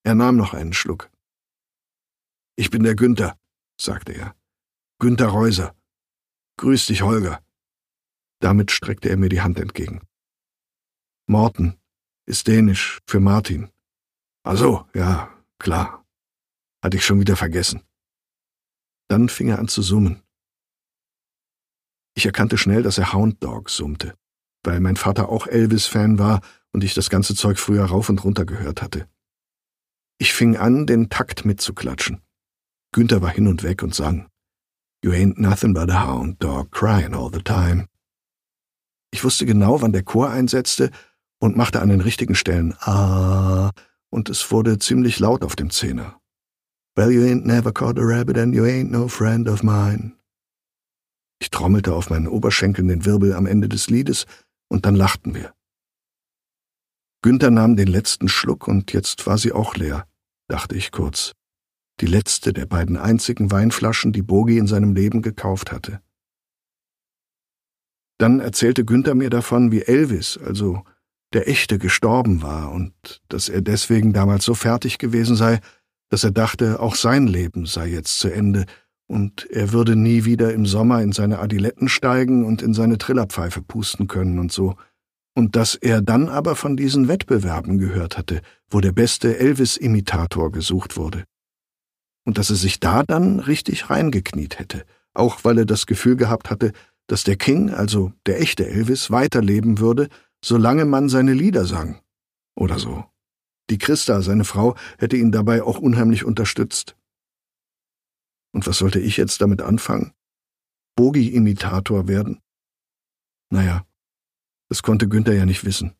[0.04, 1.10] Er nahm noch einen Schluck.
[2.58, 3.40] Ich bin der Günther,
[3.80, 4.36] sagte er.
[5.00, 5.74] Günther Reuser.
[6.58, 7.42] Grüß dich, Holger.
[8.42, 10.02] Damit streckte er mir die Hand entgegen.
[11.26, 11.81] Morten
[12.32, 13.70] ist dänisch für Martin.
[14.44, 15.30] Ach so, ja,
[15.60, 16.06] klar.
[16.82, 17.84] Hatte ich schon wieder vergessen.
[19.10, 20.24] Dann fing er an zu summen.
[22.16, 24.16] Ich erkannte schnell, dass er Hound Dog summte,
[24.64, 28.46] weil mein Vater auch Elvis-Fan war und ich das ganze Zeug früher rauf und runter
[28.46, 29.10] gehört hatte.
[30.18, 32.22] Ich fing an, den Takt mitzuklatschen.
[32.94, 34.30] Günther war hin und weg und sang
[35.04, 37.88] You ain't nothing but a hound dog crying all the time.
[39.12, 40.92] Ich wusste genau, wann der Chor einsetzte
[41.42, 43.72] und machte an den richtigen Stellen Ah,
[44.10, 46.22] und es wurde ziemlich laut auf dem Zehner.
[46.96, 50.14] Well, you ain't never caught a rabbit and you ain't no friend of mine.
[51.42, 54.28] Ich trommelte auf meinen Oberschenkeln den Wirbel am Ende des Liedes
[54.70, 55.54] und dann lachten wir.
[57.24, 60.08] Günther nahm den letzten Schluck und jetzt war sie auch leer,
[60.48, 61.34] dachte ich kurz.
[62.02, 66.02] Die letzte der beiden einzigen Weinflaschen, die Bogi in seinem Leben gekauft hatte.
[68.20, 70.84] Dann erzählte Günther mir davon, wie Elvis, also
[71.34, 75.60] der Echte, gestorben war und dass er deswegen damals so fertig gewesen sei,
[76.10, 78.66] dass er dachte, auch sein Leben sei jetzt zu Ende
[79.12, 83.62] und er würde nie wieder im Sommer in seine Adiletten steigen und in seine Trillerpfeife
[83.62, 84.76] pusten können und so.
[85.34, 90.96] Und dass er dann aber von diesen Wettbewerben gehört hatte, wo der beste Elvis-Imitator gesucht
[90.96, 91.26] wurde.
[92.26, 96.50] Und dass er sich da dann richtig reingekniet hätte, auch weil er das Gefühl gehabt
[96.50, 96.72] hatte,
[97.08, 100.08] dass der King, also der echte Elvis, weiterleben würde,
[100.44, 102.02] solange man seine Lieder sang.
[102.56, 103.06] Oder so.
[103.70, 106.98] Die Christa, seine Frau, hätte ihn dabei auch unheimlich unterstützt.
[108.54, 110.14] Und was sollte ich jetzt damit anfangen?
[110.96, 112.42] Bogi-Imitator werden?
[113.50, 113.86] Naja,
[114.70, 115.96] das konnte Günther ja nicht wissen.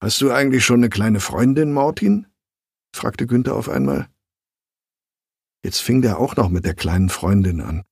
[0.00, 2.26] Hast du eigentlich schon eine kleine Freundin, Martin?
[2.94, 4.08] fragte Günther auf einmal.
[5.64, 7.84] Jetzt fing der auch noch mit der kleinen Freundin an.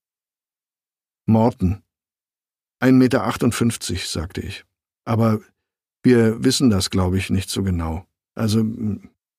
[1.27, 1.83] Morten.
[2.83, 4.65] 1,58 Meter, sagte ich.
[5.05, 5.41] Aber
[6.03, 8.07] wir wissen das, glaube ich, nicht so genau.
[8.35, 8.65] Also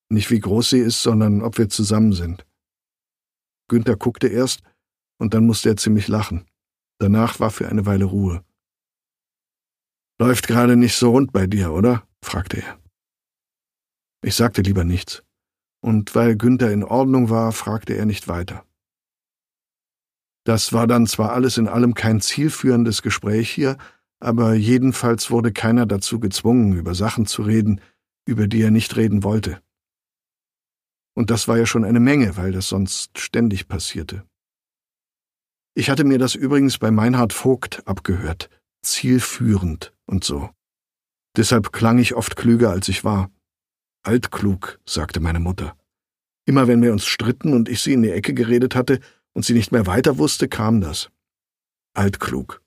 [0.10, 2.46] nicht wie groß sie ist, sondern ob wir zusammen sind.
[3.68, 4.62] Günther guckte erst,
[5.20, 6.46] und dann musste er ziemlich lachen.
[7.00, 8.44] Danach war für eine Weile Ruhe.
[10.20, 12.08] Läuft gerade nicht so rund bei dir, oder?
[12.24, 12.80] fragte er.
[14.24, 15.24] Ich sagte lieber nichts.
[15.82, 18.66] Und weil Günther in Ordnung war, fragte er nicht weiter.
[20.44, 23.78] Das war dann zwar alles in allem kein zielführendes Gespräch hier,
[24.20, 27.82] aber jedenfalls wurde keiner dazu gezwungen, über Sachen zu reden,
[28.26, 29.62] über die er nicht reden wollte.
[31.16, 34.26] Und das war ja schon eine Menge, weil das sonst ständig passierte.
[35.76, 38.50] Ich hatte mir das übrigens bei Meinhard Vogt abgehört,
[38.82, 40.50] zielführend und so.
[41.36, 43.32] Deshalb klang ich oft klüger, als ich war.
[44.04, 45.76] Altklug, sagte meine Mutter.
[46.46, 49.00] Immer wenn wir uns stritten und ich sie in die Ecke geredet hatte
[49.34, 51.10] und sie nicht mehr weiter wusste, kam das.
[51.94, 52.62] Altklug.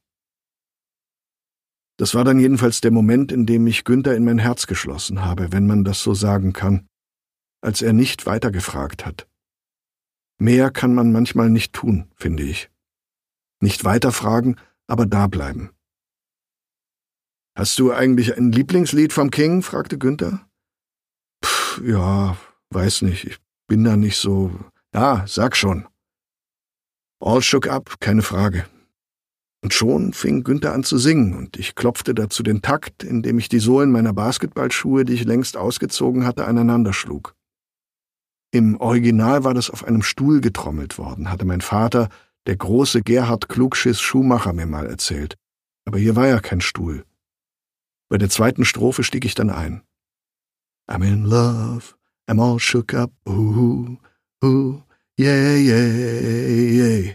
[1.98, 5.52] Das war dann jedenfalls der Moment, in dem ich Günther in mein Herz geschlossen habe,
[5.52, 6.86] wenn man das so sagen kann
[7.66, 9.28] als er nicht weitergefragt hat.
[10.38, 12.70] Mehr kann man manchmal nicht tun, finde ich.
[13.60, 15.70] Nicht weiterfragen, aber dableiben.
[17.56, 19.62] Hast du eigentlich ein Lieblingslied vom King?
[19.62, 20.47] fragte Günther.
[21.44, 22.36] Pff, ja,
[22.70, 24.52] weiß nicht, ich bin da nicht so.
[24.94, 25.88] Ja, sag schon.
[27.20, 28.66] All shook up, keine Frage.
[29.62, 33.48] Und schon fing Günther an zu singen, und ich klopfte dazu den Takt, indem ich
[33.48, 37.34] die Sohlen meiner Basketballschuhe, die ich längst ausgezogen hatte, aneinander schlug.
[38.52, 42.09] Im Original war das auf einem Stuhl getrommelt worden, hatte mein Vater,
[42.47, 45.36] der große Gerhard Klugschiss Schumacher, mir mal erzählt.
[45.84, 47.05] Aber hier war ja kein Stuhl.
[48.09, 49.82] Bei der zweiten Strophe stieg ich dann ein.
[50.88, 51.97] I'm in love,
[52.28, 53.97] I'm all shook up, ooh,
[54.44, 54.82] ooh,
[55.18, 57.14] yeah, yeah, yeah.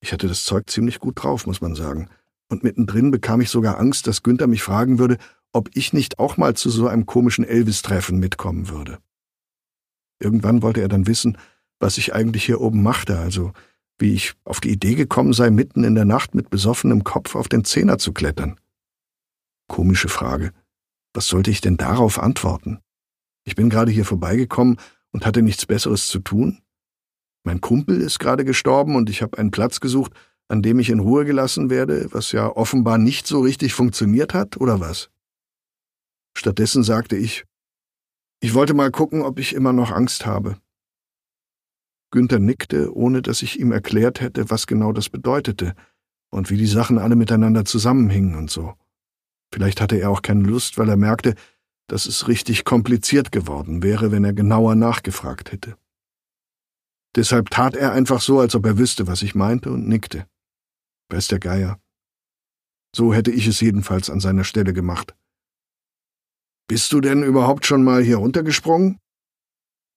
[0.00, 2.08] Ich hatte das Zeug ziemlich gut drauf, muss man sagen.
[2.48, 5.18] Und mittendrin bekam ich sogar Angst, dass Günther mich fragen würde,
[5.52, 8.98] ob ich nicht auch mal zu so einem komischen Elvis-Treffen mitkommen würde.
[10.20, 11.38] Irgendwann wollte er dann wissen,
[11.78, 13.52] was ich eigentlich hier oben machte, also
[13.98, 17.48] wie ich auf die Idee gekommen sei, mitten in der Nacht mit besoffenem Kopf auf
[17.48, 18.60] den Zehner zu klettern.
[19.68, 20.52] Komische Frage.
[21.14, 22.78] Was sollte ich denn darauf antworten?
[23.44, 24.76] Ich bin gerade hier vorbeigekommen
[25.12, 26.60] und hatte nichts Besseres zu tun?
[27.46, 30.12] Mein Kumpel ist gerade gestorben und ich habe einen Platz gesucht,
[30.48, 34.56] an dem ich in Ruhe gelassen werde, was ja offenbar nicht so richtig funktioniert hat,
[34.56, 35.10] oder was?
[36.36, 37.44] Stattdessen sagte ich,
[38.40, 40.56] ich wollte mal gucken, ob ich immer noch Angst habe.
[42.10, 45.74] Günther nickte, ohne dass ich ihm erklärt hätte, was genau das bedeutete
[46.30, 48.74] und wie die Sachen alle miteinander zusammenhingen und so.
[49.54, 51.36] Vielleicht hatte er auch keine Lust, weil er merkte,
[51.86, 55.76] dass es richtig kompliziert geworden wäre, wenn er genauer nachgefragt hätte.
[57.16, 60.26] Deshalb tat er einfach so, als ob er wüsste, was ich meinte, und nickte.
[61.08, 61.80] Weiß der Geier.
[62.94, 65.16] So hätte ich es jedenfalls an seiner Stelle gemacht.
[66.68, 68.98] Bist du denn überhaupt schon mal hier runtergesprungen?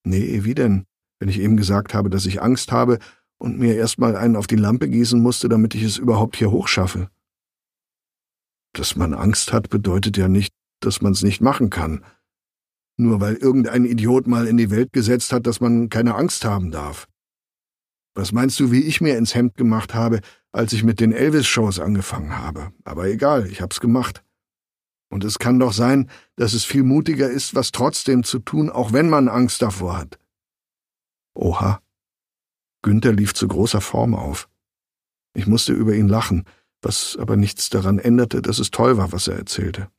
[0.04, 0.86] Nee, wie denn?
[1.18, 2.98] Wenn ich eben gesagt habe, dass ich Angst habe
[3.38, 6.50] und mir erst mal einen auf die Lampe gießen musste, damit ich es überhaupt hier
[6.50, 7.10] hochschaffe.
[8.72, 12.04] Dass man Angst hat, bedeutet ja nicht, dass man es nicht machen kann.
[12.96, 16.70] Nur weil irgendein Idiot mal in die Welt gesetzt hat, dass man keine Angst haben
[16.70, 17.09] darf.
[18.14, 20.20] Was meinst du, wie ich mir ins Hemd gemacht habe,
[20.52, 22.72] als ich mit den Elvis-Shows angefangen habe?
[22.84, 24.24] Aber egal, ich hab's gemacht.
[25.10, 28.92] Und es kann doch sein, dass es viel mutiger ist, was trotzdem zu tun, auch
[28.92, 30.18] wenn man Angst davor hat.
[31.34, 31.82] Oha.
[32.82, 34.48] Günther lief zu großer Form auf.
[35.34, 36.44] Ich musste über ihn lachen,
[36.82, 39.90] was aber nichts daran änderte, dass es toll war, was er erzählte.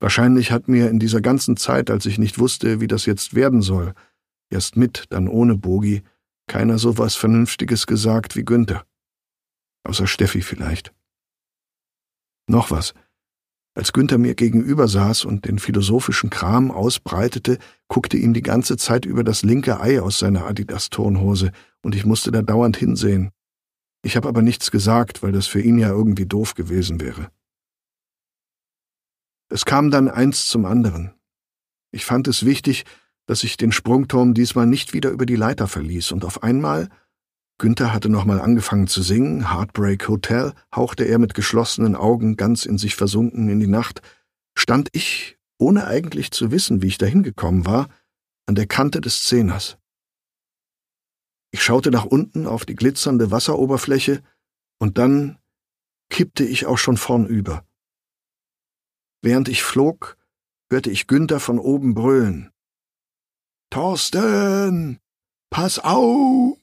[0.00, 3.62] Wahrscheinlich hat mir in dieser ganzen Zeit, als ich nicht wusste, wie das jetzt werden
[3.62, 3.94] soll,
[4.50, 6.02] erst mit, dann ohne Bogi,
[6.46, 8.86] keiner so was Vernünftiges gesagt wie Günther.
[9.84, 10.94] Außer Steffi vielleicht.
[12.48, 12.94] Noch was.
[13.74, 17.58] Als Günther mir gegenüber saß und den philosophischen Kram ausbreitete,
[17.88, 21.52] guckte ihm die ganze Zeit über das linke Ei aus seiner Adidas-Turnhose,
[21.82, 23.32] und ich musste da dauernd hinsehen.
[24.02, 27.30] Ich habe aber nichts gesagt, weil das für ihn ja irgendwie doof gewesen wäre.
[29.48, 31.12] Es kam dann eins zum anderen.
[31.92, 32.84] Ich fand es wichtig,
[33.26, 36.88] dass ich den Sprungturm diesmal nicht wieder über die Leiter verließ, und auf einmal
[37.58, 42.76] Günther hatte nochmal angefangen zu singen, Heartbreak Hotel, hauchte er mit geschlossenen Augen ganz in
[42.76, 44.02] sich versunken in die Nacht,
[44.54, 47.88] stand ich, ohne eigentlich zu wissen, wie ich dahin gekommen war,
[48.46, 49.78] an der Kante des Zehners.
[51.50, 54.22] Ich schaute nach unten auf die glitzernde Wasseroberfläche,
[54.78, 55.38] und dann
[56.10, 57.64] kippte ich auch schon vornüber.
[59.22, 60.18] Während ich flog,
[60.70, 62.50] hörte ich Günther von oben brüllen.
[63.70, 64.98] Thorsten,
[65.50, 66.56] pass auf!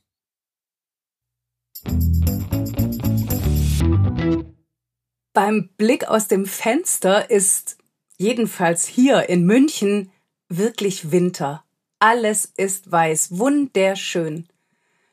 [5.34, 7.78] Beim Blick aus dem Fenster ist,
[8.18, 10.12] jedenfalls hier in München,
[10.48, 11.64] wirklich Winter.
[12.00, 14.48] Alles ist weiß, wunderschön.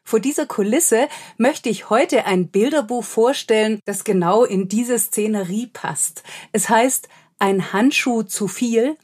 [0.04, 1.08] Vor dieser Kulisse
[1.38, 6.22] möchte ich heute ein Bilderbuch vorstellen, das genau in diese Szenerie passt.
[6.52, 7.08] Es heißt
[7.38, 8.96] Ein Handschuh zu viel,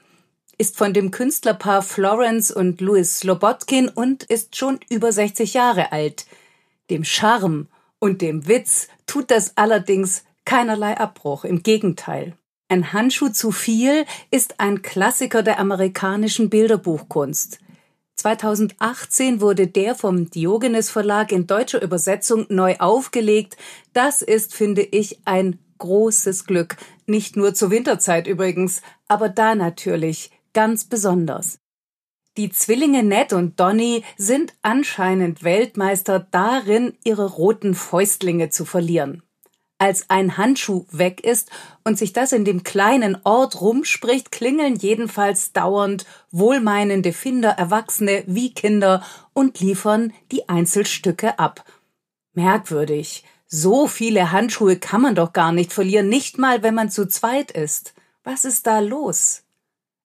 [0.59, 6.27] ist von dem Künstlerpaar Florence und Louis Slobodkin und ist schon über 60 Jahre alt.
[6.91, 7.69] Dem Charme
[7.99, 12.37] und dem Witz tut das allerdings keinerlei Abbruch, im Gegenteil.
[12.69, 17.61] Ein Handschuh zu viel ist ein Klassiker der amerikanischen Bilderbuchkunst.
[18.17, 23.57] 2018 wurde der vom Diogenes Verlag in deutscher Übersetzung neu aufgelegt.
[23.93, 26.77] Das ist, finde ich, ein großes Glück.
[27.07, 31.59] Nicht nur zur Winterzeit übrigens, aber da natürlich ganz besonders.
[32.39, 39.23] Die Zwillinge Ned und Donny sind anscheinend Weltmeister darin, ihre roten Fäustlinge zu verlieren.
[39.77, 41.51] Als ein Handschuh weg ist
[41.85, 48.55] und sich das in dem kleinen Ort rumspricht, klingeln jedenfalls dauernd wohlmeinende Finder, Erwachsene wie
[48.55, 49.05] Kinder
[49.35, 51.67] und liefern die Einzelstücke ab.
[52.33, 53.25] Merkwürdig.
[53.47, 57.51] So viele Handschuhe kann man doch gar nicht verlieren, nicht mal wenn man zu zweit
[57.51, 57.93] ist.
[58.25, 59.43] Was ist da los?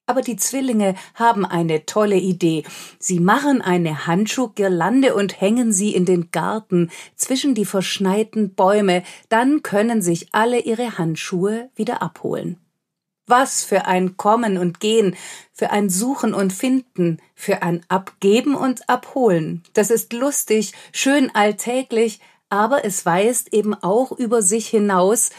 [0.05, 2.63] Aber die Zwillinge haben eine tolle Idee.
[2.99, 9.03] Sie machen eine Handschuhgirlande und hängen sie in den Garten zwischen die verschneiten Bäume.
[9.29, 12.57] Dann können sich alle ihre Handschuhe wieder abholen.
[13.27, 15.15] Was für ein Kommen und Gehen,
[15.53, 19.63] für ein Suchen und Finden, für ein Abgeben und Abholen.
[19.73, 22.19] Das ist lustig, schön alltäglich,
[22.49, 25.29] aber es weist eben auch über sich hinaus,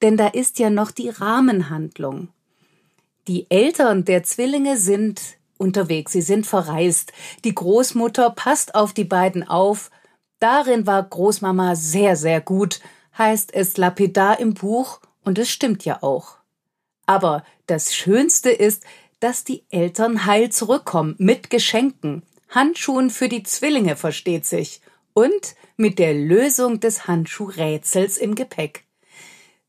[0.00, 2.28] denn da ist ja noch die Rahmenhandlung.
[3.28, 5.20] Die Eltern der Zwillinge sind
[5.56, 7.12] unterwegs, sie sind verreist.
[7.44, 9.90] Die Großmutter passt auf die beiden auf.
[10.40, 12.80] Darin war Großmama sehr, sehr gut,
[13.16, 16.38] heißt es lapidar im Buch, und es stimmt ja auch.
[17.06, 18.82] Aber das Schönste ist,
[19.20, 22.24] dass die Eltern heil zurückkommen mit Geschenken.
[22.48, 24.80] Handschuhen für die Zwillinge versteht sich.
[25.14, 28.84] Und mit der Lösung des Handschuhrätsels im Gepäck.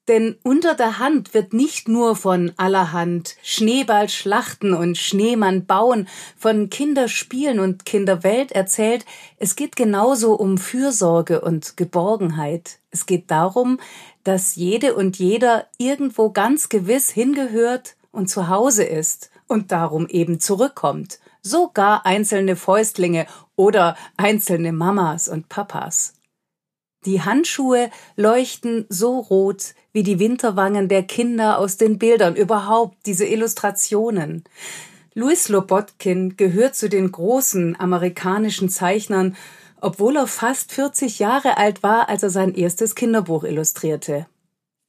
[0.10, 7.60] Denn unter der Hand wird nicht nur von allerhand Schneeballschlachten und Schneemann bauen, von Kinderspielen
[7.60, 9.06] und Kinderwelt erzählt,
[9.38, 12.80] es geht genauso um Fürsorge und Geborgenheit.
[12.92, 13.80] Es geht darum,
[14.26, 20.40] dass jede und jeder irgendwo ganz gewiss hingehört und zu Hause ist und darum eben
[20.40, 21.20] zurückkommt.
[21.42, 23.26] Sogar einzelne Fäustlinge
[23.56, 26.14] oder einzelne Mamas und Papas.
[27.06, 33.26] Die Handschuhe leuchten so rot wie die Winterwangen der Kinder aus den Bildern, überhaupt diese
[33.26, 34.44] Illustrationen.
[35.14, 39.36] Louis Lobotkin gehört zu den großen amerikanischen Zeichnern,
[39.82, 44.26] obwohl er fast 40 Jahre alt war, als er sein erstes Kinderbuch illustrierte.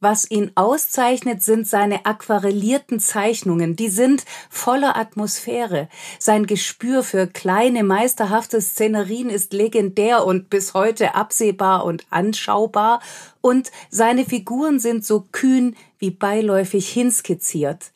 [0.04, 5.88] Was ihn auszeichnet, sind seine aquarellierten Zeichnungen, die sind voller Atmosphäre.
[6.18, 13.00] Sein Gespür für kleine, meisterhafte Szenerien ist legendär und bis heute absehbar und anschaubar,
[13.40, 17.92] und seine Figuren sind so kühn wie beiläufig hinskizziert.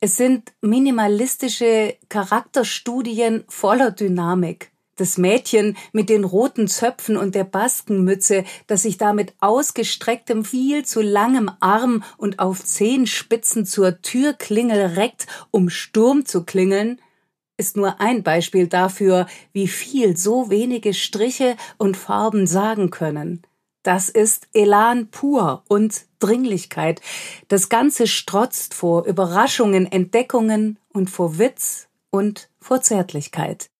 [0.00, 4.69] Es sind minimalistische Charakterstudien voller Dynamik.
[5.00, 10.84] Das Mädchen mit den roten Zöpfen und der Baskenmütze, das sich da mit ausgestrecktem, viel
[10.84, 17.00] zu langem Arm und auf Zehenspitzen zur Türklingel reckt, um Sturm zu klingeln,
[17.56, 23.40] ist nur ein Beispiel dafür, wie viel so wenige Striche und Farben sagen können.
[23.82, 27.00] Das ist Elan pur und Dringlichkeit.
[27.48, 33.70] Das Ganze strotzt vor Überraschungen, Entdeckungen und vor Witz und vor Zärtlichkeit.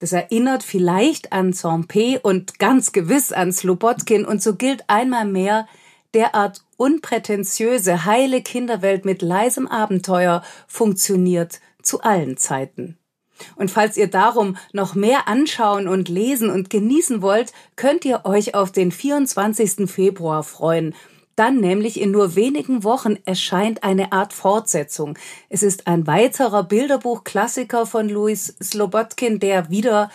[0.00, 5.68] Das erinnert vielleicht an Saint-Pé und ganz gewiss an Slobodkin und so gilt einmal mehr,
[6.14, 12.96] derart unprätentiöse, heile Kinderwelt mit leisem Abenteuer funktioniert zu allen Zeiten.
[13.56, 18.54] Und falls ihr darum noch mehr anschauen und lesen und genießen wollt, könnt ihr euch
[18.54, 19.88] auf den 24.
[19.90, 20.94] Februar freuen
[21.40, 25.18] dann nämlich in nur wenigen Wochen erscheint eine Art Fortsetzung.
[25.48, 30.10] Es ist ein weiterer Bilderbuchklassiker von Louis Slobodkin, der wieder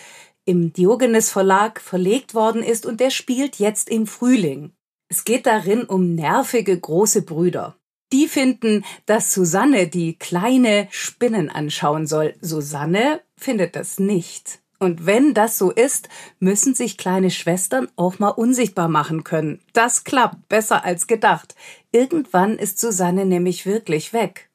[0.45, 4.73] im Diogenes Verlag verlegt worden ist und der spielt jetzt im Frühling.
[5.10, 7.76] Es geht darin um nervige große Brüder.
[8.14, 12.35] Die finden, dass Susanne die kleine Spinnen anschauen soll.
[12.39, 14.60] Susanne findet das nicht.
[14.80, 19.61] Und wenn das so ist, müssen sich kleine Schwestern auch mal unsichtbar machen können.
[19.73, 21.56] Das klappt besser als gedacht.
[21.91, 24.49] Irgendwann ist Susanne nämlich wirklich weg.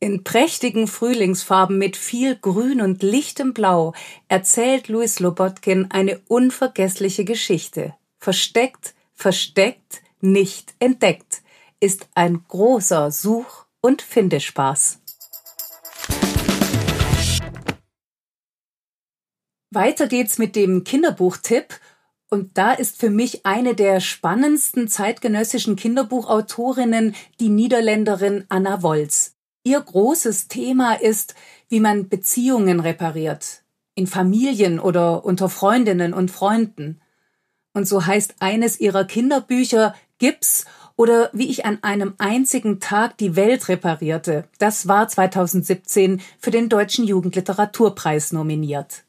[0.00, 3.94] In prächtigen Frühlingsfarben mit viel Grün und lichtem Blau
[4.28, 7.94] erzählt Louis Lobotkin eine unvergessliche Geschichte.
[8.18, 11.42] Versteckt, versteckt, nicht entdeckt
[11.84, 15.00] ist ein großer Such- und Findespaß.
[19.74, 21.80] Weiter geht's mit dem Kinderbuchtipp.
[22.30, 29.34] Und da ist für mich eine der spannendsten zeitgenössischen Kinderbuchautorinnen die Niederländerin Anna Wolz.
[29.62, 31.34] Ihr großes Thema ist,
[31.68, 33.62] wie man Beziehungen repariert.
[33.94, 37.00] In Familien oder unter Freundinnen und Freunden.
[37.72, 40.64] Und so heißt eines ihrer Kinderbücher Gips
[40.96, 44.48] oder wie ich an einem einzigen Tag die Welt reparierte.
[44.58, 49.04] Das war 2017 für den Deutschen Jugendliteraturpreis nominiert.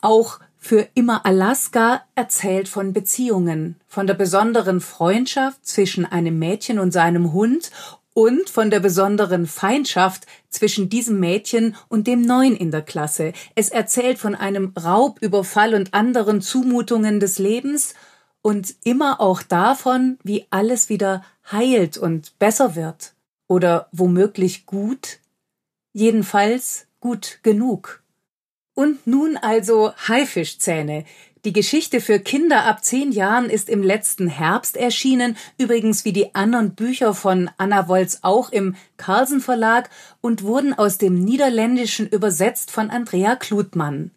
[0.00, 6.92] Auch für immer Alaska erzählt von Beziehungen, von der besonderen Freundschaft zwischen einem Mädchen und
[6.92, 7.70] seinem Hund
[8.12, 13.32] und von der besonderen Feindschaft zwischen diesem Mädchen und dem Neuen in der Klasse.
[13.54, 17.94] Es erzählt von einem Raubüberfall und anderen Zumutungen des Lebens
[18.42, 23.14] und immer auch davon, wie alles wieder heilt und besser wird.
[23.46, 25.18] Oder womöglich gut.
[25.92, 28.02] Jedenfalls gut genug.
[28.80, 31.04] Und nun also Haifischzähne.
[31.44, 36.34] Die Geschichte für Kinder ab zehn Jahren ist im letzten Herbst erschienen, übrigens wie die
[36.34, 39.90] anderen Bücher von Anna Wolz auch im Carlsen Verlag
[40.22, 44.12] und wurden aus dem Niederländischen übersetzt von Andrea Klutmann.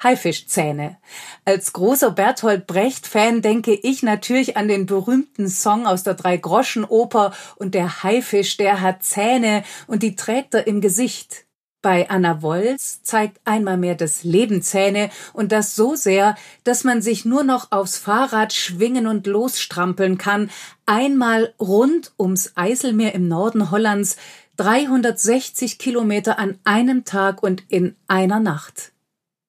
[0.00, 0.96] Haifischzähne.
[1.44, 7.74] Als großer Bertolt Brecht-Fan denke ich natürlich an den berühmten Song aus der Drei-Groschen-Oper und
[7.74, 11.44] der Haifisch, der hat Zähne und die trägt er im Gesicht.
[11.84, 16.34] Bei Anna Wolz zeigt einmal mehr das Leben Zähne und das so sehr,
[16.64, 20.48] dass man sich nur noch aufs Fahrrad schwingen und losstrampeln kann,
[20.86, 24.16] einmal rund ums Eiselmeer im Norden Hollands,
[24.56, 28.92] 360 Kilometer an einem Tag und in einer Nacht.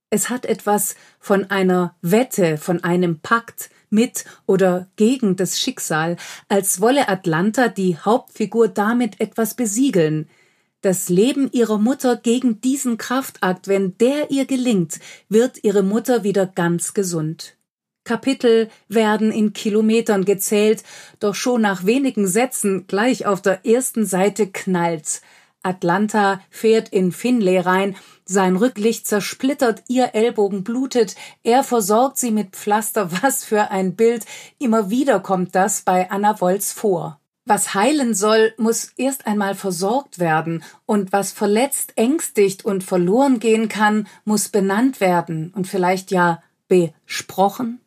[0.09, 6.17] Es hat etwas von einer Wette, von einem Pakt mit oder gegen das Schicksal,
[6.49, 10.27] als wolle Atlanta die Hauptfigur damit etwas besiegeln–
[10.85, 14.99] das Leben ihrer Mutter gegen diesen Kraftakt, wenn der ihr gelingt,
[15.29, 17.57] wird ihre Mutter wieder ganz gesund.
[18.03, 20.83] Kapitel werden in Kilometern gezählt,
[21.19, 25.23] doch schon nach wenigen Sätzen gleich auf der ersten Seite knallt's.
[25.63, 32.55] Atlanta fährt in Finlay rein, sein Rücklicht zersplittert, ihr Ellbogen blutet, er versorgt sie mit
[32.55, 34.23] Pflaster, was für ein Bild,
[34.59, 37.19] immer wieder kommt das bei Anna Wolz vor.
[37.47, 43.69] Was heilen soll, muss erst einmal versorgt werden, und was verletzt, ängstigt und verloren gehen
[43.69, 47.81] kann, muss benannt werden und vielleicht ja besprochen.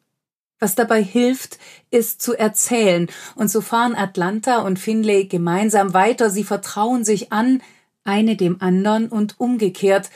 [0.61, 1.59] Was dabei hilft,
[1.91, 7.61] ist zu erzählen, und so fahren Atlanta und Finlay gemeinsam weiter, sie vertrauen sich an,
[8.05, 10.11] eine dem anderen und umgekehrt,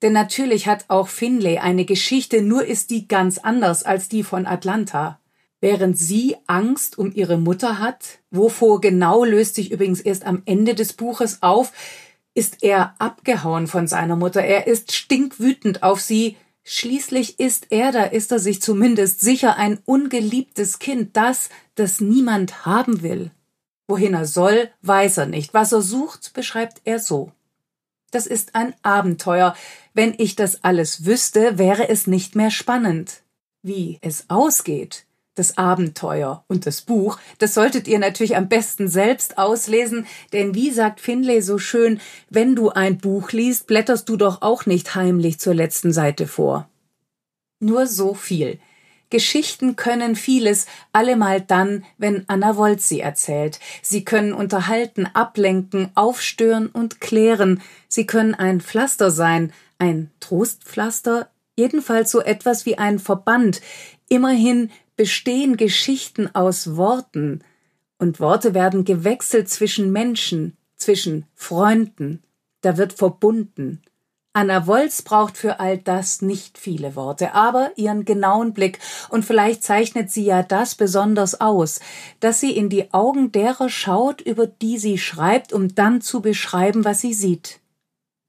[0.00, 4.46] denn natürlich hat auch Finlay eine Geschichte, nur ist die ganz anders als die von
[4.46, 5.18] Atlanta.
[5.60, 10.74] Während sie Angst um ihre Mutter hat, wovor genau löst sich übrigens erst am Ende
[10.74, 11.72] des Buches auf,
[12.34, 18.04] ist er abgehauen von seiner Mutter, er ist stinkwütend auf sie, schließlich ist er, da
[18.04, 23.30] ist er sich zumindest sicher, ein ungeliebtes Kind, das, das niemand haben will.
[23.88, 27.32] Wohin er soll, weiß er nicht, was er sucht, beschreibt er so.
[28.10, 29.56] Das ist ein Abenteuer.
[29.94, 33.22] Wenn ich das alles wüsste, wäre es nicht mehr spannend.
[33.62, 35.05] Wie es ausgeht,
[35.36, 40.70] das Abenteuer und das Buch, das solltet ihr natürlich am besten selbst auslesen, denn wie
[40.70, 45.38] sagt Finlay so schön, wenn du ein Buch liest, blätterst du doch auch nicht heimlich
[45.38, 46.68] zur letzten Seite vor.
[47.60, 48.58] Nur so viel.
[49.08, 53.60] Geschichten können vieles, allemal dann, wenn Anna Wolz sie erzählt.
[53.80, 57.62] Sie können unterhalten, ablenken, aufstören und klären.
[57.88, 63.60] Sie können ein Pflaster sein, ein Trostpflaster, jedenfalls so etwas wie ein Verband.
[64.08, 67.42] Immerhin bestehen Geschichten aus Worten,
[67.98, 72.22] und Worte werden gewechselt zwischen Menschen, zwischen Freunden,
[72.60, 73.80] da wird verbunden.
[74.34, 78.78] Anna Wolz braucht für all das nicht viele Worte, aber ihren genauen Blick,
[79.08, 81.80] und vielleicht zeichnet sie ja das besonders aus,
[82.20, 86.84] dass sie in die Augen derer schaut, über die sie schreibt, um dann zu beschreiben,
[86.84, 87.60] was sie sieht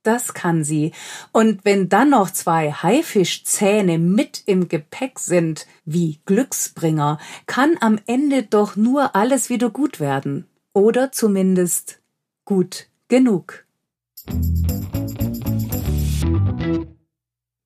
[0.07, 0.93] das kann sie.
[1.33, 8.43] Und wenn dann noch zwei Haifischzähne mit im Gepäck sind, wie Glücksbringer, kann am Ende
[8.43, 10.47] doch nur alles wieder gut werden.
[10.73, 11.99] Oder zumindest
[12.45, 13.65] gut genug.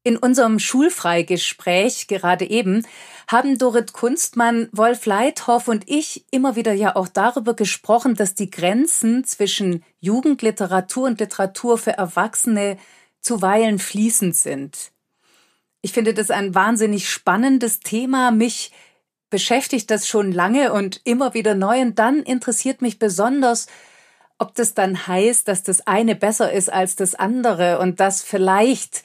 [0.04, 2.88] In unserem Schulfreigespräch gerade eben
[3.28, 8.50] haben Dorit Kunstmann, Wolf Leithoff und ich immer wieder ja auch darüber gesprochen, dass die
[8.50, 12.78] Grenzen zwischen Jugendliteratur und Literatur für Erwachsene
[13.20, 14.92] zuweilen fließend sind.
[15.84, 18.32] Ich finde das ein wahnsinnig spannendes Thema.
[18.32, 18.72] Mich
[19.30, 21.80] beschäftigt das schon lange und immer wieder neu.
[21.80, 23.68] Und dann interessiert mich besonders,
[24.40, 29.04] ob das dann heißt, dass das eine besser ist als das andere und dass vielleicht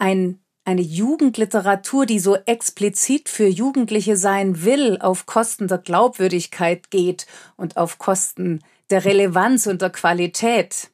[0.00, 7.26] ein, eine Jugendliteratur, die so explizit für Jugendliche sein will, auf Kosten der Glaubwürdigkeit geht
[7.56, 10.90] und auf Kosten der Relevanz und der Qualität.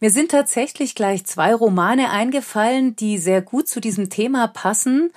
[0.00, 5.12] Mir sind tatsächlich gleich zwei Romane eingefallen, die sehr gut zu diesem Thema passen,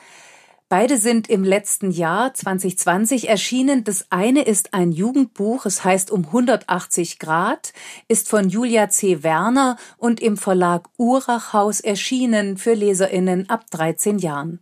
[0.70, 3.86] Beide sind im letzten Jahr 2020 erschienen.
[3.86, 7.72] Das eine ist ein Jugendbuch, es heißt um 180 Grad,
[8.10, 9.24] ist von Julia C.
[9.24, 14.60] Werner und im Verlag Urachhaus erschienen für Leserinnen ab 13 Jahren.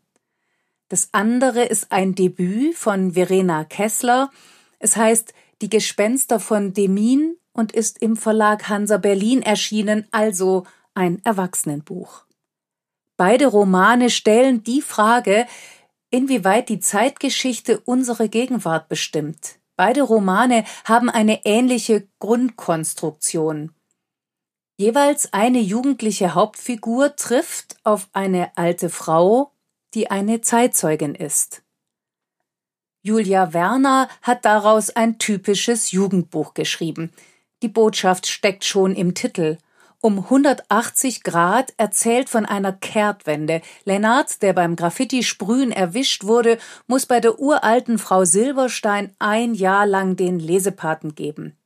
[0.90, 4.30] Das andere ist ein Debüt von Verena Kessler.
[4.78, 5.34] Es heißt
[5.64, 12.26] Die Gespenster von Demin und ist im Verlag Hansa Berlin erschienen, also ein Erwachsenenbuch.
[13.18, 15.48] Beide Romane stellen die Frage,
[16.16, 19.60] inwieweit die Zeitgeschichte unsere Gegenwart bestimmt.
[19.76, 23.74] Beide Romane haben eine ähnliche Grundkonstruktion.
[24.78, 29.52] Jeweils eine jugendliche Hauptfigur trifft auf eine alte Frau,
[29.94, 31.64] die eine Zeitzeugin ist.
[33.02, 37.12] Julia Werner hat daraus ein typisches Jugendbuch geschrieben.
[37.62, 39.58] Die Botschaft steckt schon im Titel
[40.06, 43.64] um 180 Grad erzählt von einer Kehrtwende.
[43.86, 50.16] Lennart, der beim Graffiti-Sprühen erwischt wurde, muss bei der uralten Frau Silberstein ein Jahr lang
[50.16, 51.58] den Lesepaten geben.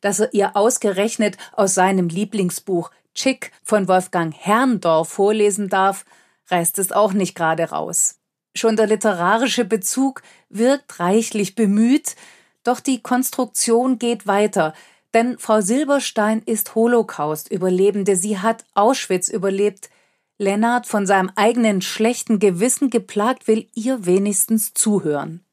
[0.00, 6.06] dass er ihr ausgerechnet aus seinem Lieblingsbuch Chick von Wolfgang Herrndorf vorlesen darf,
[6.48, 8.16] reißt es auch nicht gerade raus.
[8.56, 12.16] Schon der literarische Bezug wirkt reichlich bemüht,
[12.64, 14.72] doch die Konstruktion geht weiter,
[15.14, 19.90] denn Frau Silberstein ist Holocaust-Überlebende, sie hat Auschwitz überlebt.
[20.38, 25.44] Lennart, von seinem eigenen schlechten Gewissen geplagt, will ihr wenigstens zuhören.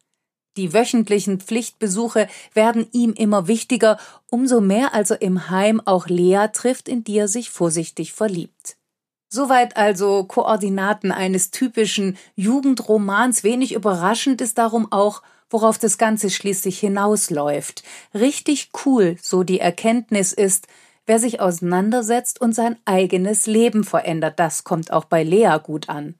[0.57, 3.98] Die wöchentlichen Pflichtbesuche werden ihm immer wichtiger,
[4.30, 8.76] umso mehr als er im Heim auch Lea trifft, in die er sich vorsichtig verliebt.
[9.31, 13.44] Soweit also Koordinaten eines typischen Jugendromans.
[13.44, 17.84] Wenig überraschend ist darum auch, worauf das Ganze schließlich hinausläuft.
[18.14, 20.68] Richtig cool, so die Erkenntnis ist,
[21.06, 24.40] wer sich auseinandersetzt und sein eigenes Leben verändert.
[24.40, 26.16] Das kommt auch bei Lea gut an.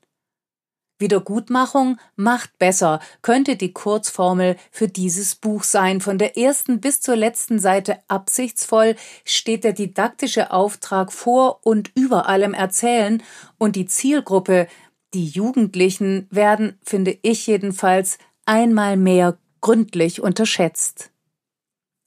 [1.00, 6.02] Wiedergutmachung macht besser könnte die Kurzformel für dieses Buch sein.
[6.02, 12.28] Von der ersten bis zur letzten Seite absichtsvoll steht der didaktische Auftrag vor und über
[12.28, 13.24] allem Erzählen
[13.58, 14.68] und die Zielgruppe,
[15.14, 18.18] die Jugendlichen, werden, finde ich jedenfalls,
[18.50, 21.12] einmal mehr gründlich unterschätzt.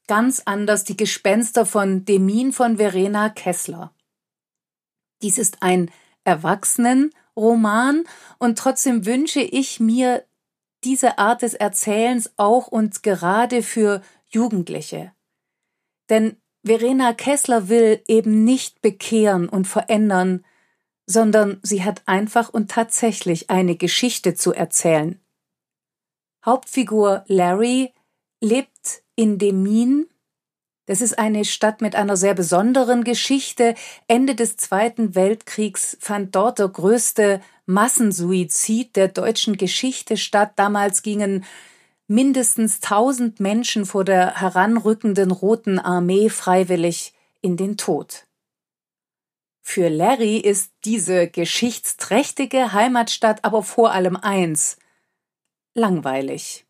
[0.09, 3.94] Ganz anders die Gespenster von Demin von Verena Kessler.
[5.23, 5.90] Dies ist ein
[6.24, 8.05] Erwachsenen- Roman
[8.39, 10.24] und trotzdem wünsche ich mir
[10.85, 15.12] diese Art des Erzählens auch und gerade für Jugendliche.
[16.10, 20.44] Denn Verena Kessler will eben nicht bekehren und verändern,
[21.06, 25.22] sondern sie hat einfach und tatsächlich eine Geschichte zu erzählen.
[26.44, 27.93] Hauptfigur Larry
[28.40, 30.09] lebt in Demin
[30.86, 33.74] das ist eine Stadt mit einer sehr besonderen Geschichte.
[34.09, 40.52] Ende des Zweiten Weltkriegs fand dort der größte Massensuizid der deutschen Geschichte statt.
[40.56, 41.44] Damals gingen
[42.09, 48.27] mindestens tausend Menschen vor der heranrückenden Roten Armee freiwillig in den Tod.
[49.62, 54.77] Für Larry ist diese geschichtsträchtige Heimatstadt aber vor allem eins
[55.74, 56.66] langweilig.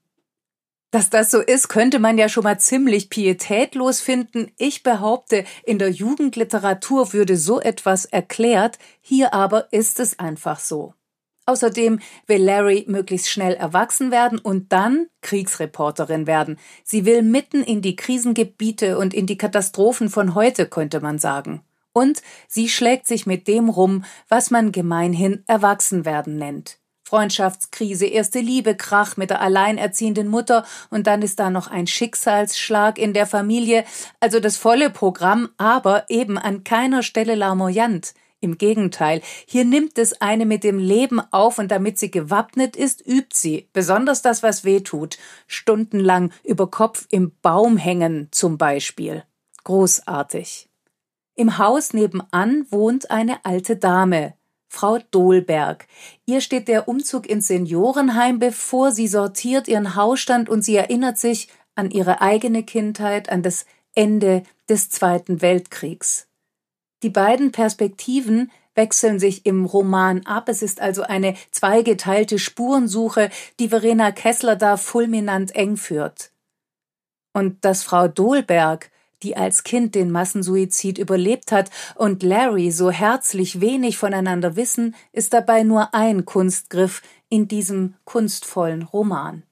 [0.92, 4.52] Dass das so ist, könnte man ja schon mal ziemlich pietätlos finden.
[4.58, 10.92] Ich behaupte, in der Jugendliteratur würde so etwas erklärt, hier aber ist es einfach so.
[11.46, 16.58] Außerdem will Larry möglichst schnell erwachsen werden und dann Kriegsreporterin werden.
[16.84, 21.62] Sie will mitten in die Krisengebiete und in die Katastrophen von heute, könnte man sagen.
[21.94, 26.81] Und sie schlägt sich mit dem rum, was man gemeinhin Erwachsenwerden nennt.
[27.12, 32.96] Freundschaftskrise, erste Liebe, Krach mit der alleinerziehenden Mutter und dann ist da noch ein Schicksalsschlag
[32.96, 33.84] in der Familie,
[34.18, 38.14] also das volle Programm, aber eben an keiner Stelle larmoyant.
[38.40, 43.06] Im Gegenteil, hier nimmt es eine mit dem Leben auf und damit sie gewappnet ist,
[43.06, 49.22] übt sie, besonders das, was weh tut, stundenlang über Kopf im Baum hängen zum Beispiel.
[49.64, 50.70] Großartig.
[51.34, 54.32] Im Haus nebenan wohnt eine alte Dame,
[54.72, 55.86] Frau Dohlberg.
[56.24, 58.90] Ihr steht der Umzug ins Seniorenheim bevor.
[58.90, 64.44] Sie sortiert ihren Hausstand und sie erinnert sich an ihre eigene Kindheit, an das Ende
[64.70, 66.26] des Zweiten Weltkriegs.
[67.02, 70.48] Die beiden Perspektiven wechseln sich im Roman ab.
[70.48, 73.28] Es ist also eine zweigeteilte Spurensuche,
[73.60, 76.32] die Verena Kessler da fulminant eng führt.
[77.34, 78.90] Und dass Frau Dohlberg
[79.22, 85.32] die als Kind den Massensuizid überlebt hat, und Larry so herzlich wenig voneinander wissen, ist
[85.32, 89.42] dabei nur ein Kunstgriff in diesem kunstvollen Roman.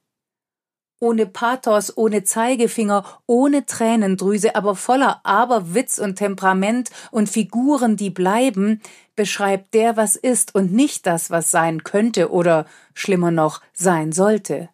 [1.03, 8.83] Ohne Pathos, ohne Zeigefinger, ohne Tränendrüse, aber voller Aberwitz und Temperament und Figuren, die bleiben,
[9.17, 14.69] beschreibt der, was ist und nicht das, was sein könnte oder schlimmer noch sein sollte.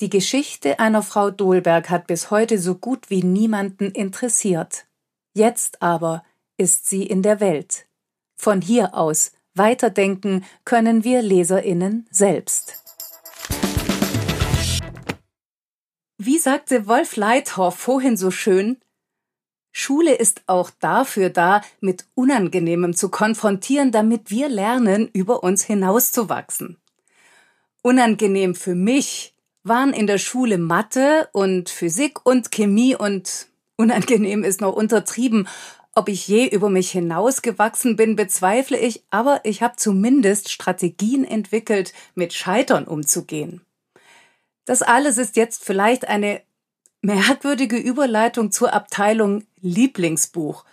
[0.00, 4.86] Die Geschichte einer Frau Dolberg hat bis heute so gut wie niemanden interessiert.
[5.34, 6.24] Jetzt aber
[6.56, 7.86] ist sie in der Welt.
[8.36, 12.82] Von hier aus weiterdenken können wir Leserinnen selbst.
[16.18, 18.80] Wie sagte Wolf Leithoff vorhin so schön,
[19.70, 26.78] Schule ist auch dafür da, mit Unangenehmem zu konfrontieren, damit wir lernen, über uns hinauszuwachsen.
[27.82, 29.33] Unangenehm für mich
[29.64, 35.48] waren in der Schule Mathe und Physik und Chemie und unangenehm ist noch untertrieben.
[35.96, 41.92] Ob ich je über mich hinausgewachsen bin, bezweifle ich, aber ich habe zumindest Strategien entwickelt,
[42.14, 43.60] mit Scheitern umzugehen.
[44.64, 46.42] Das alles ist jetzt vielleicht eine
[47.00, 50.64] merkwürdige Überleitung zur Abteilung Lieblingsbuch.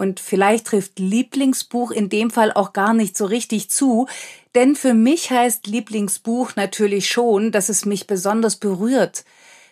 [0.00, 4.06] Und vielleicht trifft Lieblingsbuch in dem Fall auch gar nicht so richtig zu,
[4.54, 9.26] denn für mich heißt Lieblingsbuch natürlich schon, dass es mich besonders berührt,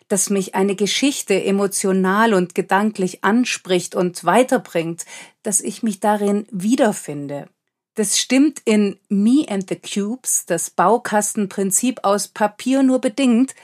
[0.09, 5.07] dass mich eine Geschichte emotional und gedanklich anspricht und weiterbringt,
[5.43, 7.49] dass ich mich darin wiederfinde.
[7.95, 13.55] Das stimmt in Me and the Cubes, das Baukastenprinzip aus Papier nur bedingt,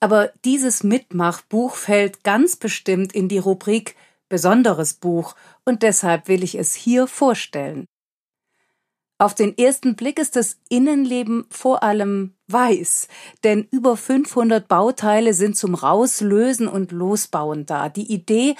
[0.00, 3.96] aber dieses Mitmachbuch fällt ganz bestimmt in die Rubrik
[4.28, 5.34] Besonderes Buch
[5.64, 7.86] und deshalb will ich es hier vorstellen.
[9.18, 13.08] Auf den ersten Blick ist das Innenleben vor allem weiß,
[13.44, 17.88] denn über 500 Bauteile sind zum Rauslösen und Losbauen da.
[17.88, 18.56] Die Idee,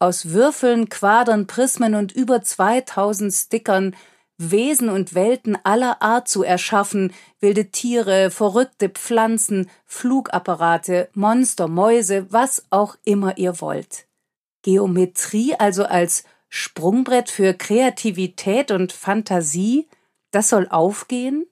[0.00, 3.94] aus Würfeln, Quadern, Prismen und über 2000 Stickern
[4.38, 12.64] Wesen und Welten aller Art zu erschaffen, wilde Tiere, verrückte Pflanzen, Flugapparate, Monster, Mäuse, was
[12.70, 14.09] auch immer ihr wollt.
[14.62, 19.88] Geometrie also als Sprungbrett für Kreativität und Fantasie,
[20.30, 21.46] das soll aufgehen?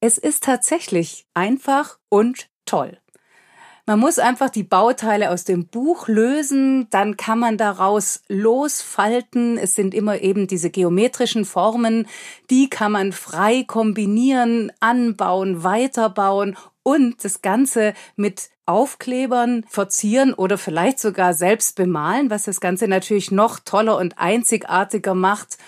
[0.00, 2.98] Es ist tatsächlich einfach und toll.
[3.86, 9.58] Man muss einfach die Bauteile aus dem Buch lösen, dann kann man daraus losfalten.
[9.58, 12.06] Es sind immer eben diese geometrischen Formen,
[12.48, 20.98] die kann man frei kombinieren, anbauen, weiterbauen und das Ganze mit Aufklebern verzieren oder vielleicht
[20.98, 25.58] sogar selbst bemalen, was das Ganze natürlich noch toller und einzigartiger macht.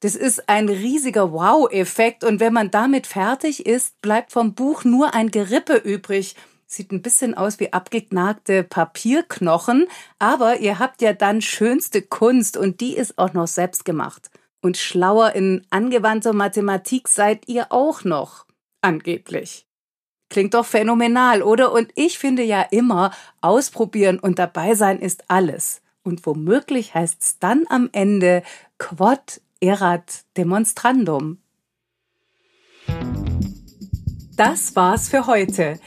[0.00, 5.14] Das ist ein riesiger Wow-Effekt und wenn man damit fertig ist, bleibt vom Buch nur
[5.14, 6.36] ein Gerippe übrig.
[6.66, 9.86] Sieht ein bisschen aus wie abgeknagte Papierknochen,
[10.18, 14.30] aber ihr habt ja dann schönste Kunst und die ist auch noch selbst gemacht.
[14.60, 18.46] Und schlauer in angewandter Mathematik seid ihr auch noch.
[18.82, 19.65] Angeblich.
[20.28, 21.72] Klingt doch phänomenal, oder?
[21.72, 25.82] Und ich finde ja immer, ausprobieren und dabei sein ist alles.
[26.02, 28.42] Und womöglich heißt's dann am Ende
[28.78, 31.38] Quod erat demonstrandum.
[34.36, 35.78] Das war's für heute.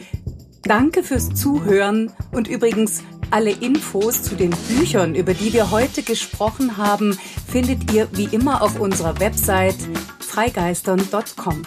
[0.64, 6.78] Danke fürs Zuhören und übrigens alle Infos zu den Büchern, über die wir heute gesprochen
[6.78, 7.18] haben,
[7.48, 9.78] findet ihr wie immer auf unserer Website
[10.20, 11.64] freigeistern.com.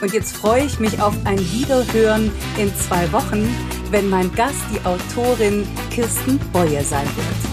[0.00, 3.48] Und jetzt freue ich mich auf ein Wiederhören in zwei Wochen,
[3.90, 7.49] wenn mein Gast die Autorin Kirsten Boye sein wird.